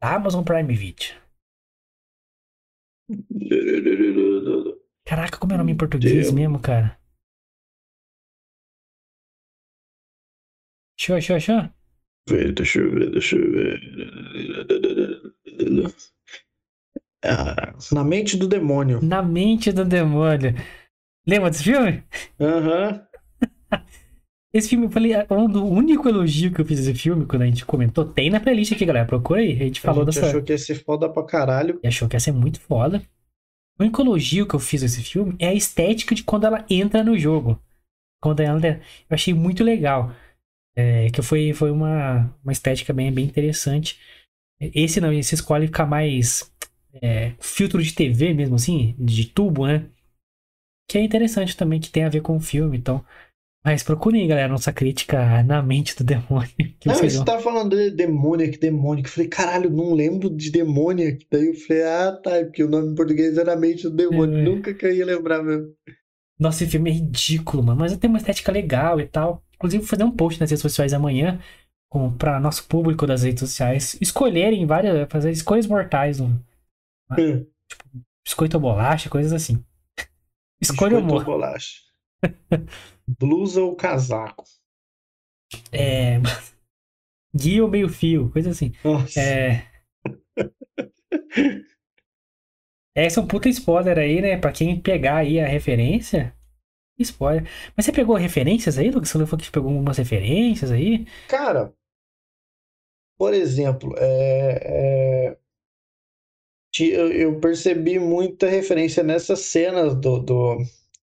Amazon 0.00 0.44
Prime 0.44 0.74
Video. 0.74 1.24
Caraca, 5.06 5.38
como 5.38 5.52
é 5.52 5.54
o 5.54 5.58
nome 5.58 5.72
em 5.72 5.76
português 5.76 6.30
mesmo, 6.30 6.60
cara? 6.60 6.98
Show, 10.98 11.20
show, 11.20 11.40
show. 11.40 11.73
Peraí, 12.26 12.52
Deixa 12.52 12.80
eu 12.80 12.90
ver, 12.90 13.10
deixa 13.10 13.36
eu 13.36 13.52
ver. 13.52 13.80
Ah, 17.24 17.74
na 17.92 18.04
mente 18.04 18.36
do 18.36 18.46
demônio. 18.46 19.00
Na 19.02 19.22
mente 19.22 19.72
do 19.72 19.84
demônio. 19.84 20.54
Lembra 21.26 21.50
desse 21.50 21.64
filme? 21.64 22.02
Aham. 22.40 23.06
Esse 24.54 24.68
filme, 24.68 24.86
eu 24.86 24.90
falei, 24.90 25.12
é 25.14 25.26
um 25.32 25.48
do 25.50 25.66
único 25.66 26.08
elogio 26.08 26.52
que 26.52 26.60
eu 26.60 26.64
fiz 26.64 26.78
desse 26.78 26.94
filme, 26.94 27.26
quando 27.26 27.42
a 27.42 27.46
gente 27.46 27.64
comentou, 27.66 28.04
tem 28.04 28.30
na 28.30 28.38
playlist 28.38 28.72
aqui, 28.72 28.84
galera. 28.86 29.04
Procura 29.04 29.40
aí. 29.40 29.52
A 29.52 29.64
gente 29.64 29.80
A 29.80 29.82
falou 29.82 30.04
gente 30.04 30.14
dessa. 30.14 30.28
achou 30.28 30.42
que 30.44 30.52
ia 30.52 30.58
ser 30.58 30.76
foda 30.76 31.08
pra 31.08 31.24
caralho. 31.24 31.80
E 31.82 31.88
achou 31.88 32.08
que 32.08 32.14
ia 32.14 32.20
ser 32.20 32.30
muito 32.32 32.60
foda. 32.60 33.02
O 33.76 33.82
único 33.82 34.00
elogio 34.00 34.46
que 34.46 34.54
eu 34.54 34.60
fiz 34.60 34.82
desse 34.82 35.02
filme 35.02 35.34
é 35.40 35.48
a 35.48 35.54
estética 35.54 36.14
de 36.14 36.22
quando 36.22 36.44
ela 36.46 36.64
entra 36.70 37.02
no 37.02 37.18
jogo. 37.18 37.60
Quando 38.22 38.40
ela 38.40 38.56
entra, 38.56 38.80
eu 39.10 39.14
achei 39.14 39.34
muito 39.34 39.64
legal. 39.64 40.12
É, 40.76 41.08
que 41.10 41.22
foi, 41.22 41.52
foi 41.52 41.70
uma, 41.70 42.34
uma 42.42 42.52
estética 42.52 42.92
bem, 42.92 43.12
bem 43.12 43.24
interessante. 43.24 43.98
Esse 44.60 45.00
não, 45.00 45.12
esse 45.12 45.34
escolhe 45.34 45.66
ficar 45.66 45.86
mais 45.86 46.52
é, 47.02 47.32
filtro 47.40 47.82
de 47.82 47.94
TV 47.94 48.32
mesmo, 48.34 48.56
assim, 48.56 48.94
de 48.98 49.26
tubo, 49.26 49.66
né? 49.66 49.86
Que 50.88 50.98
é 50.98 51.02
interessante 51.02 51.56
também, 51.56 51.80
que 51.80 51.90
tem 51.90 52.04
a 52.04 52.08
ver 52.08 52.20
com 52.20 52.36
o 52.36 52.40
filme, 52.40 52.76
então. 52.76 53.04
Mas 53.64 53.82
procurem, 53.82 54.28
galera, 54.28 54.48
nossa 54.48 54.72
crítica 54.72 55.42
na 55.42 55.62
mente 55.62 55.96
do 55.96 56.04
demônio. 56.04 56.50
Que 56.78 56.86
Não, 56.88 56.94
você 56.94 57.08
vão... 57.08 57.24
tá 57.24 57.38
falando 57.38 57.74
de 57.74 57.90
Demoniac, 57.90 58.58
Demoniac. 58.58 59.08
Eu 59.08 59.14
falei, 59.14 59.28
caralho, 59.28 59.70
não 59.70 59.94
lembro 59.94 60.28
de 60.28 60.50
Demoniac. 60.50 61.26
Daí 61.30 61.46
eu 61.46 61.54
falei, 61.54 61.82
ah, 61.84 62.12
tá, 62.22 62.36
é 62.36 62.44
porque 62.44 62.62
o 62.62 62.68
nome 62.68 62.92
em 62.92 62.94
português 62.94 63.38
era 63.38 63.56
Mente 63.56 63.84
do 63.84 63.96
Demônio. 63.96 64.38
É. 64.38 64.42
Nunca 64.42 64.74
que 64.74 64.84
eu 64.84 64.92
ia 64.92 65.06
lembrar 65.06 65.42
mesmo. 65.42 65.72
Nossa, 66.38 66.62
esse 66.62 66.72
filme 66.72 66.90
é 66.90 66.94
ridículo, 66.94 67.62
mano. 67.62 67.80
Mas 67.80 67.96
tem 67.96 68.10
uma 68.10 68.18
estética 68.18 68.52
legal 68.52 69.00
e 69.00 69.06
tal. 69.06 69.42
Inclusive, 69.54 69.82
vou 69.82 69.88
fazer 69.88 70.04
um 70.04 70.10
post 70.10 70.40
nas 70.40 70.50
redes 70.50 70.62
sociais 70.62 70.92
amanhã. 70.92 71.40
Pra 72.18 72.40
nosso 72.40 72.66
público 72.66 73.06
das 73.06 73.22
redes 73.22 73.40
sociais 73.40 73.96
escolherem 74.00 74.66
várias. 74.66 75.08
Fazer 75.08 75.30
escolhas 75.30 75.66
mortais. 75.66 76.18
No, 76.18 76.42
biscoito 78.24 78.56
ou 78.56 78.60
bolacha, 78.60 79.08
coisas 79.08 79.32
assim. 79.32 79.64
Escolha 80.60 81.00
Biscoito 81.00 81.14
ou 81.14 81.24
bolacha. 81.24 81.82
Blusa 83.20 83.62
ou 83.62 83.76
casaco. 83.76 84.44
É. 85.70 86.18
Guia 87.36 87.62
ou 87.62 87.70
meio 87.70 87.88
fio, 87.88 88.30
coisa 88.30 88.50
assim. 88.50 88.72
Nossa. 88.82 89.20
É. 89.20 89.66
Esse 92.96 93.18
é 93.18 93.22
um 93.22 93.26
puta 93.26 93.48
spoiler 93.48 93.98
aí, 93.98 94.20
né? 94.20 94.36
Pra 94.38 94.52
quem 94.52 94.80
pegar 94.80 95.16
aí 95.16 95.40
a 95.40 95.46
referência. 95.46 96.34
Spoiler. 97.02 97.44
Mas 97.76 97.86
você 97.86 97.92
pegou 97.92 98.14
referências 98.16 98.78
aí, 98.78 98.90
Lucas? 98.90 99.10
Você 99.10 99.26
falou 99.26 99.38
que 99.44 99.50
pegou 99.50 99.70
algumas 99.70 99.98
referências 99.98 100.70
aí? 100.70 101.06
Cara, 101.26 101.74
por 103.16 103.34
exemplo, 103.34 103.94
é, 103.98 105.30
é, 105.32 105.38
eu, 106.78 107.12
eu 107.12 107.40
percebi 107.40 107.98
muita 107.98 108.48
referência 108.48 109.02
nessas 109.02 109.40
cenas 109.40 109.94
do, 109.94 110.18
do- 110.20 110.58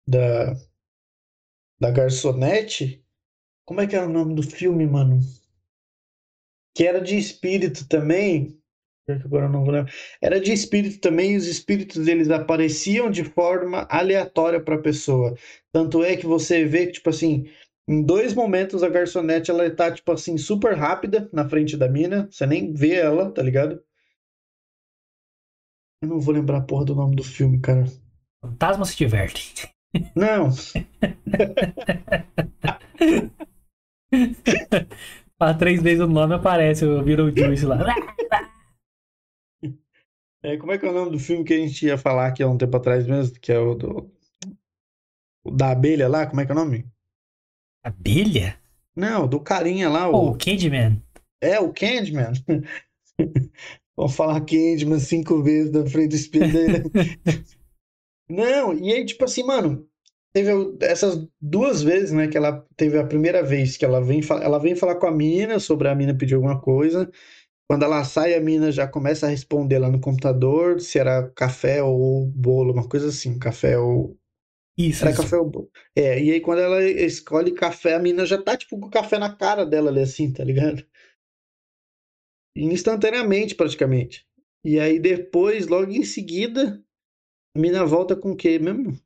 da, 0.08 0.56
da 1.80 1.90
garçonete. 1.90 3.04
Como 3.66 3.82
é 3.82 3.88
que 3.88 3.96
era 3.96 4.06
o 4.08 4.14
nome 4.14 4.36
do 4.36 4.44
filme, 4.44 4.86
mano? 4.88 5.20
Que 6.74 6.86
era 6.88 7.02
de 7.02 7.18
espírito 7.18 7.86
também. 7.90 8.57
Agora 9.10 9.46
eu 9.46 9.50
não 9.50 9.64
vou 9.64 9.74
lembrar. 9.74 9.94
Era 10.22 10.40
de 10.40 10.52
espírito 10.52 11.00
também, 11.00 11.34
e 11.34 11.38
os 11.38 11.48
espíritos 11.48 12.08
eles 12.08 12.30
apareciam 12.30 13.10
de 13.10 13.24
forma 13.24 13.88
aleatória 13.90 14.62
para 14.62 14.76
a 14.76 14.82
pessoa. 14.82 15.34
Tanto 15.72 16.04
é 16.04 16.18
que 16.18 16.26
você 16.26 16.66
vê 16.66 16.88
que, 16.88 16.94
tipo 16.94 17.10
assim, 17.10 17.50
em 17.88 18.04
dois 18.04 18.34
momentos 18.34 18.84
a 18.84 18.90
garçonete 18.90 19.50
ela 19.50 19.70
tá, 19.74 19.90
tipo 19.92 20.12
assim, 20.12 20.38
super 20.38 20.76
rápida 20.76 21.30
na 21.32 21.48
frente 21.48 21.78
da 21.78 21.88
mina. 21.88 22.28
Você 22.30 22.46
nem 22.46 22.74
vê 22.74 22.96
ela, 22.96 23.32
tá 23.32 23.42
ligado? 23.42 23.82
Eu 26.02 26.10
não 26.10 26.20
vou 26.20 26.34
lembrar 26.34 26.58
a 26.58 26.62
porra 26.62 26.84
do 26.86 26.96
nome 26.96 27.16
do 27.16 27.24
filme, 27.24 27.62
cara. 27.62 27.86
Fantasma 28.42 28.84
se 28.86 28.98
diverte. 28.98 29.70
Não, 30.16 30.50
Fala 35.40 35.54
três 35.54 35.82
vezes 35.82 36.02
o 36.02 36.08
nome 36.08 36.34
aparece 36.36 36.86
o 36.86 37.02
Beetlejuice 37.02 37.66
lá. 37.66 37.78
é, 40.48 40.58
como 40.58 40.72
é 40.72 40.78
que 40.78 40.86
é 40.86 40.90
o 40.90 40.94
nome 40.94 41.12
do 41.12 41.20
filme 41.20 41.44
que 41.44 41.54
a 41.54 41.58
gente 41.58 41.86
ia 41.86 41.98
falar 41.98 42.28
aqui 42.28 42.42
há 42.42 42.48
um 42.48 42.58
tempo 42.58 42.78
atrás 42.78 43.06
mesmo? 43.06 43.38
Que 43.40 43.52
é 43.52 43.60
o 43.60 43.76
do. 43.76 44.12
o 45.46 45.52
da 45.52 45.72
abelha 45.72 46.08
lá, 46.08 46.26
como 46.26 46.42
é 46.42 46.46
que 46.46 46.52
é 46.52 46.56
o 46.56 46.58
nome? 46.58 46.86
Abelha? 47.84 48.60
Não, 48.96 49.28
do 49.28 49.40
carinha 49.40 49.90
lá, 49.90 50.10
Oh, 50.10 50.30
o. 50.30 50.32
o 50.32 50.38
Candyman. 50.38 51.02
É, 51.42 51.60
o 51.60 51.72
Candyman. 51.74 52.34
Vamos 53.98 54.16
falar 54.16 54.42
Candyman 54.42 55.00
cinco 55.00 55.44
vezes 55.44 55.72
na 55.72 55.86
frente 55.86 56.10
do 56.10 56.16
espelho 56.16 56.52
dele. 56.52 56.84
Não, 58.30 58.74
e 58.74 58.92
aí, 58.92 59.06
tipo 59.06 59.24
assim, 59.24 59.44
mano, 59.44 59.88
teve 60.34 60.52
essas 60.82 61.28
duas 61.42 61.82
vezes, 61.82 62.12
né, 62.12 62.28
que 62.28 62.38
ela 62.38 62.66
teve 62.76 62.98
a 63.00 63.06
primeira 63.06 63.42
vez 63.42 63.78
que 63.78 63.86
ela 63.86 64.02
vem, 64.02 64.22
ela 64.42 64.60
vem 64.60 64.76
falar 64.76 64.96
com 64.96 65.08
a 65.08 65.12
mina 65.12 65.60
sobre 65.60 65.88
a 65.88 65.96
mina 65.96 66.16
pedir 66.16 66.36
alguma 66.36 66.60
coisa. 66.60 67.10
Quando 67.70 67.84
ela 67.84 68.04
sai, 68.06 68.34
a 68.34 68.42
mina 68.42 68.72
já 68.72 68.88
começa 68.88 69.26
a 69.28 69.30
responder 69.30 69.80
lá 69.80 69.90
no 69.90 70.00
computador 70.00 70.80
se 70.80 71.00
era 71.00 71.30
café 71.32 71.84
ou 71.84 72.26
bolo, 72.28 72.74
uma 72.74 72.88
coisa 72.88 73.10
assim, 73.10 73.38
café 73.40 73.78
ou. 73.78 74.18
Isso, 74.78 75.06
Era 75.06 75.14
isso. 75.14 75.28
café 75.28 75.38
ou 75.38 75.50
bolo. 75.50 75.72
É, 75.96 76.22
e 76.24 76.32
aí 76.32 76.42
quando 76.42 76.60
ela 76.62 76.84
escolhe 76.84 77.52
café, 77.54 77.96
a 77.96 78.00
mina 78.00 78.26
já 78.26 78.42
tá, 78.42 78.58
tipo, 78.58 78.80
com 78.80 78.88
o 78.88 78.92
café 78.92 79.20
na 79.20 79.36
cara 79.36 79.66
dela 79.66 79.90
ali, 79.92 80.02
assim, 80.02 80.32
tá 80.34 80.44
ligado? 80.44 80.86
Instantaneamente, 82.58 83.56
praticamente. 83.56 84.26
E 84.64 84.80
aí 84.80 85.00
depois, 85.00 85.68
logo 85.68 85.92
em 85.92 86.04
seguida, 86.04 86.84
a 87.56 87.60
mina 87.60 87.86
volta 87.86 88.16
com 88.16 88.32
o 88.34 88.38
quê 88.38 88.60
mesmo? 88.60 89.00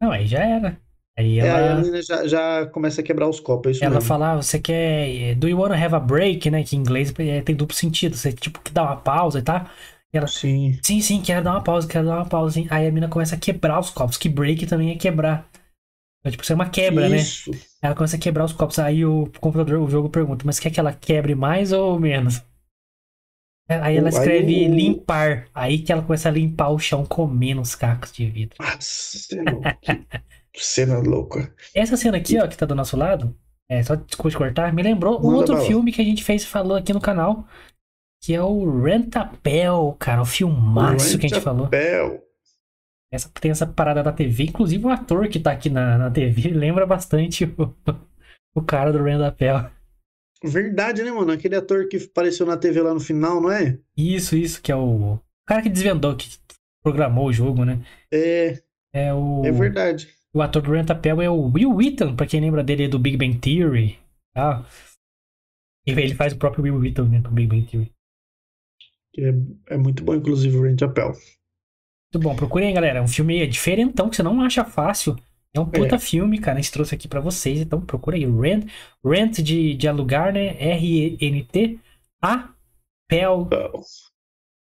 Não, 0.00 0.10
aí 0.12 0.26
já 0.26 0.42
era. 0.44 0.80
Aí 1.18 1.40
É, 1.40 1.50
aí 1.50 1.68
a 1.68 1.74
ela, 1.74 1.82
mina 1.82 2.00
já, 2.02 2.26
já 2.26 2.66
começa 2.68 3.00
a 3.00 3.04
quebrar 3.04 3.28
os 3.28 3.40
copos, 3.40 3.68
é 3.70 3.72
isso 3.72 3.86
ela 3.86 4.00
mesmo. 4.00 4.00
fala, 4.00 4.32
ah, 4.32 4.36
você 4.36 4.58
quer. 4.60 5.08
eh, 5.32 5.34
Do 5.34 5.48
you 5.48 5.58
wanna 5.58 5.76
have 5.76 5.94
a 5.94 6.00
break, 6.00 6.50
né? 6.50 6.62
Que 6.64 6.76
em 6.76 6.80
inglês 6.80 7.12
eh, 7.18 7.42
tem 7.42 7.54
duplo 7.54 7.76
sentido. 7.76 8.16
Você 8.16 8.32
tipo 8.32 8.60
que 8.60 8.72
dá 8.72 8.82
uma 8.84 8.96
pausa 8.96 9.38
e 9.38 9.42
tá? 9.42 9.70
E 10.12 10.16
ela, 10.18 10.32
Sim. 10.32 10.78
sim, 10.82 11.00
sim, 11.00 11.22
quero 11.22 11.44
dar 11.44 11.52
uma 11.52 11.62
pausa, 11.64 11.86
quero 11.88 12.06
dar 12.06 12.16
uma 12.18 12.28
pausa. 12.28 12.60
Aí 12.70 12.86
a 12.88 12.92
mina 12.92 13.08
começa 13.08 13.34
a 13.36 13.38
quebrar 13.38 13.78
os 13.80 13.90
copos, 13.90 14.16
que 14.16 14.28
break 14.28 14.66
também 14.66 14.90
é 14.92 14.96
quebrar. 14.96 15.48
Então, 16.20 16.32
tipo, 16.32 16.44
isso 16.44 16.52
é 16.52 16.56
uma 16.56 16.70
quebra, 16.70 17.08
né? 17.10 17.32
Isso. 17.32 17.50
Ela 17.82 17.94
começa 17.96 18.16
a 18.16 18.20
quebrar 18.20 18.44
os 18.44 18.52
copos. 18.54 18.78
Aí 18.78 19.04
o 19.06 19.30
computador, 19.40 19.80
o 19.82 19.90
jogo 19.90 20.10
pergunta, 20.10 20.44
mas 20.46 20.60
quer 20.60 20.70
que 20.70 20.80
ela 20.80 20.92
quebre 20.94 21.34
mais 21.36 21.72
ou 21.72 22.00
menos? 22.00 22.42
Aí 23.68 23.96
ela 23.96 24.08
Aí 24.08 24.08
escreve 24.08 24.68
o- 24.68 24.68
limpar. 24.68 25.48
Aí 25.54 25.80
que 25.82 25.92
ela 25.92 26.02
começa 26.02 26.28
a 26.28 26.32
limpar 26.32 26.70
o 26.70 26.78
chão 26.78 27.04
comendo 27.06 27.60
os 27.60 27.74
cacos 27.76 28.12
de 28.12 28.28
vidro. 28.28 28.58
Nossa, 28.58 29.34
é. 29.36 29.76
Que 29.80 30.06
cena 30.56 30.98
louca. 30.98 31.54
Essa 31.74 31.96
cena 31.96 32.16
aqui, 32.16 32.38
ó, 32.38 32.46
que 32.46 32.56
tá 32.56 32.66
do 32.66 32.74
nosso 32.74 32.96
lado, 32.96 33.36
é, 33.68 33.82
só 33.82 33.96
desculpa 33.96 34.30
te 34.30 34.36
cortar, 34.36 34.72
me 34.72 34.82
lembrou 34.82 35.20
um 35.20 35.34
outro 35.34 35.54
bala. 35.54 35.66
filme 35.66 35.92
que 35.92 36.00
a 36.00 36.04
gente 36.04 36.22
fez 36.22 36.42
e 36.42 36.46
falou 36.46 36.76
aqui 36.76 36.92
no 36.92 37.00
canal, 37.00 37.46
que 38.22 38.34
é 38.34 38.42
o 38.42 38.82
Rentapel, 38.82 39.96
cara, 39.98 40.22
o 40.22 40.26
filmaço 40.26 41.18
que 41.18 41.26
a 41.26 41.28
gente 41.28 41.40
falou. 41.40 41.64
Chapéu. 41.64 42.22
Essa, 43.12 43.30
tem 43.40 43.50
essa 43.50 43.66
parada 43.66 44.02
da 44.02 44.12
TV, 44.12 44.44
inclusive 44.44 44.84
o 44.84 44.90
ator 44.90 45.28
que 45.28 45.38
tá 45.38 45.52
aqui 45.52 45.70
na, 45.70 45.96
na 45.96 46.10
TV 46.10 46.50
lembra 46.54 46.86
bastante 46.86 47.44
o, 47.44 47.74
o 48.54 48.62
cara 48.62 48.92
do 48.92 49.02
Rentapel. 49.02 49.70
Verdade, 50.44 51.02
né, 51.02 51.10
mano? 51.10 51.32
Aquele 51.32 51.56
ator 51.56 51.88
que 51.88 51.96
apareceu 51.96 52.46
na 52.46 52.56
TV 52.56 52.82
lá 52.82 52.92
no 52.92 53.00
final, 53.00 53.40
não 53.40 53.50
é? 53.50 53.78
Isso, 53.96 54.36
isso, 54.36 54.60
que 54.60 54.70
é 54.70 54.76
o, 54.76 55.14
o 55.14 55.20
cara 55.46 55.62
que 55.62 55.68
desvendou, 55.68 56.14
que 56.14 56.38
programou 56.84 57.26
o 57.26 57.32
jogo, 57.32 57.64
né? 57.64 57.80
É, 58.12 58.60
É 58.92 59.12
o, 59.12 59.44
é 59.44 59.50
verdade. 59.50 60.08
O 60.36 60.42
ator 60.42 60.62
do 60.62 60.72
Rentapel 60.72 61.22
é 61.22 61.30
o 61.30 61.50
Will 61.50 61.74
Wheaton, 61.74 62.14
pra 62.14 62.26
quem 62.26 62.40
lembra 62.40 62.62
dele 62.62 62.88
do 62.88 62.98
Big 62.98 63.16
Bang 63.16 63.38
Theory. 63.38 63.98
Tá? 64.34 64.64
Ele 65.86 66.14
faz 66.14 66.32
o 66.32 66.38
próprio 66.38 66.64
Will 66.64 66.76
Wheaton 66.78 67.04
né, 67.04 67.20
do 67.20 67.30
Big 67.30 67.48
Bang 67.48 67.64
Theory. 67.66 67.92
É, 69.18 69.74
é 69.74 69.76
muito 69.78 70.04
bom, 70.04 70.14
inclusive, 70.14 70.56
o 70.56 70.62
Rent 70.62 70.80
Chapéu. 70.80 71.12
Muito 71.12 72.22
bom, 72.22 72.36
procurem 72.36 72.68
aí, 72.68 72.74
galera. 72.74 72.98
É 72.98 73.02
um 73.02 73.08
filme 73.08 73.46
diferentão 73.46 74.10
que 74.10 74.16
você 74.16 74.22
não 74.22 74.40
acha 74.42 74.64
fácil. 74.64 75.16
É 75.54 75.60
um 75.60 75.64
puta 75.64 75.94
É. 75.94 75.98
filme, 75.98 76.38
cara. 76.38 76.58
A 76.58 76.60
gente 76.60 76.72
trouxe 76.72 76.94
aqui 76.94 77.08
pra 77.08 77.20
vocês. 77.20 77.60
Então 77.60 77.80
procura 77.80 78.16
aí. 78.16 78.26
Rent, 78.26 78.68
rent 79.02 79.38
de, 79.40 79.74
de 79.74 79.88
alugar, 79.88 80.32
né? 80.34 80.48
R-E-N-T. 80.60 81.80
A 82.22 82.50
Pel, 83.08 83.48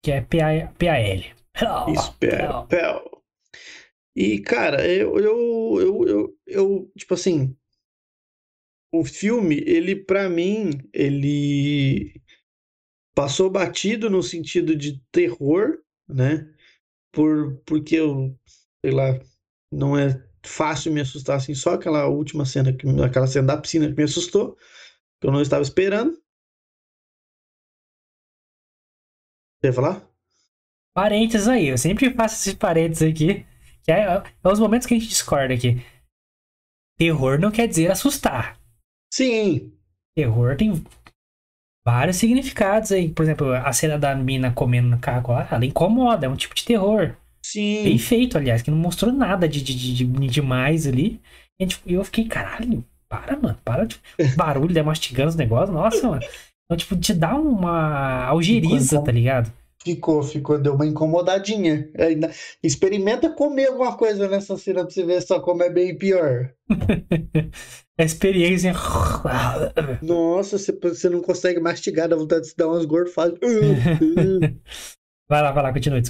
que 0.03 0.11
é 0.13 0.21
P-A- 0.23 0.69
P-A-L. 0.79 1.27
Pel, 1.53 1.93
Isso, 1.93 2.15
Pel. 2.19 2.63
Pel. 2.67 3.10
E, 4.21 4.39
cara, 4.39 4.87
eu, 4.87 5.19
eu, 5.19 5.81
eu, 5.81 6.07
eu, 6.07 6.39
eu, 6.47 6.93
tipo 6.95 7.15
assim, 7.15 7.57
o 8.93 9.03
filme, 9.03 9.65
ele, 9.67 9.97
pra 9.97 10.29
mim, 10.29 10.73
ele 10.93 12.21
passou 13.15 13.49
batido 13.49 14.11
no 14.11 14.23
sentido 14.23 14.77
de 14.77 15.03
terror, 15.11 15.79
né? 16.07 16.55
Por, 17.11 17.63
porque 17.65 17.97
eu, 17.97 18.39
sei 18.85 18.93
lá, 18.93 19.19
não 19.73 19.99
é 19.99 20.23
fácil 20.45 20.93
me 20.93 21.01
assustar 21.01 21.39
assim, 21.39 21.55
só 21.55 21.73
aquela 21.73 22.07
última 22.07 22.45
cena, 22.45 22.75
que, 22.75 22.87
aquela 23.03 23.27
cena 23.27 23.47
da 23.47 23.57
piscina 23.57 23.89
que 23.89 23.97
me 23.97 24.03
assustou, 24.03 24.55
que 25.19 25.29
eu 25.29 25.33
não 25.33 25.41
estava 25.41 25.63
esperando. 25.63 26.23
Ia 29.65 29.73
falar? 29.73 30.07
Parênteses 30.93 31.49
aí. 31.49 31.69
Eu 31.69 31.79
sempre 31.79 32.13
faço 32.13 32.35
esses 32.35 32.53
parênteses 32.53 33.11
aqui. 33.11 33.49
Que 33.91 33.95
é, 33.95 34.23
é 34.45 34.49
os 34.49 34.61
momentos 34.61 34.87
que 34.87 34.95
a 34.95 34.99
gente 34.99 35.09
discorda 35.09 35.53
aqui. 35.53 35.83
Terror 36.97 37.41
não 37.41 37.51
quer 37.51 37.67
dizer 37.67 37.91
assustar. 37.91 38.57
Sim, 39.13 39.73
Terror 40.17 40.57
tem 40.57 40.85
vários 41.85 42.17
significados 42.19 42.93
aí. 42.93 43.09
Por 43.09 43.23
exemplo, 43.25 43.53
a 43.53 43.73
cena 43.73 43.99
da 43.99 44.15
mina 44.15 44.53
comendo 44.53 44.89
no 44.89 44.99
carro 45.01 45.33
lá, 45.33 45.49
ela 45.51 45.65
incomoda, 45.67 46.27
é 46.27 46.29
um 46.29 46.37
tipo 46.37 46.55
de 46.55 46.65
terror. 46.65 47.17
sim. 47.45 47.83
Bem 47.83 47.99
feito, 47.99 48.39
aliás, 48.39 48.63
que 48.63 48.71
não 48.71 48.79
mostrou 48.79 49.13
nada 49.13 49.49
de, 49.49 49.61
de, 49.61 49.75
de, 49.75 50.05
de 50.05 50.27
demais 50.29 50.87
ali. 50.87 51.21
E 51.59 51.65
gente- 51.65 51.83
eu 51.87 52.05
fiquei, 52.05 52.27
caralho, 52.29 52.85
para, 53.09 53.37
mano, 53.37 53.59
para 53.65 53.87
de 53.87 54.01
barulho, 54.37 54.73
né, 54.73 54.83
mastigando 54.83 55.31
os 55.31 55.37
negócios, 55.37 55.75
nossa, 55.75 56.09
mano. 56.09 56.23
Então, 56.65 56.77
tipo, 56.77 56.97
te 56.97 57.13
dá 57.13 57.35
uma 57.35 58.25
algeriza, 58.27 58.95
Enquanto- 58.95 59.07
tá 59.07 59.11
ligado? 59.13 59.53
Ficou, 59.83 60.23
ficou, 60.23 60.59
deu 60.61 60.75
uma 60.75 60.87
incomodadinha. 60.87 61.91
Ainda- 61.99 62.31
Experimenta 62.63 63.31
comer 63.31 63.69
alguma 63.69 63.97
coisa 63.97 64.29
nessa 64.29 64.57
cena 64.59 64.85
pra 64.85 64.91
você 64.91 65.05
ver 65.05 65.23
só 65.23 65.41
como 65.41 65.63
é 65.63 65.71
bem 65.71 65.97
pior. 65.97 66.53
A 67.99 68.05
experiência. 68.05 68.73
Nossa, 70.03 70.57
você, 70.59 71.09
não 71.09 71.21
consegue 71.21 71.61
mastigar, 71.61 72.09
dá 72.09 72.17
vontade 72.17 72.43
de 72.43 72.49
se 72.49 72.57
dar 72.57 72.69
umas 72.69 72.85
gorfadas. 72.85 73.39
Vai 75.29 75.43
lá, 75.43 75.53
vai 75.53 75.63
lá, 75.63 75.73
continua. 75.73 76.01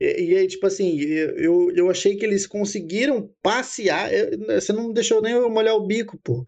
E, 0.00 0.22
e 0.30 0.36
aí, 0.36 0.46
tipo 0.46 0.64
assim, 0.66 1.00
eu, 1.00 1.72
eu 1.74 1.90
achei 1.90 2.14
que 2.16 2.24
eles 2.24 2.46
conseguiram 2.46 3.28
passear. 3.42 4.10
Você 4.48 4.72
não 4.72 4.92
deixou 4.92 5.20
nem 5.20 5.32
eu 5.32 5.50
molhar 5.50 5.74
o 5.74 5.86
bico, 5.86 6.16
pô. 6.22 6.46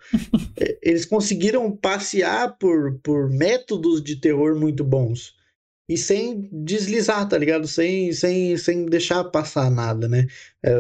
É, 0.60 0.78
Eles 0.82 1.04
conseguiram 1.04 1.74
passear 1.76 2.56
por, 2.58 2.98
por 3.02 3.28
métodos 3.28 4.02
de 4.02 4.20
terror 4.20 4.54
muito 4.58 4.84
bons. 4.84 5.34
E 5.88 5.96
sem 5.96 6.48
deslizar, 6.52 7.28
tá 7.28 7.38
ligado? 7.38 7.68
Sem, 7.68 8.12
sem, 8.12 8.56
sem 8.56 8.86
deixar 8.86 9.22
passar 9.24 9.70
nada, 9.70 10.08
né? 10.08 10.26
É, 10.62 10.72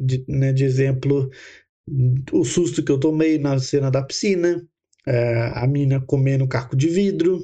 de, 0.00 0.24
né, 0.28 0.52
de 0.52 0.64
exemplo, 0.64 1.30
o 2.32 2.44
susto 2.44 2.82
que 2.84 2.92
eu 2.92 3.00
tomei 3.00 3.38
na 3.38 3.58
cena 3.58 3.90
da 3.90 4.02
piscina, 4.02 4.66
é, 5.06 5.50
a 5.54 5.66
mina 5.66 6.00
comendo 6.00 6.48
caco 6.48 6.76
de 6.76 6.88
vidro, 6.88 7.40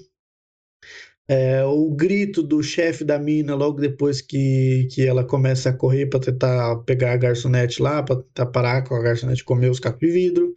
é, 1.28 1.64
o 1.64 1.90
grito 1.94 2.42
do 2.42 2.60
chefe 2.62 3.04
da 3.04 3.18
mina 3.18 3.54
logo 3.54 3.80
depois 3.80 4.20
que, 4.20 4.88
que 4.90 5.06
ela 5.06 5.24
começa 5.24 5.70
a 5.70 5.72
correr 5.72 6.06
para 6.06 6.18
tentar 6.20 6.76
pegar 6.84 7.12
a 7.12 7.16
garçonete 7.16 7.80
lá, 7.80 8.02
para 8.02 8.16
tentar 8.16 8.46
parar 8.46 8.82
com 8.82 8.94
a 8.96 9.00
garçonete 9.02 9.44
comer 9.44 9.70
os 9.70 9.78
cacos 9.78 10.00
de 10.00 10.10
vidro. 10.12 10.52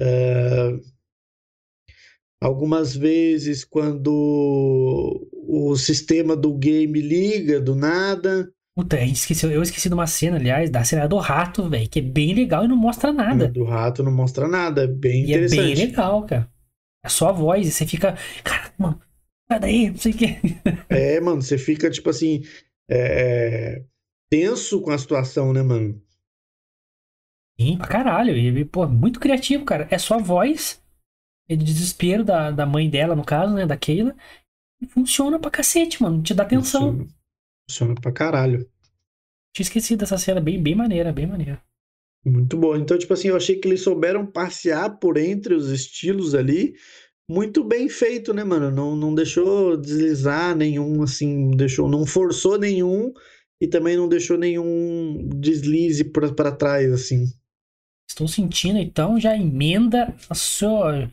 É, 0.00 0.78
algumas 2.42 2.96
vezes 2.96 3.64
quando 3.64 4.10
o 5.32 5.76
sistema 5.76 6.36
do 6.36 6.52
game 6.54 7.00
liga 7.00 7.60
do 7.60 7.76
nada. 7.76 8.52
Puta, 8.76 8.96
a 8.96 9.00
gente 9.00 9.16
esqueceu, 9.16 9.50
eu 9.50 9.62
esqueci 9.62 9.88
de 9.88 9.94
uma 9.94 10.06
cena, 10.06 10.38
aliás, 10.38 10.70
da 10.70 10.82
cena 10.82 11.06
do 11.06 11.18
rato, 11.18 11.68
velho, 11.68 11.88
que 11.88 11.98
é 11.98 12.02
bem 12.02 12.34
legal 12.34 12.64
e 12.64 12.68
não 12.68 12.76
mostra 12.76 13.12
nada. 13.12 13.48
Do 13.48 13.64
rato 13.64 14.02
não 14.02 14.10
mostra 14.10 14.48
nada, 14.48 14.84
é 14.84 14.86
bem 14.86 15.26
E 15.26 15.34
é 15.34 15.38
bem 15.38 15.46
interessante. 15.46 15.86
legal, 15.86 16.26
cara. 16.26 16.50
É 17.04 17.08
só 17.08 17.28
a 17.28 17.32
voz, 17.32 17.66
e 17.66 17.70
você 17.70 17.86
fica. 17.86 18.16
Cara, 18.42 18.72
mano, 18.78 19.00
sai 19.48 19.60
daí, 19.60 19.90
não 19.90 19.98
sei 19.98 20.12
o 20.12 20.16
quê. 20.16 20.36
É, 20.88 21.20
mano, 21.20 21.42
você 21.42 21.58
fica 21.58 21.90
tipo 21.90 22.08
assim, 22.10 22.42
é, 22.88 23.76
é, 23.78 23.84
tenso 24.30 24.80
com 24.80 24.90
a 24.90 24.98
situação, 24.98 25.52
né, 25.52 25.62
mano? 25.62 26.00
Sim, 27.60 27.76
pra 27.76 27.86
caralho. 27.86 28.36
E, 28.36 28.64
pô, 28.64 28.88
muito 28.88 29.20
criativo, 29.20 29.64
cara. 29.64 29.86
É 29.90 29.98
só 29.98 30.14
a 30.14 30.22
voz 30.22 30.81
é 31.48 31.56
de 31.56 31.64
desespero 31.64 32.24
da, 32.24 32.50
da 32.50 32.66
mãe 32.66 32.88
dela, 32.88 33.14
no 33.14 33.24
caso, 33.24 33.54
né, 33.54 33.66
da 33.66 33.76
Keila. 33.76 34.14
E 34.80 34.86
funciona 34.86 35.38
pra 35.38 35.50
cacete, 35.50 36.02
mano. 36.02 36.22
Te 36.22 36.34
dá 36.34 36.42
atenção. 36.42 36.92
Funciona, 36.92 37.08
funciona 37.68 37.94
pra 38.00 38.12
caralho. 38.12 38.68
Tinha 39.54 39.64
esquecido 39.64 40.00
dessa 40.00 40.18
cena 40.18 40.40
bem, 40.40 40.60
bem 40.60 40.74
maneira, 40.74 41.12
bem 41.12 41.26
maneira. 41.26 41.62
Muito 42.24 42.56
bom. 42.56 42.76
Então, 42.76 42.98
tipo 42.98 43.12
assim, 43.12 43.28
eu 43.28 43.36
achei 43.36 43.56
que 43.56 43.68
eles 43.68 43.82
souberam 43.82 44.26
passear 44.26 44.98
por 44.98 45.16
entre 45.16 45.54
os 45.54 45.70
estilos 45.70 46.34
ali. 46.34 46.74
Muito 47.28 47.64
bem 47.64 47.88
feito, 47.88 48.32
né, 48.32 48.44
mano? 48.44 48.70
Não, 48.70 48.96
não 48.96 49.14
deixou 49.14 49.76
deslizar 49.76 50.56
nenhum, 50.56 51.02
assim, 51.02 51.50
deixou, 51.52 51.88
não 51.88 52.04
forçou 52.04 52.58
nenhum 52.58 53.12
e 53.60 53.66
também 53.66 53.96
não 53.96 54.08
deixou 54.08 54.36
nenhum 54.36 55.28
deslize 55.36 56.04
pra, 56.04 56.32
pra 56.32 56.52
trás, 56.52 56.92
assim. 56.92 57.26
Estou 58.08 58.28
sentindo, 58.28 58.78
então, 58.78 59.18
já 59.18 59.36
emenda 59.36 60.14
a 60.28 60.34
sua 60.34 61.10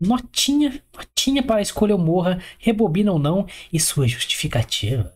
notinha, 0.00 0.82
notinha 0.94 1.42
para 1.42 1.62
escolha 1.62 1.94
ou 1.94 2.00
morra, 2.00 2.42
rebobina 2.58 3.12
ou 3.12 3.18
não, 3.18 3.46
e 3.72 3.78
sua 3.80 4.06
justificativa. 4.06 5.14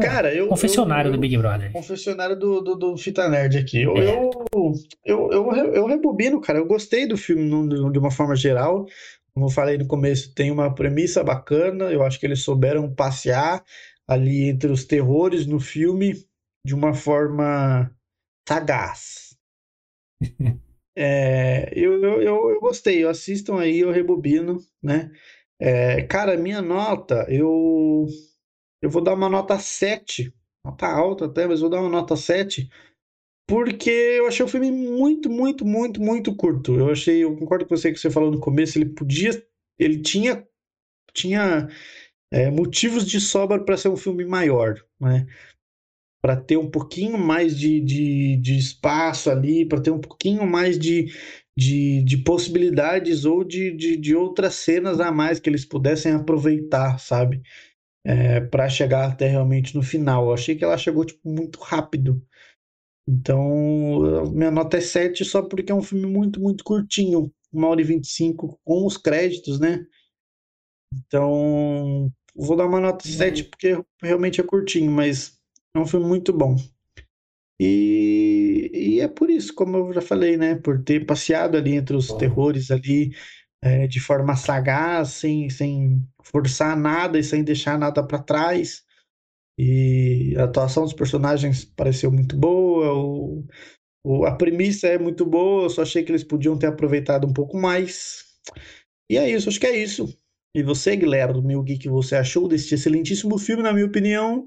Cara, 0.00 0.34
eu. 0.34 0.48
confessionário 0.48 1.08
eu, 1.08 1.12
do 1.12 1.18
Big 1.18 1.36
Brother. 1.36 1.72
Confessionário 1.72 2.38
do, 2.38 2.60
do, 2.60 2.74
do 2.74 2.96
Fita 2.96 3.28
Nerd 3.28 3.56
aqui. 3.56 3.82
Eu, 3.82 3.96
É. 3.96 4.30
eu, 4.54 4.72
eu, 5.04 5.30
eu, 5.32 5.74
eu 5.74 5.86
rebobino, 5.86 6.40
cara. 6.40 6.58
Eu 6.58 6.66
gostei 6.66 7.06
do 7.06 7.16
filme 7.16 7.48
de 7.90 7.98
uma 7.98 8.10
forma 8.10 8.36
geral. 8.36 8.86
Como 9.32 9.46
eu 9.46 9.50
falei 9.50 9.78
no 9.78 9.86
começo, 9.86 10.34
tem 10.34 10.50
uma 10.50 10.74
premissa 10.74 11.24
bacana. 11.24 11.84
Eu 11.86 12.02
acho 12.02 12.20
que 12.20 12.26
eles 12.26 12.42
souberam 12.42 12.92
passear 12.94 13.64
ali 14.06 14.48
entre 14.48 14.70
os 14.70 14.84
terrores 14.84 15.46
no 15.46 15.58
filme 15.58 16.14
de 16.64 16.74
uma 16.74 16.92
forma 16.92 17.90
sagaz. 18.46 19.36
É, 21.00 21.70
eu, 21.76 22.02
eu, 22.02 22.50
eu, 22.50 22.60
gostei, 22.60 23.04
eu 23.04 23.08
assistam 23.08 23.60
aí, 23.60 23.78
eu 23.78 23.92
rebobino, 23.92 24.58
né? 24.82 25.12
É, 25.60 26.02
cara, 26.02 26.36
minha 26.36 26.60
nota, 26.60 27.24
eu, 27.28 28.04
eu 28.82 28.90
vou 28.90 29.00
dar 29.00 29.14
uma 29.14 29.28
nota 29.28 29.56
7, 29.60 30.34
nota 30.64 30.88
alta 30.88 31.26
até, 31.26 31.46
mas 31.46 31.60
vou 31.60 31.70
dar 31.70 31.80
uma 31.80 31.88
nota 31.88 32.16
7, 32.16 32.68
porque 33.46 33.90
eu 33.90 34.26
achei 34.26 34.44
o 34.44 34.48
filme 34.48 34.72
muito, 34.72 35.30
muito, 35.30 35.64
muito, 35.64 36.02
muito 36.02 36.34
curto. 36.34 36.74
Eu 36.74 36.90
achei, 36.90 37.22
eu 37.22 37.36
concordo 37.36 37.64
com 37.64 37.76
você 37.76 37.92
que 37.92 37.98
você 38.00 38.10
falou 38.10 38.32
no 38.32 38.40
começo, 38.40 38.76
ele 38.76 38.86
podia, 38.86 39.30
ele 39.78 40.02
tinha, 40.02 40.44
tinha 41.14 41.68
é, 42.32 42.50
motivos 42.50 43.06
de 43.06 43.20
sobra 43.20 43.64
para 43.64 43.76
ser 43.76 43.88
um 43.88 43.96
filme 43.96 44.24
maior, 44.24 44.84
né? 45.00 45.28
Para 46.20 46.36
ter 46.36 46.56
um 46.56 46.70
pouquinho 46.70 47.16
mais 47.16 47.56
de, 47.56 47.80
de, 47.80 48.36
de 48.38 48.58
espaço 48.58 49.30
ali, 49.30 49.64
para 49.66 49.80
ter 49.80 49.90
um 49.90 50.00
pouquinho 50.00 50.46
mais 50.46 50.78
de, 50.78 51.12
de, 51.56 52.02
de 52.02 52.16
possibilidades 52.18 53.24
ou 53.24 53.44
de, 53.44 53.70
de, 53.76 53.96
de 53.96 54.16
outras 54.16 54.54
cenas 54.54 55.00
a 55.00 55.12
mais 55.12 55.38
que 55.38 55.48
eles 55.48 55.64
pudessem 55.64 56.12
aproveitar, 56.12 56.98
sabe? 56.98 57.42
É, 58.04 58.40
para 58.40 58.68
chegar 58.68 59.08
até 59.08 59.28
realmente 59.28 59.74
no 59.76 59.82
final. 59.82 60.26
Eu 60.26 60.34
achei 60.34 60.56
que 60.56 60.64
ela 60.64 60.78
chegou 60.78 61.04
tipo, 61.04 61.28
muito 61.28 61.60
rápido. 61.60 62.22
Então, 63.08 64.30
minha 64.32 64.50
nota 64.50 64.76
é 64.76 64.80
7 64.80 65.24
só 65.24 65.40
porque 65.42 65.72
é 65.72 65.74
um 65.74 65.82
filme 65.82 66.06
muito, 66.06 66.40
muito 66.40 66.62
curtinho. 66.62 67.32
Uma 67.50 67.68
hora 67.68 67.80
e 67.80 67.84
25 67.84 68.60
com 68.64 68.86
os 68.86 68.98
créditos, 68.98 69.58
né? 69.58 69.86
Então, 70.94 72.12
vou 72.34 72.56
dar 72.56 72.66
uma 72.66 72.80
nota 72.80 73.08
7 73.08 73.44
porque 73.44 73.82
realmente 74.02 74.40
é 74.40 74.44
curtinho, 74.44 74.90
mas 74.90 75.37
é 75.78 75.82
um 75.82 75.86
filme 75.86 76.06
muito 76.06 76.32
bom. 76.32 76.56
E, 77.60 78.70
e 78.72 79.00
é 79.00 79.08
por 79.08 79.30
isso, 79.30 79.54
como 79.54 79.76
eu 79.76 79.92
já 79.92 80.00
falei, 80.00 80.36
né? 80.36 80.54
Por 80.56 80.82
ter 80.82 81.04
passeado 81.06 81.56
ali 81.56 81.74
entre 81.74 81.96
os 81.96 82.12
terrores 82.12 82.70
ali 82.70 83.12
é, 83.62 83.86
de 83.88 84.00
forma 84.00 84.36
sagaz, 84.36 85.10
sem, 85.10 85.50
sem 85.50 86.02
forçar 86.22 86.76
nada 86.76 87.18
e 87.18 87.24
sem 87.24 87.42
deixar 87.44 87.78
nada 87.78 88.02
para 88.06 88.22
trás. 88.22 88.84
E 89.58 90.34
a 90.38 90.44
atuação 90.44 90.84
dos 90.84 90.94
personagens 90.94 91.64
pareceu 91.64 92.12
muito 92.12 92.36
boa, 92.36 92.94
o, 92.94 93.44
o- 94.04 94.26
a 94.26 94.36
premissa 94.36 94.88
é 94.88 94.98
muito 94.98 95.26
boa, 95.26 95.64
eu 95.64 95.70
só 95.70 95.82
achei 95.82 96.04
que 96.04 96.12
eles 96.12 96.24
podiam 96.24 96.58
ter 96.58 96.68
aproveitado 96.68 97.26
um 97.26 97.32
pouco 97.34 97.56
mais. 97.58 98.24
E 99.10 99.16
é 99.16 99.30
isso, 99.30 99.48
acho 99.48 99.60
que 99.60 99.66
é 99.66 99.76
isso. 99.76 100.06
E 100.54 100.62
você, 100.62 100.96
Guilherme, 100.96 101.42
meu 101.42 101.60
o 101.60 101.64
que 101.64 101.78
que 101.78 101.88
você 101.88 102.16
achou 102.16 102.48
deste 102.48 102.74
excelentíssimo 102.74 103.38
filme, 103.38 103.62
na 103.62 103.72
minha 103.72 103.86
opinião? 103.86 104.46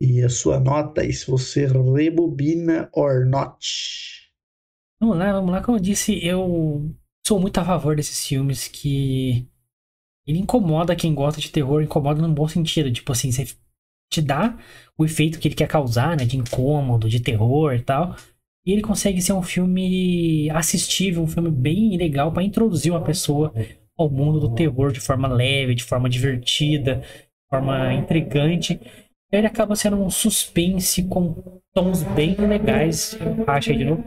E 0.00 0.22
a 0.22 0.30
sua 0.30 0.58
nota, 0.58 1.04
e 1.04 1.12
se 1.12 1.30
você 1.30 1.66
rebobina 1.66 2.88
or 2.94 3.26
not? 3.26 4.30
Vamos 4.98 5.18
lá, 5.18 5.32
vamos 5.32 5.50
lá. 5.50 5.62
Como 5.62 5.76
eu 5.76 5.82
disse, 5.82 6.24
eu 6.24 6.90
sou 7.26 7.38
muito 7.38 7.58
a 7.58 7.64
favor 7.64 7.94
desses 7.94 8.26
filmes 8.26 8.66
que. 8.66 9.46
Ele 10.26 10.38
incomoda 10.38 10.96
quem 10.96 11.14
gosta 11.14 11.40
de 11.40 11.50
terror, 11.50 11.82
incomoda 11.82 12.22
num 12.22 12.32
bom 12.32 12.48
sentido. 12.48 12.90
Tipo 12.90 13.12
assim, 13.12 13.30
você 13.30 13.46
te 14.10 14.22
dá 14.22 14.56
o 14.96 15.04
efeito 15.04 15.38
que 15.38 15.48
ele 15.48 15.54
quer 15.54 15.68
causar, 15.68 16.16
né? 16.16 16.24
De 16.24 16.36
incômodo, 16.36 17.08
de 17.08 17.20
terror 17.20 17.74
e 17.74 17.82
tal. 17.82 18.16
E 18.64 18.72
ele 18.72 18.82
consegue 18.82 19.20
ser 19.20 19.32
um 19.32 19.42
filme 19.42 20.48
assistível, 20.50 21.22
um 21.22 21.26
filme 21.26 21.50
bem 21.50 21.96
legal 21.96 22.32
pra 22.32 22.42
introduzir 22.42 22.92
uma 22.92 23.02
pessoa 23.02 23.52
ao 23.98 24.10
mundo 24.10 24.40
do 24.40 24.54
terror 24.54 24.92
de 24.92 25.00
forma 25.00 25.28
leve, 25.28 25.74
de 25.74 25.84
forma 25.84 26.08
divertida, 26.08 26.96
de 26.96 27.48
forma 27.50 27.92
intrigante. 27.92 28.80
Ele 29.32 29.46
acaba 29.46 29.76
sendo 29.76 29.96
um 29.96 30.10
suspense 30.10 31.04
com 31.04 31.60
tons 31.72 32.02
bem 32.02 32.34
legais. 32.34 33.16
Acha 33.46 33.74
de 33.74 33.84
novo? 33.84 34.04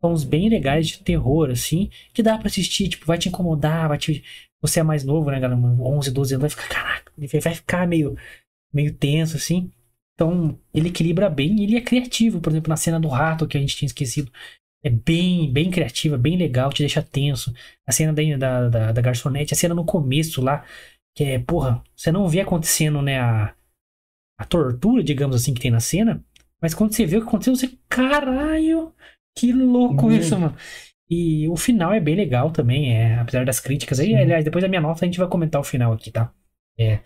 Tons 0.00 0.24
bem 0.24 0.48
legais 0.48 0.88
de 0.88 1.00
terror, 1.00 1.50
assim, 1.50 1.90
que 2.12 2.22
dá 2.22 2.38
pra 2.38 2.48
assistir, 2.48 2.88
tipo, 2.88 3.06
vai 3.06 3.18
te 3.18 3.28
incomodar, 3.28 3.88
vai 3.88 3.98
te. 3.98 4.22
Você 4.62 4.80
é 4.80 4.82
mais 4.82 5.04
novo, 5.04 5.30
né, 5.30 5.40
galera? 5.40 5.60
11, 5.60 6.10
12 6.10 6.34
anos, 6.34 6.42
vai 6.42 6.50
ficar, 6.50 6.68
caraca, 6.68 7.12
vai 7.16 7.54
ficar 7.54 7.86
meio, 7.86 8.16
meio 8.72 8.94
tenso, 8.94 9.36
assim. 9.36 9.70
Então, 10.14 10.58
ele 10.74 10.88
equilibra 10.88 11.30
bem 11.30 11.60
e 11.60 11.64
ele 11.64 11.76
é 11.76 11.80
criativo. 11.80 12.40
Por 12.40 12.50
exemplo, 12.50 12.68
na 12.68 12.76
cena 12.76 13.00
do 13.00 13.08
rato, 13.08 13.46
que 13.46 13.56
a 13.56 13.60
gente 13.60 13.76
tinha 13.76 13.86
esquecido. 13.86 14.30
É 14.82 14.90
bem, 14.90 15.50
bem 15.50 15.70
criativa, 15.70 16.16
bem 16.16 16.36
legal, 16.36 16.70
te 16.70 16.82
deixa 16.82 17.02
tenso. 17.02 17.52
A 17.86 17.92
cena 17.92 18.12
da, 18.12 18.22
da, 18.36 18.68
da, 18.68 18.92
da 18.92 19.02
garçonete, 19.02 19.54
a 19.54 19.56
cena 19.56 19.74
no 19.74 19.84
começo 19.84 20.42
lá, 20.42 20.64
que 21.14 21.24
é, 21.24 21.38
porra, 21.38 21.82
você 21.96 22.10
não 22.12 22.28
vê 22.28 22.40
acontecendo, 22.40 23.02
né, 23.02 23.18
a, 23.18 23.54
a 24.40 24.44
tortura, 24.46 25.02
digamos 25.04 25.36
assim, 25.36 25.52
que 25.54 25.60
tem 25.60 25.70
na 25.70 25.80
cena. 25.80 26.24
Mas 26.62 26.74
quando 26.74 26.94
você 26.94 27.04
vê 27.06 27.16
o 27.18 27.22
que 27.22 27.28
aconteceu, 27.28 27.54
você, 27.54 27.70
caralho, 27.88 28.94
que 29.36 29.52
louco 29.52 30.06
Uhum. 30.06 30.12
isso, 30.12 30.38
mano. 30.38 30.56
E 31.08 31.48
o 31.48 31.56
final 31.56 31.92
é 31.92 32.00
bem 32.00 32.14
legal 32.14 32.50
também, 32.52 32.94
é, 32.96 33.16
apesar 33.18 33.44
das 33.44 33.60
críticas. 33.60 33.98
Aí, 34.00 34.14
aliás, 34.14 34.44
depois 34.44 34.62
da 34.62 34.68
minha 34.68 34.80
nota 34.80 35.04
a 35.04 35.06
gente 35.06 35.18
vai 35.18 35.28
comentar 35.28 35.60
o 35.60 35.64
final 35.64 35.92
aqui, 35.92 36.10
tá? 36.10 36.32
É. 36.78 37.00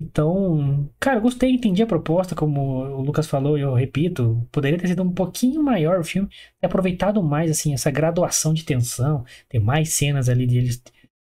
Então, 0.00 0.90
cara, 0.98 1.18
eu 1.18 1.22
gostei, 1.22 1.50
entendi 1.52 1.82
a 1.82 1.86
proposta, 1.86 2.34
como 2.34 2.60
o 2.84 3.00
Lucas 3.02 3.28
falou, 3.28 3.56
e 3.56 3.60
eu 3.60 3.74
repito, 3.74 4.46
poderia 4.50 4.78
ter 4.78 4.88
sido 4.88 5.02
um 5.02 5.12
pouquinho 5.12 5.62
maior 5.62 6.00
o 6.00 6.04
filme, 6.04 6.28
ter 6.60 6.66
aproveitado 6.66 7.22
mais, 7.22 7.50
assim, 7.50 7.72
essa 7.72 7.90
graduação 7.90 8.52
de 8.52 8.64
tensão, 8.64 9.24
ter 9.48 9.60
mais 9.60 9.90
cenas 9.94 10.28
ali 10.28 10.46
deles, 10.46 10.82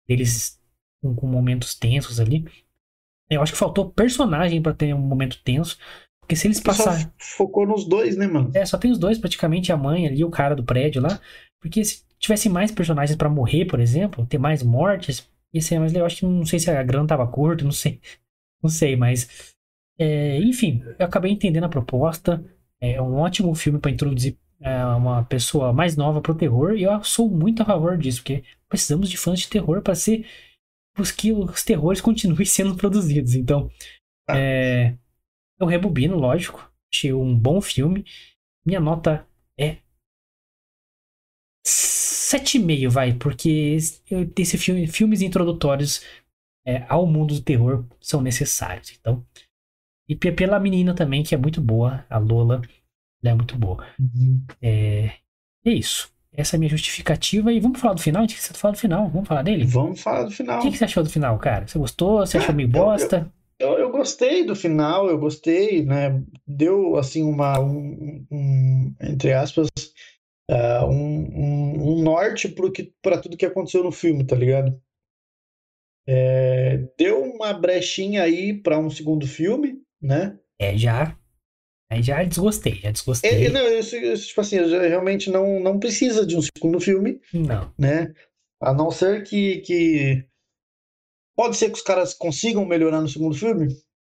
deles 0.08 0.60
com, 1.02 1.14
com 1.16 1.26
momentos 1.26 1.74
tensos 1.74 2.20
ali. 2.20 2.44
Eu 3.30 3.42
acho 3.42 3.52
que 3.52 3.58
faltou 3.58 3.90
personagem 3.90 4.60
pra 4.60 4.74
ter 4.74 4.94
um 4.94 4.98
momento 4.98 5.40
tenso, 5.44 5.78
porque 6.20 6.36
se 6.36 6.46
eles 6.46 6.60
passarem. 6.60 7.06
focou 7.18 7.66
nos 7.66 7.84
dois, 7.88 8.16
né, 8.16 8.26
mano? 8.26 8.50
É, 8.54 8.64
só 8.64 8.78
tem 8.78 8.90
os 8.90 8.98
dois, 8.98 9.18
praticamente, 9.18 9.72
a 9.72 9.76
mãe 9.76 10.06
ali, 10.06 10.24
o 10.24 10.30
cara 10.30 10.54
do 10.54 10.64
prédio 10.64 11.02
lá. 11.02 11.20
Porque 11.60 11.84
se 11.84 12.04
tivesse 12.18 12.48
mais 12.48 12.70
personagens 12.70 13.16
pra 13.16 13.28
morrer, 13.28 13.64
por 13.66 13.80
exemplo, 13.80 14.26
ter 14.26 14.38
mais 14.38 14.62
mortes, 14.62 15.28
ia 15.52 15.60
ser 15.60 15.78
mais 15.78 15.92
legal. 15.92 16.02
Eu 16.02 16.06
acho 16.06 16.16
que 16.18 16.26
não 16.26 16.46
sei 16.46 16.58
se 16.58 16.70
a 16.70 16.82
grana 16.82 17.06
tava 17.06 17.26
curta, 17.26 17.64
não 17.64 17.72
sei. 17.72 18.00
Não 18.62 18.68
sei, 18.68 18.94
mas. 18.94 19.26
é, 19.98 20.38
enfim, 20.42 20.82
eu 20.98 21.06
acabei 21.06 21.32
entendendo 21.32 21.64
a 21.64 21.68
proposta. 21.68 22.44
É 22.78 23.00
um 23.00 23.16
ótimo 23.16 23.54
filme 23.54 23.78
pra 23.78 23.90
introduzir 23.90 24.36
é, 24.60 24.84
uma 24.84 25.24
pessoa 25.24 25.72
mais 25.72 25.96
nova 25.96 26.20
pro 26.20 26.34
terror. 26.34 26.74
E 26.76 26.82
eu 26.82 27.02
sou 27.02 27.28
muito 27.30 27.62
a 27.62 27.64
favor 27.64 27.96
disso, 27.96 28.20
porque 28.20 28.44
precisamos 28.68 29.08
de 29.08 29.16
fãs 29.16 29.40
de 29.40 29.48
terror 29.48 29.80
pra 29.80 29.94
ser. 29.94 30.26
Os 31.00 31.10
que 31.10 31.32
os 31.32 31.62
terrores 31.64 32.00
continuem 32.00 32.44
sendo 32.46 32.76
produzidos. 32.76 33.34
Então, 33.34 33.70
Tá. 34.26 34.38
é, 34.38 34.96
eu 35.60 35.66
rebobino, 35.66 36.16
lógico. 36.16 36.70
Achei 36.92 37.12
um 37.12 37.36
bom 37.38 37.60
filme. 37.60 38.04
Minha 38.66 38.80
nota 38.80 39.26
é 39.58 39.78
7,5, 41.66 42.90
vai, 42.90 43.12
porque 43.14 43.76
esse, 44.38 44.58
filme, 44.58 44.86
filmes 44.86 45.20
introdutórios 45.20 46.02
é, 46.66 46.84
ao 46.88 47.06
mundo 47.06 47.34
do 47.34 47.42
terror 47.42 47.84
são 48.00 48.20
necessários. 48.22 48.92
Então, 48.98 49.26
e 50.08 50.16
pe- 50.16 50.32
pela 50.32 50.60
menina 50.60 50.94
também, 50.94 51.22
que 51.22 51.34
é 51.34 51.38
muito 51.38 51.60
boa, 51.60 52.04
a 52.10 52.18
Lola, 52.18 52.62
ela 53.22 53.32
é 53.32 53.34
muito 53.34 53.56
boa. 53.56 53.86
Uhum. 53.98 54.44
É, 54.62 55.06
é 55.64 55.70
isso. 55.72 56.12
Essa 56.32 56.54
é 56.54 56.56
a 56.56 56.60
minha 56.60 56.70
justificativa. 56.70 57.52
E 57.52 57.60
vamos 57.60 57.80
falar 57.80 57.94
do 57.94 58.00
final? 58.00 58.20
A 58.22 58.26
gente 58.26 58.34
precisa 58.36 58.54
falar 58.58 58.72
do 58.72 58.78
final. 58.78 59.08
Vamos 59.08 59.28
falar 59.28 59.42
dele? 59.42 59.64
Vamos 59.64 60.00
falar 60.00 60.22
do 60.24 60.28
O 60.28 60.32
final. 60.32 60.60
que, 60.60 60.70
que 60.70 60.76
você 60.78 60.84
achou 60.84 61.02
do 61.02 61.10
final, 61.10 61.38
cara? 61.38 61.66
Você 61.66 61.78
gostou? 61.78 62.18
Você 62.20 62.38
achou 62.38 62.54
meio 62.54 62.68
eu- 62.68 62.72
bosta? 62.72 63.30
Eu, 63.58 63.72
eu 63.72 63.90
gostei 63.90 64.42
do 64.46 64.56
final, 64.56 65.10
eu 65.10 65.18
gostei, 65.18 65.84
né? 65.84 66.22
Deu 66.46 66.96
assim 66.96 67.22
uma 67.22 67.60
um, 67.60 68.24
um, 68.30 68.94
entre 69.02 69.34
aspas 69.34 69.68
ah, 70.50 70.86
um, 70.86 70.94
um, 70.94 71.92
um 71.98 72.02
norte 72.02 72.48
para 73.02 73.18
tudo 73.18 73.36
que 73.36 73.44
aconteceu 73.44 73.84
no 73.84 73.92
filme, 73.92 74.24
tá 74.24 74.34
ligado? 74.34 74.80
É, 76.08 76.78
deu 76.98 77.22
uma 77.22 77.52
brechinha 77.52 78.22
aí 78.22 78.54
para 78.54 78.78
um 78.78 78.88
segundo 78.88 79.26
filme, 79.26 79.82
né? 80.00 80.38
É, 80.58 80.74
já. 80.76 81.14
Aí 81.90 82.02
já 82.02 82.22
desgostei, 82.22 82.76
já 82.76 82.88
É, 82.88 82.92
desgostei. 82.92 83.46
é, 83.46 83.50
não, 83.50 83.66
isso, 83.66 84.26
tipo 84.28 84.40
assim, 84.40 84.64
já 84.68 84.80
realmente 84.82 85.28
não, 85.30 85.58
não 85.60 85.78
precisa 85.78 86.24
de 86.24 86.36
um 86.36 86.42
segundo 86.42 86.80
filme, 86.80 87.20
Não. 87.34 87.72
né? 87.78 88.12
A 88.60 88.72
não 88.72 88.90
ser 88.90 89.24
que, 89.24 89.58
que 89.58 90.24
pode 91.34 91.56
ser 91.56 91.70
que 91.70 91.76
os 91.78 91.82
caras 91.82 92.14
consigam 92.14 92.64
melhorar 92.64 93.00
no 93.00 93.08
segundo 93.08 93.34
filme, 93.34 93.68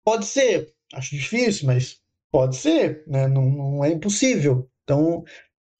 pode 0.05 0.25
ser. 0.25 0.71
Acho 0.93 1.15
difícil, 1.15 1.65
mas 1.65 1.97
pode 2.31 2.55
ser, 2.55 3.03
né? 3.07 3.27
Não, 3.27 3.49
não 3.49 3.83
é 3.83 3.89
impossível. 3.91 4.69
Então, 4.83 5.23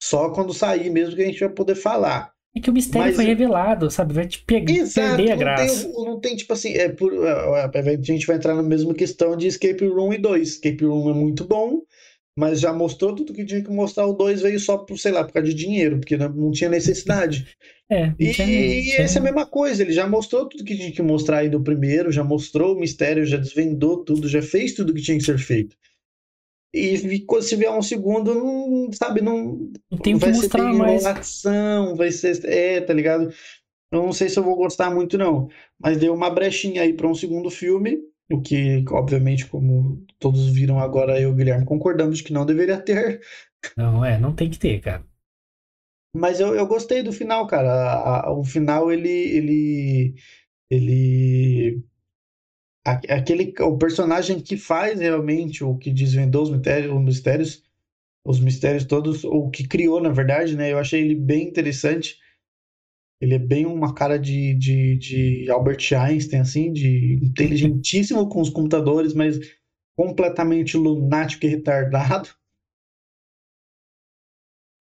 só 0.02 0.30
quando 0.30 0.52
sair 0.52 0.90
mesmo 0.90 1.14
que 1.14 1.22
a 1.22 1.26
gente 1.26 1.40
vai 1.40 1.50
poder 1.50 1.76
falar. 1.76 2.33
É 2.56 2.60
que 2.60 2.70
o 2.70 2.72
mistério 2.72 3.06
Mas- 3.08 3.16
foi 3.16 3.24
revelado, 3.24 3.90
sabe? 3.90 4.14
Vai 4.14 4.26
te 4.28 4.40
pegar, 4.44 4.72
Exato, 4.72 5.16
perder 5.16 5.32
a 5.32 5.34
não 5.34 5.38
graça. 5.40 5.84
tem, 5.84 6.04
não 6.04 6.20
tem, 6.20 6.36
tipo 6.36 6.52
assim, 6.52 6.72
é 6.74 6.88
por, 6.88 7.12
a 7.26 7.66
a 7.66 8.02
gente 8.02 8.26
vai 8.26 8.36
entrar 8.36 8.54
na 8.54 8.62
mesma 8.62 8.94
questão 8.94 9.36
de 9.36 9.48
Escape 9.48 9.84
Room 9.86 10.12
e 10.12 10.18
2. 10.18 10.48
Escape 10.50 10.84
Room 10.84 11.10
é 11.10 11.14
muito 11.14 11.44
bom, 11.44 11.80
mas 12.38 12.60
já 12.60 12.72
mostrou 12.72 13.12
tudo 13.14 13.32
que 13.32 13.44
tinha 13.44 13.62
que 13.62 13.70
mostrar. 13.70 14.06
O 14.06 14.12
2 14.12 14.40
veio 14.42 14.60
só 14.60 14.78
por, 14.78 14.96
sei 14.98 15.10
lá, 15.10 15.24
por 15.24 15.32
causa 15.32 15.48
de 15.48 15.54
dinheiro, 15.54 15.98
porque 15.98 16.16
não, 16.16 16.28
não 16.28 16.50
tinha 16.52 16.70
necessidade. 16.70 17.46
É, 17.92 18.14
E, 18.18 18.32
tinha- 18.32 18.48
e 18.48 18.82
tinha- 18.82 18.96
essa 19.02 19.18
é 19.18 19.20
a 19.20 19.22
mesma 19.22 19.44
coisa, 19.44 19.82
ele 19.82 19.92
já 19.92 20.08
mostrou 20.08 20.48
tudo 20.48 20.64
que 20.64 20.74
tinha 20.74 20.90
que 20.90 21.02
mostrar 21.02 21.40
aí 21.40 21.50
do 21.50 21.60
primeiro, 21.62 22.10
já 22.10 22.24
mostrou 22.24 22.74
o 22.74 22.80
mistério, 22.80 23.26
já 23.26 23.36
desvendou 23.36 24.02
tudo, 24.02 24.26
já 24.26 24.40
fez 24.40 24.72
tudo 24.72 24.94
que 24.94 25.02
tinha 25.02 25.18
que 25.18 25.22
ser 25.24 25.36
feito. 25.38 25.76
E 26.74 26.98
ficou- 26.98 27.40
se 27.40 27.54
vier 27.54 27.70
um 27.70 27.80
segundo, 27.80 28.34
não, 28.34 28.92
sabe, 28.92 29.20
não, 29.20 29.70
não 29.90 29.98
tem 29.98 30.16
o 30.16 30.18
que 30.18 30.24
vai 30.24 30.34
ser 30.34 30.40
mostrar 30.40 30.72
mais. 30.72 31.04
vai 31.96 32.10
ser. 32.10 32.44
É, 32.46 32.80
tá 32.80 32.92
ligado? 32.92 33.30
Eu 33.92 34.02
não 34.02 34.12
sei 34.12 34.28
se 34.28 34.36
eu 34.38 34.42
vou 34.42 34.56
gostar 34.56 34.90
muito, 34.92 35.16
não. 35.16 35.48
Mas 35.80 35.98
deu 35.98 36.12
uma 36.12 36.28
brechinha 36.30 36.82
aí 36.82 36.92
para 36.92 37.06
um 37.06 37.14
segundo 37.14 37.48
filme. 37.48 37.98
O 38.32 38.40
que, 38.40 38.84
obviamente, 38.90 39.46
como 39.46 40.04
todos 40.18 40.48
viram 40.48 40.80
agora, 40.80 41.20
eu 41.20 41.28
e 41.28 41.32
o 41.32 41.34
Guilherme 41.36 41.64
concordamos 41.64 42.20
que 42.20 42.32
não 42.32 42.44
deveria 42.44 42.78
ter. 42.80 43.20
Não, 43.76 44.04
é, 44.04 44.18
não 44.18 44.34
tem 44.34 44.50
que 44.50 44.58
ter, 44.58 44.80
cara. 44.80 45.04
Mas 46.16 46.40
eu, 46.40 46.54
eu 46.54 46.66
gostei 46.66 47.02
do 47.02 47.12
final, 47.12 47.46
cara. 47.46 47.70
A- 47.70 48.26
a- 48.28 48.32
o 48.32 48.42
final, 48.42 48.90
ele. 48.90 49.08
Ele. 49.08 50.14
Ele. 50.70 51.43
Aquele, 52.84 53.54
o 53.60 53.78
personagem 53.78 54.38
que 54.38 54.58
faz 54.58 55.00
realmente 55.00 55.64
o 55.64 55.76
que 55.78 55.90
desvendou 55.90 56.42
os 56.42 56.50
mistérios, 56.50 56.92
os 56.92 57.02
mistérios, 57.02 57.62
os 58.26 58.40
mistérios 58.40 58.84
todos, 58.84 59.24
ou 59.24 59.50
que 59.50 59.66
criou, 59.66 60.02
na 60.02 60.10
verdade, 60.10 60.54
né? 60.54 60.70
Eu 60.70 60.78
achei 60.78 61.00
ele 61.00 61.14
bem 61.14 61.48
interessante. 61.48 62.18
Ele 63.22 63.34
é 63.34 63.38
bem 63.38 63.64
uma 63.64 63.94
cara 63.94 64.18
de, 64.18 64.54
de, 64.54 64.98
de 64.98 65.50
Albert 65.50 65.94
Einstein, 65.98 66.40
assim, 66.40 66.72
de 66.72 67.18
inteligentíssimo 67.22 68.28
com 68.28 68.42
os 68.42 68.50
computadores, 68.50 69.14
mas 69.14 69.38
completamente 69.96 70.76
lunático 70.76 71.46
e 71.46 71.48
retardado. 71.48 72.28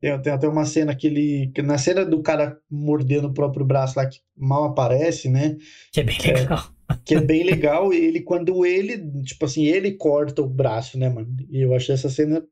Tem, 0.01 0.21
tem 0.21 0.33
até 0.33 0.45
uma 0.45 0.65
cena 0.65 0.93
que 0.93 1.07
ele. 1.07 1.53
Na 1.63 1.77
cena 1.77 2.03
do 2.05 2.21
cara 2.21 2.59
mordendo 2.69 3.29
o 3.29 3.33
próprio 3.33 3.65
braço 3.65 3.97
lá, 3.97 4.05
que 4.05 4.19
mal 4.35 4.65
aparece, 4.65 5.29
né? 5.29 5.55
Que 5.93 6.01
é 6.01 6.03
bem 6.03 6.17
legal. 6.19 6.72
Que 7.05 7.15
é 7.15 7.21
bem 7.21 7.43
legal. 7.43 7.93
Ele, 7.93 8.21
quando 8.21 8.65
ele, 8.65 8.97
tipo 9.23 9.45
assim, 9.45 9.65
ele 9.65 9.93
corta 9.93 10.41
o 10.41 10.47
braço, 10.49 10.97
né, 10.97 11.09
mano? 11.09 11.35
E 11.49 11.61
eu 11.61 11.73
achei 11.73 11.95
essa 11.95 12.09
cena 12.09 12.45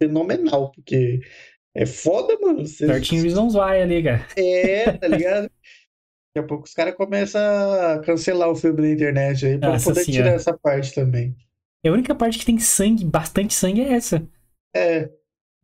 fenomenal, 0.00 0.70
porque 0.72 1.20
é 1.74 1.86
foda, 1.86 2.38
mano. 2.40 2.66
Você, 2.66 2.86
Certinho 2.86 3.22
Reasons 3.22 3.54
Why 3.54 3.80
ali, 3.82 4.02
cara. 4.02 4.26
é, 4.36 4.92
tá 4.92 5.08
ligado? 5.08 5.42
Daqui 6.34 6.38
a 6.38 6.48
pouco 6.48 6.64
os 6.64 6.72
caras 6.74 6.94
começam 6.94 7.40
a 7.42 7.98
cancelar 8.00 8.48
o 8.50 8.56
filme 8.56 8.80
na 8.82 8.90
internet 8.90 9.44
aí 9.46 9.58
pra 9.58 9.70
Nossa 9.70 9.84
poder 9.90 10.04
Senhora. 10.04 10.24
tirar 10.24 10.34
essa 10.36 10.56
parte 10.56 10.94
também. 10.94 11.36
E 11.84 11.88
a 11.88 11.92
única 11.92 12.14
parte 12.14 12.38
que 12.38 12.46
tem 12.46 12.58
sangue, 12.58 13.04
bastante 13.04 13.52
sangue, 13.52 13.82
é 13.82 13.92
essa. 13.92 14.26
É, 14.74 15.10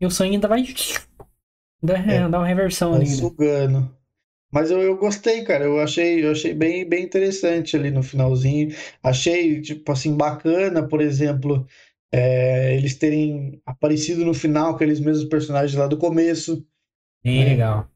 E 0.00 0.04
o 0.06 0.10
sangue 0.10 0.34
ainda 0.34 0.48
vai. 0.48 0.62
Dá, 1.82 1.96
É. 1.96 2.28
dá 2.28 2.38
uma 2.38 2.46
reversão 2.46 2.90
vai 2.90 3.00
ali. 3.02 3.08
né? 3.10 3.16
sugando. 3.16 3.97
Mas 4.50 4.70
eu, 4.70 4.80
eu 4.80 4.96
gostei, 4.96 5.42
cara. 5.44 5.64
Eu 5.64 5.78
achei, 5.80 6.24
eu 6.24 6.32
achei 6.32 6.54
bem, 6.54 6.88
bem 6.88 7.04
interessante 7.04 7.76
ali 7.76 7.90
no 7.90 8.02
finalzinho. 8.02 8.74
Achei, 9.02 9.60
tipo 9.60 9.90
assim, 9.92 10.16
bacana, 10.16 10.86
por 10.86 11.00
exemplo, 11.00 11.66
é, 12.12 12.76
eles 12.76 12.94
terem 12.96 13.60
aparecido 13.66 14.24
no 14.24 14.32
final, 14.34 14.74
aqueles 14.74 15.00
mesmos 15.00 15.28
personagens 15.28 15.74
lá 15.78 15.86
do 15.86 15.98
começo. 15.98 16.64
Bem 17.24 17.40
É. 17.42 17.44
legal. 17.44 17.88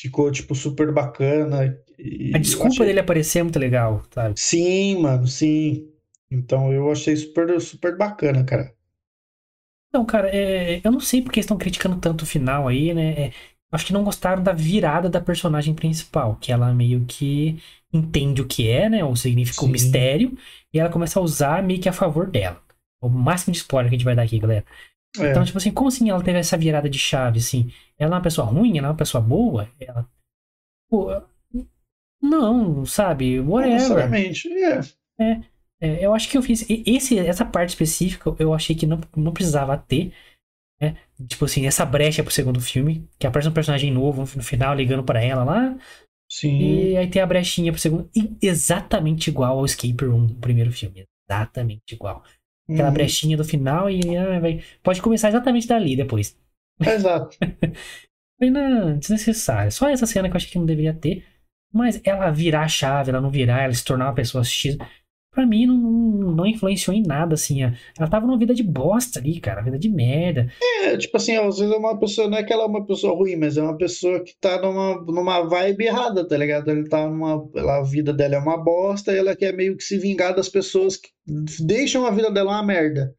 Ficou, 0.00 0.30
tipo, 0.32 0.54
super 0.54 0.92
bacana. 0.92 1.78
E 1.98 2.32
A 2.34 2.38
desculpa 2.38 2.68
achei- 2.70 2.86
dele 2.86 3.00
aparecer 3.00 3.40
é 3.40 3.42
muito 3.42 3.58
legal, 3.58 4.02
sabe? 4.10 4.40
Sim, 4.40 5.02
mano, 5.02 5.26
sim. 5.26 5.88
Então 6.30 6.72
eu 6.72 6.90
achei 6.90 7.16
super, 7.16 7.60
super 7.60 7.96
bacana, 7.98 8.44
cara. 8.44 8.74
Então, 9.88 10.04
cara, 10.06 10.28
é, 10.34 10.80
eu 10.84 10.92
não 10.92 11.00
sei 11.00 11.20
porque 11.20 11.40
estão 11.40 11.58
criticando 11.58 11.98
tanto 12.00 12.22
o 12.22 12.26
final 12.26 12.68
aí, 12.68 12.94
né? 12.94 13.26
É, 13.26 13.32
acho 13.72 13.86
que 13.86 13.92
não 13.92 14.04
gostaram 14.04 14.42
da 14.42 14.52
virada 14.52 15.08
da 15.08 15.20
personagem 15.20 15.74
principal, 15.74 16.36
que 16.36 16.52
ela 16.52 16.72
meio 16.72 17.04
que 17.06 17.60
entende 17.92 18.42
o 18.42 18.46
que 18.46 18.68
é, 18.68 18.88
né? 18.88 19.04
Ou 19.04 19.14
significa 19.16 19.64
o 19.64 19.68
mistério, 19.68 20.36
e 20.72 20.78
ela 20.78 20.90
começa 20.90 21.18
a 21.18 21.22
usar 21.22 21.62
meio 21.62 21.80
que 21.80 21.88
a 21.88 21.92
favor 21.92 22.28
dela. 22.30 22.60
O 23.02 23.08
máximo 23.08 23.52
de 23.52 23.58
spoiler 23.58 23.88
que 23.88 23.96
a 23.96 23.98
gente 23.98 24.04
vai 24.04 24.14
dar 24.14 24.22
aqui, 24.22 24.38
galera. 24.38 24.64
É, 25.18 25.30
Então, 25.30 25.44
tipo 25.44 25.58
assim, 25.58 25.72
como 25.72 25.88
assim 25.88 26.10
ela 26.10 26.22
teve 26.22 26.38
essa 26.38 26.56
virada 26.56 26.88
de 26.88 26.98
chave, 26.98 27.38
assim? 27.38 27.72
Ela 27.98 28.14
é 28.14 28.16
uma 28.16 28.22
pessoa 28.22 28.46
ruim? 28.46 28.78
Ela 28.78 28.88
é 28.88 28.90
uma 28.90 28.96
pessoa 28.96 29.20
boa? 29.22 29.68
Ela... 29.80 30.08
Pô, 30.88 31.08
não, 32.22 32.84
sabe? 32.84 33.40
Whatever. 33.40 33.74
necessariamente. 33.74 34.48
É. 35.18 35.40
É, 35.82 36.04
eu 36.04 36.12
acho 36.12 36.28
que 36.28 36.36
eu 36.36 36.42
fiz. 36.42 36.66
Esse, 36.68 37.18
essa 37.18 37.44
parte 37.44 37.70
específica 37.70 38.34
eu 38.38 38.52
achei 38.52 38.76
que 38.76 38.86
não, 38.86 39.00
não 39.16 39.32
precisava 39.32 39.76
ter. 39.78 40.12
Né? 40.80 40.96
Tipo 41.28 41.44
assim, 41.44 41.66
essa 41.66 41.84
brecha 41.84 42.22
pro 42.22 42.32
segundo 42.32 42.60
filme. 42.60 43.08
Que 43.18 43.26
aparece 43.26 43.48
um 43.48 43.52
personagem 43.52 43.90
novo 43.92 44.22
no 44.22 44.42
final 44.42 44.74
ligando 44.74 45.04
pra 45.04 45.22
ela 45.22 45.44
lá. 45.44 45.76
Sim. 46.30 46.58
E 46.58 46.96
aí 46.96 47.08
tem 47.08 47.20
a 47.20 47.26
brechinha 47.26 47.72
pro 47.72 47.80
segundo. 47.80 48.08
Exatamente 48.40 49.28
igual 49.30 49.58
ao 49.58 49.64
Escape 49.64 50.04
Room, 50.04 50.26
o 50.26 50.34
primeiro 50.36 50.72
filme. 50.72 51.04
Exatamente 51.28 51.94
igual. 51.94 52.22
Aquela 52.70 52.88
Uhum. 52.88 52.94
brechinha 52.94 53.36
do 53.36 53.44
final 53.44 53.90
e 53.90 54.16
ah, 54.16 54.38
vai, 54.38 54.62
pode 54.82 55.02
começar 55.02 55.28
exatamente 55.28 55.66
dali 55.66 55.96
depois. 55.96 56.36
Exato. 56.80 57.36
Foi 58.38 58.50
desnecessário. 58.98 59.70
Só 59.72 59.88
essa 59.88 60.06
cena 60.06 60.28
que 60.28 60.34
eu 60.34 60.36
achei 60.36 60.50
que 60.50 60.58
não 60.58 60.64
deveria 60.66 60.94
ter. 60.94 61.26
Mas 61.72 62.00
ela 62.04 62.30
virar 62.30 62.62
a 62.62 62.68
chave, 62.68 63.10
ela 63.10 63.20
não 63.20 63.30
virar, 63.30 63.62
ela 63.62 63.72
se 63.72 63.84
tornar 63.84 64.06
uma 64.06 64.14
pessoa 64.14 64.42
X. 64.42 64.76
Pra 65.32 65.46
mim, 65.46 65.64
não, 65.64 65.76
não, 66.34 66.44
influenciou 66.46 66.92
em 66.94 67.02
nada, 67.04 67.34
assim. 67.34 67.62
Ela 67.62 68.08
tava 68.10 68.26
numa 68.26 68.36
vida 68.38 68.52
de 68.52 68.64
bosta 68.64 69.20
ali, 69.20 69.38
cara. 69.40 69.62
Vida 69.62 69.78
de 69.78 69.88
merda. 69.88 70.48
É, 70.82 70.96
tipo 70.96 71.16
assim, 71.16 71.36
às 71.36 71.58
vezes 71.58 71.72
é 71.72 71.76
uma 71.76 71.96
pessoa, 71.98 72.28
não 72.28 72.36
é 72.36 72.42
que 72.42 72.52
ela 72.52 72.64
é 72.64 72.66
uma 72.66 72.84
pessoa 72.84 73.14
ruim, 73.14 73.36
mas 73.36 73.56
é 73.56 73.62
uma 73.62 73.76
pessoa 73.76 74.18
que 74.24 74.32
tá 74.40 74.60
numa, 74.60 75.00
numa 75.04 75.42
vibe 75.42 75.84
errada, 75.84 76.26
tá 76.26 76.36
ligado? 76.36 76.68
Ele 76.68 76.88
tá 76.88 77.08
numa, 77.08 77.48
ela- 77.54 77.78
a 77.78 77.82
vida 77.82 78.12
dela 78.12 78.34
é 78.34 78.38
uma 78.38 78.56
bosta 78.56 79.12
e 79.12 79.18
ela 79.18 79.36
quer 79.36 79.54
meio 79.54 79.76
que 79.76 79.84
se 79.84 79.98
vingar 79.98 80.34
das 80.34 80.48
pessoas 80.48 80.96
que 80.96 81.08
deixam 81.64 82.04
a 82.06 82.10
vida 82.10 82.30
dela 82.30 82.50
uma 82.50 82.62
merda. 82.66 83.14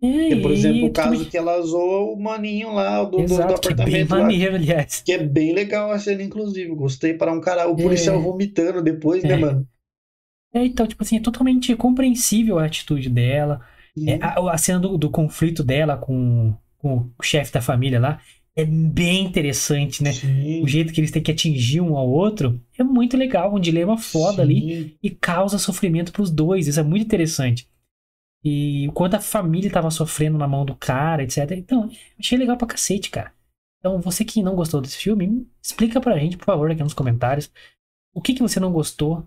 É, 0.00 0.28
Que, 0.28 0.36
por 0.36 0.52
exemplo, 0.52 0.86
o 0.86 0.92
caso 0.92 1.24
que 1.28 1.36
ela 1.38 1.60
zoa 1.62 2.12
o 2.12 2.16
maninho 2.22 2.72
lá 2.74 3.02
do, 3.02 3.10
do, 3.12 3.16
do 3.16 3.22
Exato, 3.24 3.60
que 3.60 3.68
é 3.68 3.74
bem 3.74 3.84
apartamento 4.02 4.10
lá. 4.10 4.18
maneiro, 4.20 4.54
aliás. 4.54 5.02
Que 5.04 5.12
é 5.12 5.18
bem 5.18 5.52
legal 5.54 5.90
a 5.90 5.98
cena, 5.98 6.22
inclusive. 6.22 6.72
Gostei 6.74 7.14
para 7.14 7.32
um 7.32 7.40
cara, 7.40 7.66
o 7.68 7.72
É. 7.72 7.82
policial 7.82 8.20
vomitando 8.20 8.82
depois, 8.82 9.24
né, 9.24 9.32
É. 9.32 9.36
mano? 9.36 9.66
É, 10.56 10.64
então, 10.64 10.86
tipo 10.86 11.02
assim, 11.02 11.16
é 11.16 11.20
totalmente 11.20 11.76
compreensível 11.76 12.58
a 12.58 12.64
atitude 12.64 13.10
dela. 13.10 13.60
É, 14.06 14.18
a, 14.22 14.52
a 14.52 14.58
cena 14.58 14.78
do, 14.78 14.96
do 14.96 15.10
conflito 15.10 15.62
dela 15.62 15.96
com, 15.96 16.54
com 16.78 17.10
o 17.18 17.22
chefe 17.22 17.52
da 17.52 17.60
família 17.60 18.00
lá 18.00 18.20
é 18.56 18.64
bem 18.64 19.24
interessante, 19.26 20.02
né? 20.02 20.12
Sim, 20.12 20.62
O 20.62 20.66
jeito 20.66 20.92
que 20.94 20.98
eles 20.98 21.10
têm 21.10 21.22
que 21.22 21.30
atingir 21.30 21.82
um 21.82 21.94
ao 21.94 22.08
outro 22.08 22.58
é 22.78 22.82
muito 22.82 23.14
legal, 23.14 23.54
um 23.54 23.60
dilema 23.60 23.98
foda 23.98 24.40
ali. 24.40 24.60
sim. 24.60 24.98
e 25.02 25.10
causa 25.10 25.58
sofrimento 25.58 26.10
pros 26.10 26.30
dois. 26.30 26.66
Isso 26.66 26.80
é 26.80 26.82
muito 26.82 27.04
interessante. 27.04 27.68
E 28.42 28.88
o 28.88 28.92
quanto 28.92 29.14
a 29.14 29.20
família 29.20 29.70
tava 29.70 29.90
sofrendo 29.90 30.38
na 30.38 30.48
mão 30.48 30.64
do 30.64 30.74
cara, 30.74 31.22
etc. 31.22 31.50
Então, 31.50 31.90
achei 32.18 32.38
legal 32.38 32.56
pra 32.56 32.66
cacete, 32.66 33.10
cara. 33.10 33.32
Então, 33.78 34.00
você 34.00 34.24
que 34.24 34.42
não 34.42 34.56
gostou 34.56 34.80
desse 34.80 34.96
filme, 34.96 35.46
explica 35.62 36.00
pra 36.00 36.18
gente, 36.18 36.38
por 36.38 36.46
favor, 36.46 36.70
aqui 36.70 36.82
nos 36.82 36.94
comentários. 36.94 37.50
O 38.14 38.22
que 38.22 38.32
que 38.32 38.42
você 38.42 38.58
não 38.58 38.72
gostou? 38.72 39.26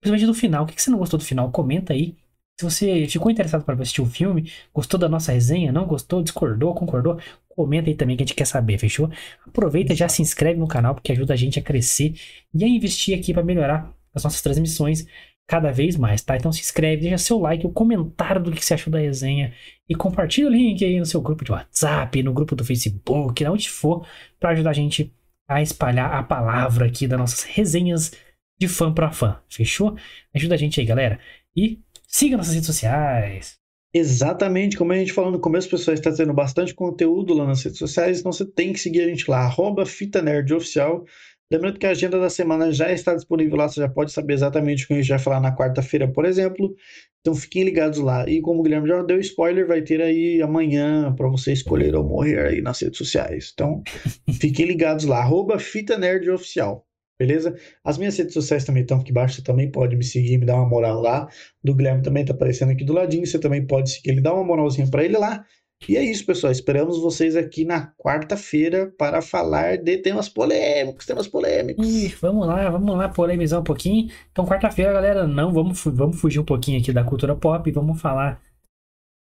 Principalmente 0.00 0.26
do 0.26 0.34
final. 0.34 0.64
O 0.64 0.66
que 0.66 0.74
que 0.74 0.82
você 0.82 0.90
não 0.90 0.98
gostou 0.98 1.18
do 1.18 1.24
final? 1.24 1.50
Comenta 1.50 1.92
aí. 1.92 2.16
Se 2.58 2.64
você 2.64 3.06
ficou 3.08 3.30
interessado 3.30 3.64
para 3.64 3.74
assistir 3.74 4.02
o 4.02 4.06
filme, 4.06 4.50
gostou 4.72 5.00
da 5.00 5.08
nossa 5.08 5.32
resenha, 5.32 5.72
não 5.72 5.86
gostou, 5.86 6.22
discordou, 6.22 6.74
concordou, 6.74 7.18
comenta 7.48 7.88
aí 7.88 7.94
também 7.94 8.16
que 8.16 8.22
a 8.22 8.26
gente 8.26 8.34
quer 8.34 8.44
saber, 8.44 8.76
fechou? 8.76 9.10
Aproveita 9.46 9.94
já 9.94 10.08
se 10.10 10.20
inscreve 10.20 10.60
no 10.60 10.68
canal 10.68 10.94
porque 10.94 11.10
ajuda 11.10 11.32
a 11.32 11.36
gente 11.36 11.58
a 11.58 11.62
crescer 11.62 12.14
e 12.52 12.62
a 12.62 12.68
investir 12.68 13.18
aqui 13.18 13.32
para 13.32 13.42
melhorar 13.42 13.90
as 14.14 14.24
nossas 14.24 14.42
transmissões 14.42 15.06
cada 15.46 15.72
vez 15.72 15.96
mais, 15.96 16.22
tá? 16.22 16.36
Então 16.36 16.52
se 16.52 16.60
inscreve, 16.60 17.02
deixa 17.02 17.18
seu 17.18 17.38
like, 17.38 17.66
o 17.66 17.70
comentário 17.70 18.42
do 18.42 18.52
que 18.52 18.64
você 18.64 18.74
achou 18.74 18.92
da 18.92 18.98
resenha 18.98 19.52
e 19.88 19.94
compartilha 19.94 20.46
o 20.46 20.50
link 20.50 20.84
aí 20.84 20.98
no 20.98 21.06
seu 21.06 21.20
grupo 21.20 21.44
de 21.44 21.52
WhatsApp, 21.52 22.22
no 22.22 22.32
grupo 22.32 22.54
do 22.54 22.64
Facebook, 22.64 23.44
onde 23.46 23.70
for, 23.70 24.06
para 24.38 24.50
ajudar 24.50 24.70
a 24.70 24.74
gente 24.74 25.12
a 25.48 25.60
espalhar 25.60 26.12
a 26.12 26.22
palavra 26.22 26.86
aqui 26.86 27.08
das 27.08 27.18
nossas 27.18 27.42
resenhas 27.42 28.12
de 28.60 28.68
fã 28.68 28.92
para 28.92 29.10
fã, 29.10 29.40
fechou? 29.48 29.96
Ajuda 30.34 30.54
a 30.54 30.58
gente 30.58 30.78
aí, 30.78 30.86
galera. 30.86 31.18
E 31.56 31.80
siga 32.06 32.36
nossas 32.36 32.52
redes 32.52 32.66
sociais. 32.66 33.58
Exatamente, 33.92 34.76
como 34.76 34.92
a 34.92 34.96
gente 34.96 35.12
falou 35.12 35.32
no 35.32 35.40
começo, 35.40 35.68
pessoal, 35.68 35.94
está 35.94 36.14
tendo 36.14 36.32
bastante 36.32 36.74
conteúdo 36.74 37.34
lá 37.34 37.46
nas 37.46 37.64
redes 37.64 37.78
sociais, 37.78 38.20
então 38.20 38.30
você 38.30 38.44
tem 38.44 38.72
que 38.72 38.78
seguir 38.78 39.00
a 39.00 39.08
gente 39.08 39.28
lá, 39.28 39.38
arroba 39.38 39.84
Fita 39.84 40.22
Nerd 40.22 40.52
Oficial. 40.54 41.04
Lembrando 41.50 41.80
que 41.80 41.86
a 41.86 41.90
agenda 41.90 42.20
da 42.20 42.30
semana 42.30 42.70
já 42.70 42.92
está 42.92 43.12
disponível 43.14 43.56
lá, 43.56 43.66
você 43.68 43.80
já 43.80 43.88
pode 43.88 44.12
saber 44.12 44.34
exatamente 44.34 44.84
o 44.84 44.86
que 44.86 44.92
a 44.92 44.96
gente 44.98 45.08
vai 45.08 45.18
falar 45.18 45.40
na 45.40 45.56
quarta-feira, 45.56 46.06
por 46.06 46.24
exemplo. 46.24 46.72
Então 47.20 47.34
fiquem 47.34 47.64
ligados 47.64 47.98
lá. 47.98 48.28
E 48.28 48.40
como 48.40 48.60
o 48.60 48.62
Guilherme 48.62 48.86
já 48.86 49.02
deu 49.02 49.18
spoiler, 49.18 49.66
vai 49.66 49.82
ter 49.82 50.00
aí 50.00 50.40
amanhã 50.40 51.12
para 51.16 51.28
você 51.28 51.52
escolher 51.52 51.96
ou 51.96 52.04
morrer 52.04 52.38
aí 52.46 52.62
nas 52.62 52.80
redes 52.80 52.98
sociais. 52.98 53.50
Então 53.52 53.82
fiquem 54.40 54.66
ligados 54.66 55.04
lá, 55.06 55.18
arroba 55.18 55.58
Fita 55.58 55.98
Nerd 55.98 56.30
Oficial. 56.30 56.86
Beleza? 57.20 57.54
As 57.84 57.98
minhas 57.98 58.16
redes 58.16 58.32
sociais 58.32 58.64
também 58.64 58.80
estão 58.80 58.98
aqui 58.98 59.10
embaixo, 59.10 59.34
você 59.34 59.42
também 59.42 59.70
pode 59.70 59.94
me 59.94 60.02
seguir, 60.02 60.38
me 60.38 60.46
dar 60.46 60.54
uma 60.54 60.66
moral 60.66 61.02
lá. 61.02 61.28
Do 61.62 61.74
Guilherme 61.74 62.02
também 62.02 62.24
tá 62.24 62.32
aparecendo 62.32 62.70
aqui 62.70 62.82
do 62.82 62.94
ladinho, 62.94 63.26
você 63.26 63.38
também 63.38 63.66
pode 63.66 63.90
seguir 63.90 64.12
ele, 64.12 64.22
dá 64.22 64.32
uma 64.32 64.42
moralzinha 64.42 64.88
para 64.90 65.04
ele 65.04 65.18
lá. 65.18 65.44
E 65.86 65.98
é 65.98 66.02
isso, 66.02 66.24
pessoal. 66.24 66.50
Esperamos 66.50 66.98
vocês 66.98 67.36
aqui 67.36 67.62
na 67.66 67.92
quarta-feira 67.98 68.90
para 68.96 69.20
falar 69.20 69.76
de 69.76 69.98
temas 69.98 70.30
polêmicos, 70.30 71.04
temas 71.04 71.28
polêmicos. 71.28 71.86
Ih, 71.86 72.08
vamos 72.22 72.46
lá, 72.46 72.70
vamos 72.70 72.96
lá 72.96 73.06
polemizar 73.10 73.60
um 73.60 73.64
pouquinho. 73.64 74.10
Então, 74.32 74.46
quarta-feira, 74.46 74.90
galera, 74.90 75.26
não 75.26 75.52
vamos, 75.52 75.84
vamos 75.84 76.18
fugir 76.18 76.38
um 76.38 76.44
pouquinho 76.44 76.80
aqui 76.80 76.90
da 76.90 77.04
cultura 77.04 77.36
pop 77.36 77.68
e 77.68 77.72
vamos 77.72 78.00
falar 78.00 78.40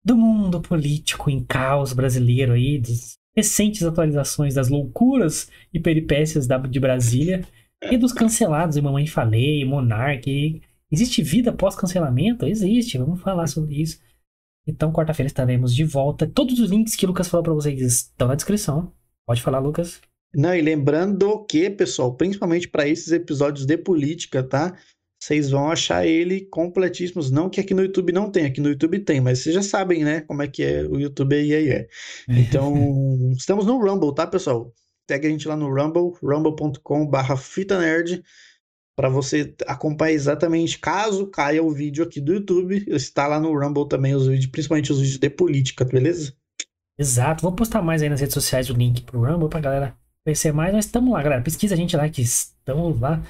do 0.04 0.16
mundo 0.16 0.60
político 0.60 1.28
em 1.28 1.44
caos 1.44 1.92
brasileiro 1.92 2.52
aí, 2.52 2.78
das 2.78 3.14
recentes 3.36 3.82
atualizações 3.82 4.54
das 4.54 4.68
loucuras 4.68 5.50
e 5.74 5.80
peripécias 5.80 6.46
da, 6.46 6.58
de 6.58 6.78
Brasília 6.78 7.44
e 7.90 7.96
dos 7.96 8.12
cancelados, 8.12 8.76
e 8.76 8.82
Mamãe 8.82 9.06
Falei, 9.06 9.64
Monark. 9.64 10.60
Existe 10.90 11.22
vida 11.22 11.52
pós-cancelamento? 11.52 12.46
Existe, 12.46 12.98
vamos 12.98 13.20
falar 13.20 13.46
sobre 13.46 13.80
isso. 13.80 13.98
Então, 14.66 14.92
quarta-feira 14.92 15.26
estaremos 15.26 15.74
de 15.74 15.84
volta. 15.84 16.26
Todos 16.26 16.60
os 16.60 16.70
links 16.70 16.94
que 16.94 17.04
o 17.04 17.08
Lucas 17.08 17.28
falou 17.28 17.42
para 17.42 17.54
vocês 17.54 17.80
estão 17.80 18.28
na 18.28 18.34
descrição. 18.34 18.92
Pode 19.26 19.42
falar, 19.42 19.58
Lucas. 19.58 20.00
Não, 20.34 20.54
e 20.54 20.62
lembrando 20.62 21.44
que, 21.46 21.68
pessoal, 21.68 22.14
principalmente 22.14 22.68
para 22.68 22.86
esses 22.86 23.12
episódios 23.12 23.66
de 23.66 23.76
política, 23.76 24.42
tá? 24.42 24.76
Vocês 25.22 25.50
vão 25.50 25.70
achar 25.70 26.06
ele 26.06 26.42
completíssimos. 26.46 27.30
Não 27.30 27.48
que 27.48 27.60
aqui 27.60 27.74
no 27.74 27.82
YouTube 27.82 28.12
não 28.12 28.30
tem, 28.30 28.46
aqui 28.46 28.60
no 28.60 28.68
YouTube 28.68 29.00
tem, 29.00 29.20
mas 29.20 29.40
vocês 29.40 29.54
já 29.54 29.62
sabem, 29.62 30.04
né? 30.04 30.20
Como 30.22 30.42
é 30.42 30.48
que 30.48 30.62
é 30.62 30.82
o 30.82 30.98
YouTube 30.98 31.34
aí, 31.34 31.54
aí 31.54 31.68
é. 31.68 31.88
Então, 32.28 33.32
estamos 33.36 33.66
no 33.66 33.78
Rumble, 33.78 34.14
tá, 34.14 34.26
pessoal? 34.26 34.72
Segue 35.10 35.26
a 35.26 35.30
gente 35.30 35.48
lá 35.48 35.56
no 35.56 35.68
Rumble, 35.68 36.12
rumble.com/barra 36.22 37.36
fita 37.36 37.78
nerd 37.78 38.22
para 38.96 39.08
você 39.08 39.54
acompanhar 39.66 40.12
exatamente 40.12 40.78
caso 40.78 41.26
caia 41.26 41.62
o 41.62 41.70
vídeo 41.70 42.04
aqui 42.04 42.20
do 42.20 42.34
YouTube, 42.34 42.84
está 42.88 43.26
lá 43.26 43.40
no 43.40 43.58
Rumble 43.58 43.88
também 43.88 44.14
os 44.14 44.26
vídeos, 44.26 44.50
principalmente 44.50 44.92
os 44.92 45.00
vídeos 45.00 45.18
de 45.18 45.30
política, 45.30 45.84
beleza? 45.84 46.34
Exato, 46.98 47.42
vou 47.42 47.52
postar 47.54 47.82
mais 47.82 48.02
aí 48.02 48.08
nas 48.08 48.20
redes 48.20 48.34
sociais 48.34 48.68
o 48.68 48.74
link 48.74 49.02
pro 49.02 49.24
Rumble 49.24 49.48
pra 49.48 49.60
galera 49.60 49.96
conhecer 50.24 50.52
mais, 50.52 50.72
nós 50.72 50.84
estamos 50.84 51.12
lá, 51.12 51.22
galera, 51.22 51.42
pesquisa 51.42 51.74
a 51.74 51.76
gente 51.76 51.96
lá 51.96 52.08
que 52.08 52.22
estamos 52.22 53.00
lá. 53.00 53.22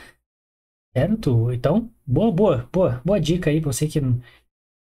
Certo? 0.95 1.51
Então, 1.53 1.91
boa, 2.07 2.31
boa, 2.31 2.69
boa, 2.71 3.01
boa 3.03 3.21
dica 3.21 3.49
aí 3.49 3.61
pra 3.63 3.73
você 3.73 3.87
que 3.89 3.99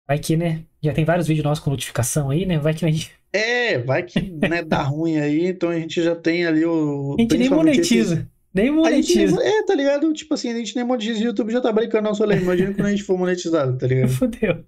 vai 0.05 0.19
que, 0.19 0.35
né, 0.35 0.65
já 0.83 0.93
tem 0.93 1.05
vários 1.05 1.27
vídeos 1.27 1.45
nossos 1.45 1.63
com 1.63 1.69
notificação 1.69 2.29
aí, 2.29 2.45
né, 2.45 2.59
vai 2.59 2.73
que 2.73 2.83
a 2.83 2.91
gente... 2.91 3.20
É, 3.33 3.77
vai 3.79 4.03
que, 4.03 4.19
né, 4.19 4.61
dá 4.63 4.81
ruim 4.83 5.17
aí, 5.17 5.47
então 5.47 5.69
a 5.69 5.79
gente 5.79 6.01
já 6.01 6.15
tem 6.15 6.45
ali 6.45 6.65
o... 6.65 7.15
A 7.17 7.21
gente 7.21 7.37
nem 7.37 7.49
monetiza. 7.49 8.15
Esse... 8.15 8.27
Nem 8.53 8.69
monetiza. 8.69 9.37
Nem, 9.37 9.47
é, 9.47 9.65
tá 9.65 9.73
ligado? 9.73 10.11
Tipo 10.11 10.33
assim, 10.33 10.49
a 10.51 10.57
gente 10.57 10.75
nem 10.75 10.83
monetiza. 10.83 11.21
O 11.21 11.23
YouTube 11.23 11.53
já 11.53 11.61
tá 11.61 11.71
brincando 11.71 12.09
nosso 12.09 12.23
lei. 12.25 12.39
Imagina 12.39 12.73
quando 12.73 12.87
a 12.87 12.91
gente 12.91 13.03
for 13.03 13.17
monetizado, 13.17 13.77
tá 13.77 13.87
ligado? 13.87 14.09
Fudeu. 14.09 14.65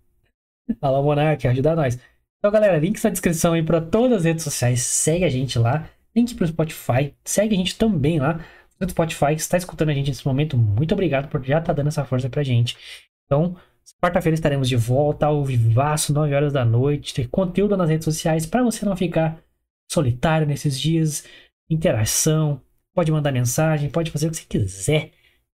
Fala, 0.79 1.01
Monark, 1.01 1.45
ajuda 1.45 1.75
nós. 1.75 1.99
Então, 2.39 2.51
galera, 2.51 2.77
links 2.77 3.03
na 3.03 3.09
descrição 3.09 3.53
aí 3.53 3.63
pra 3.63 3.81
todas 3.81 4.19
as 4.19 4.23
redes 4.25 4.43
sociais. 4.43 4.81
Segue 4.81 5.25
a 5.25 5.29
gente 5.29 5.59
lá. 5.59 5.89
Link 6.15 6.33
pro 6.35 6.47
Spotify. 6.47 7.13
Segue 7.25 7.55
a 7.55 7.57
gente 7.57 7.77
também 7.77 8.19
lá 8.19 8.45
no 8.79 8.89
Spotify, 8.89 9.35
que 9.35 9.41
está 9.41 9.57
escutando 9.57 9.89
a 9.89 9.93
gente 9.93 10.09
nesse 10.09 10.25
momento. 10.25 10.57
Muito 10.57 10.93
obrigado 10.93 11.29
por 11.29 11.43
já 11.43 11.59
estar 11.59 11.67
tá 11.67 11.73
dando 11.73 11.87
essa 11.87 12.05
força 12.05 12.29
pra 12.29 12.43
gente. 12.43 12.77
Então, 13.25 13.55
quarta-feira 14.01 14.35
estaremos 14.35 14.69
de 14.69 14.75
volta 14.75 15.25
ao 15.25 15.43
vivaço, 15.43 16.13
9 16.13 16.33
horas 16.33 16.53
da 16.53 16.63
noite. 16.65 17.13
Ter 17.13 17.27
conteúdo 17.27 17.77
nas 17.77 17.89
redes 17.89 18.05
sociais 18.05 18.45
para 18.45 18.63
você 18.63 18.85
não 18.85 18.95
ficar 18.95 19.43
solitário 19.91 20.47
nesses 20.47 20.79
dias. 20.79 21.25
Interação, 21.69 22.61
Pode 22.93 23.11
mandar 23.11 23.31
mensagem, 23.31 23.89
pode 23.89 24.11
fazer 24.11 24.27
o 24.27 24.31
que 24.31 24.37
você 24.37 24.45
quiser. 24.45 25.11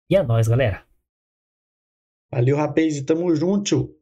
E 0.10 0.16
é 0.16 0.22
nóis, 0.22 0.48
galera. 0.48 0.84
Valeu, 2.32 2.58
rapaz, 2.58 2.98
e 2.98 3.06
tamo 3.06 3.34
junto. 3.34 3.96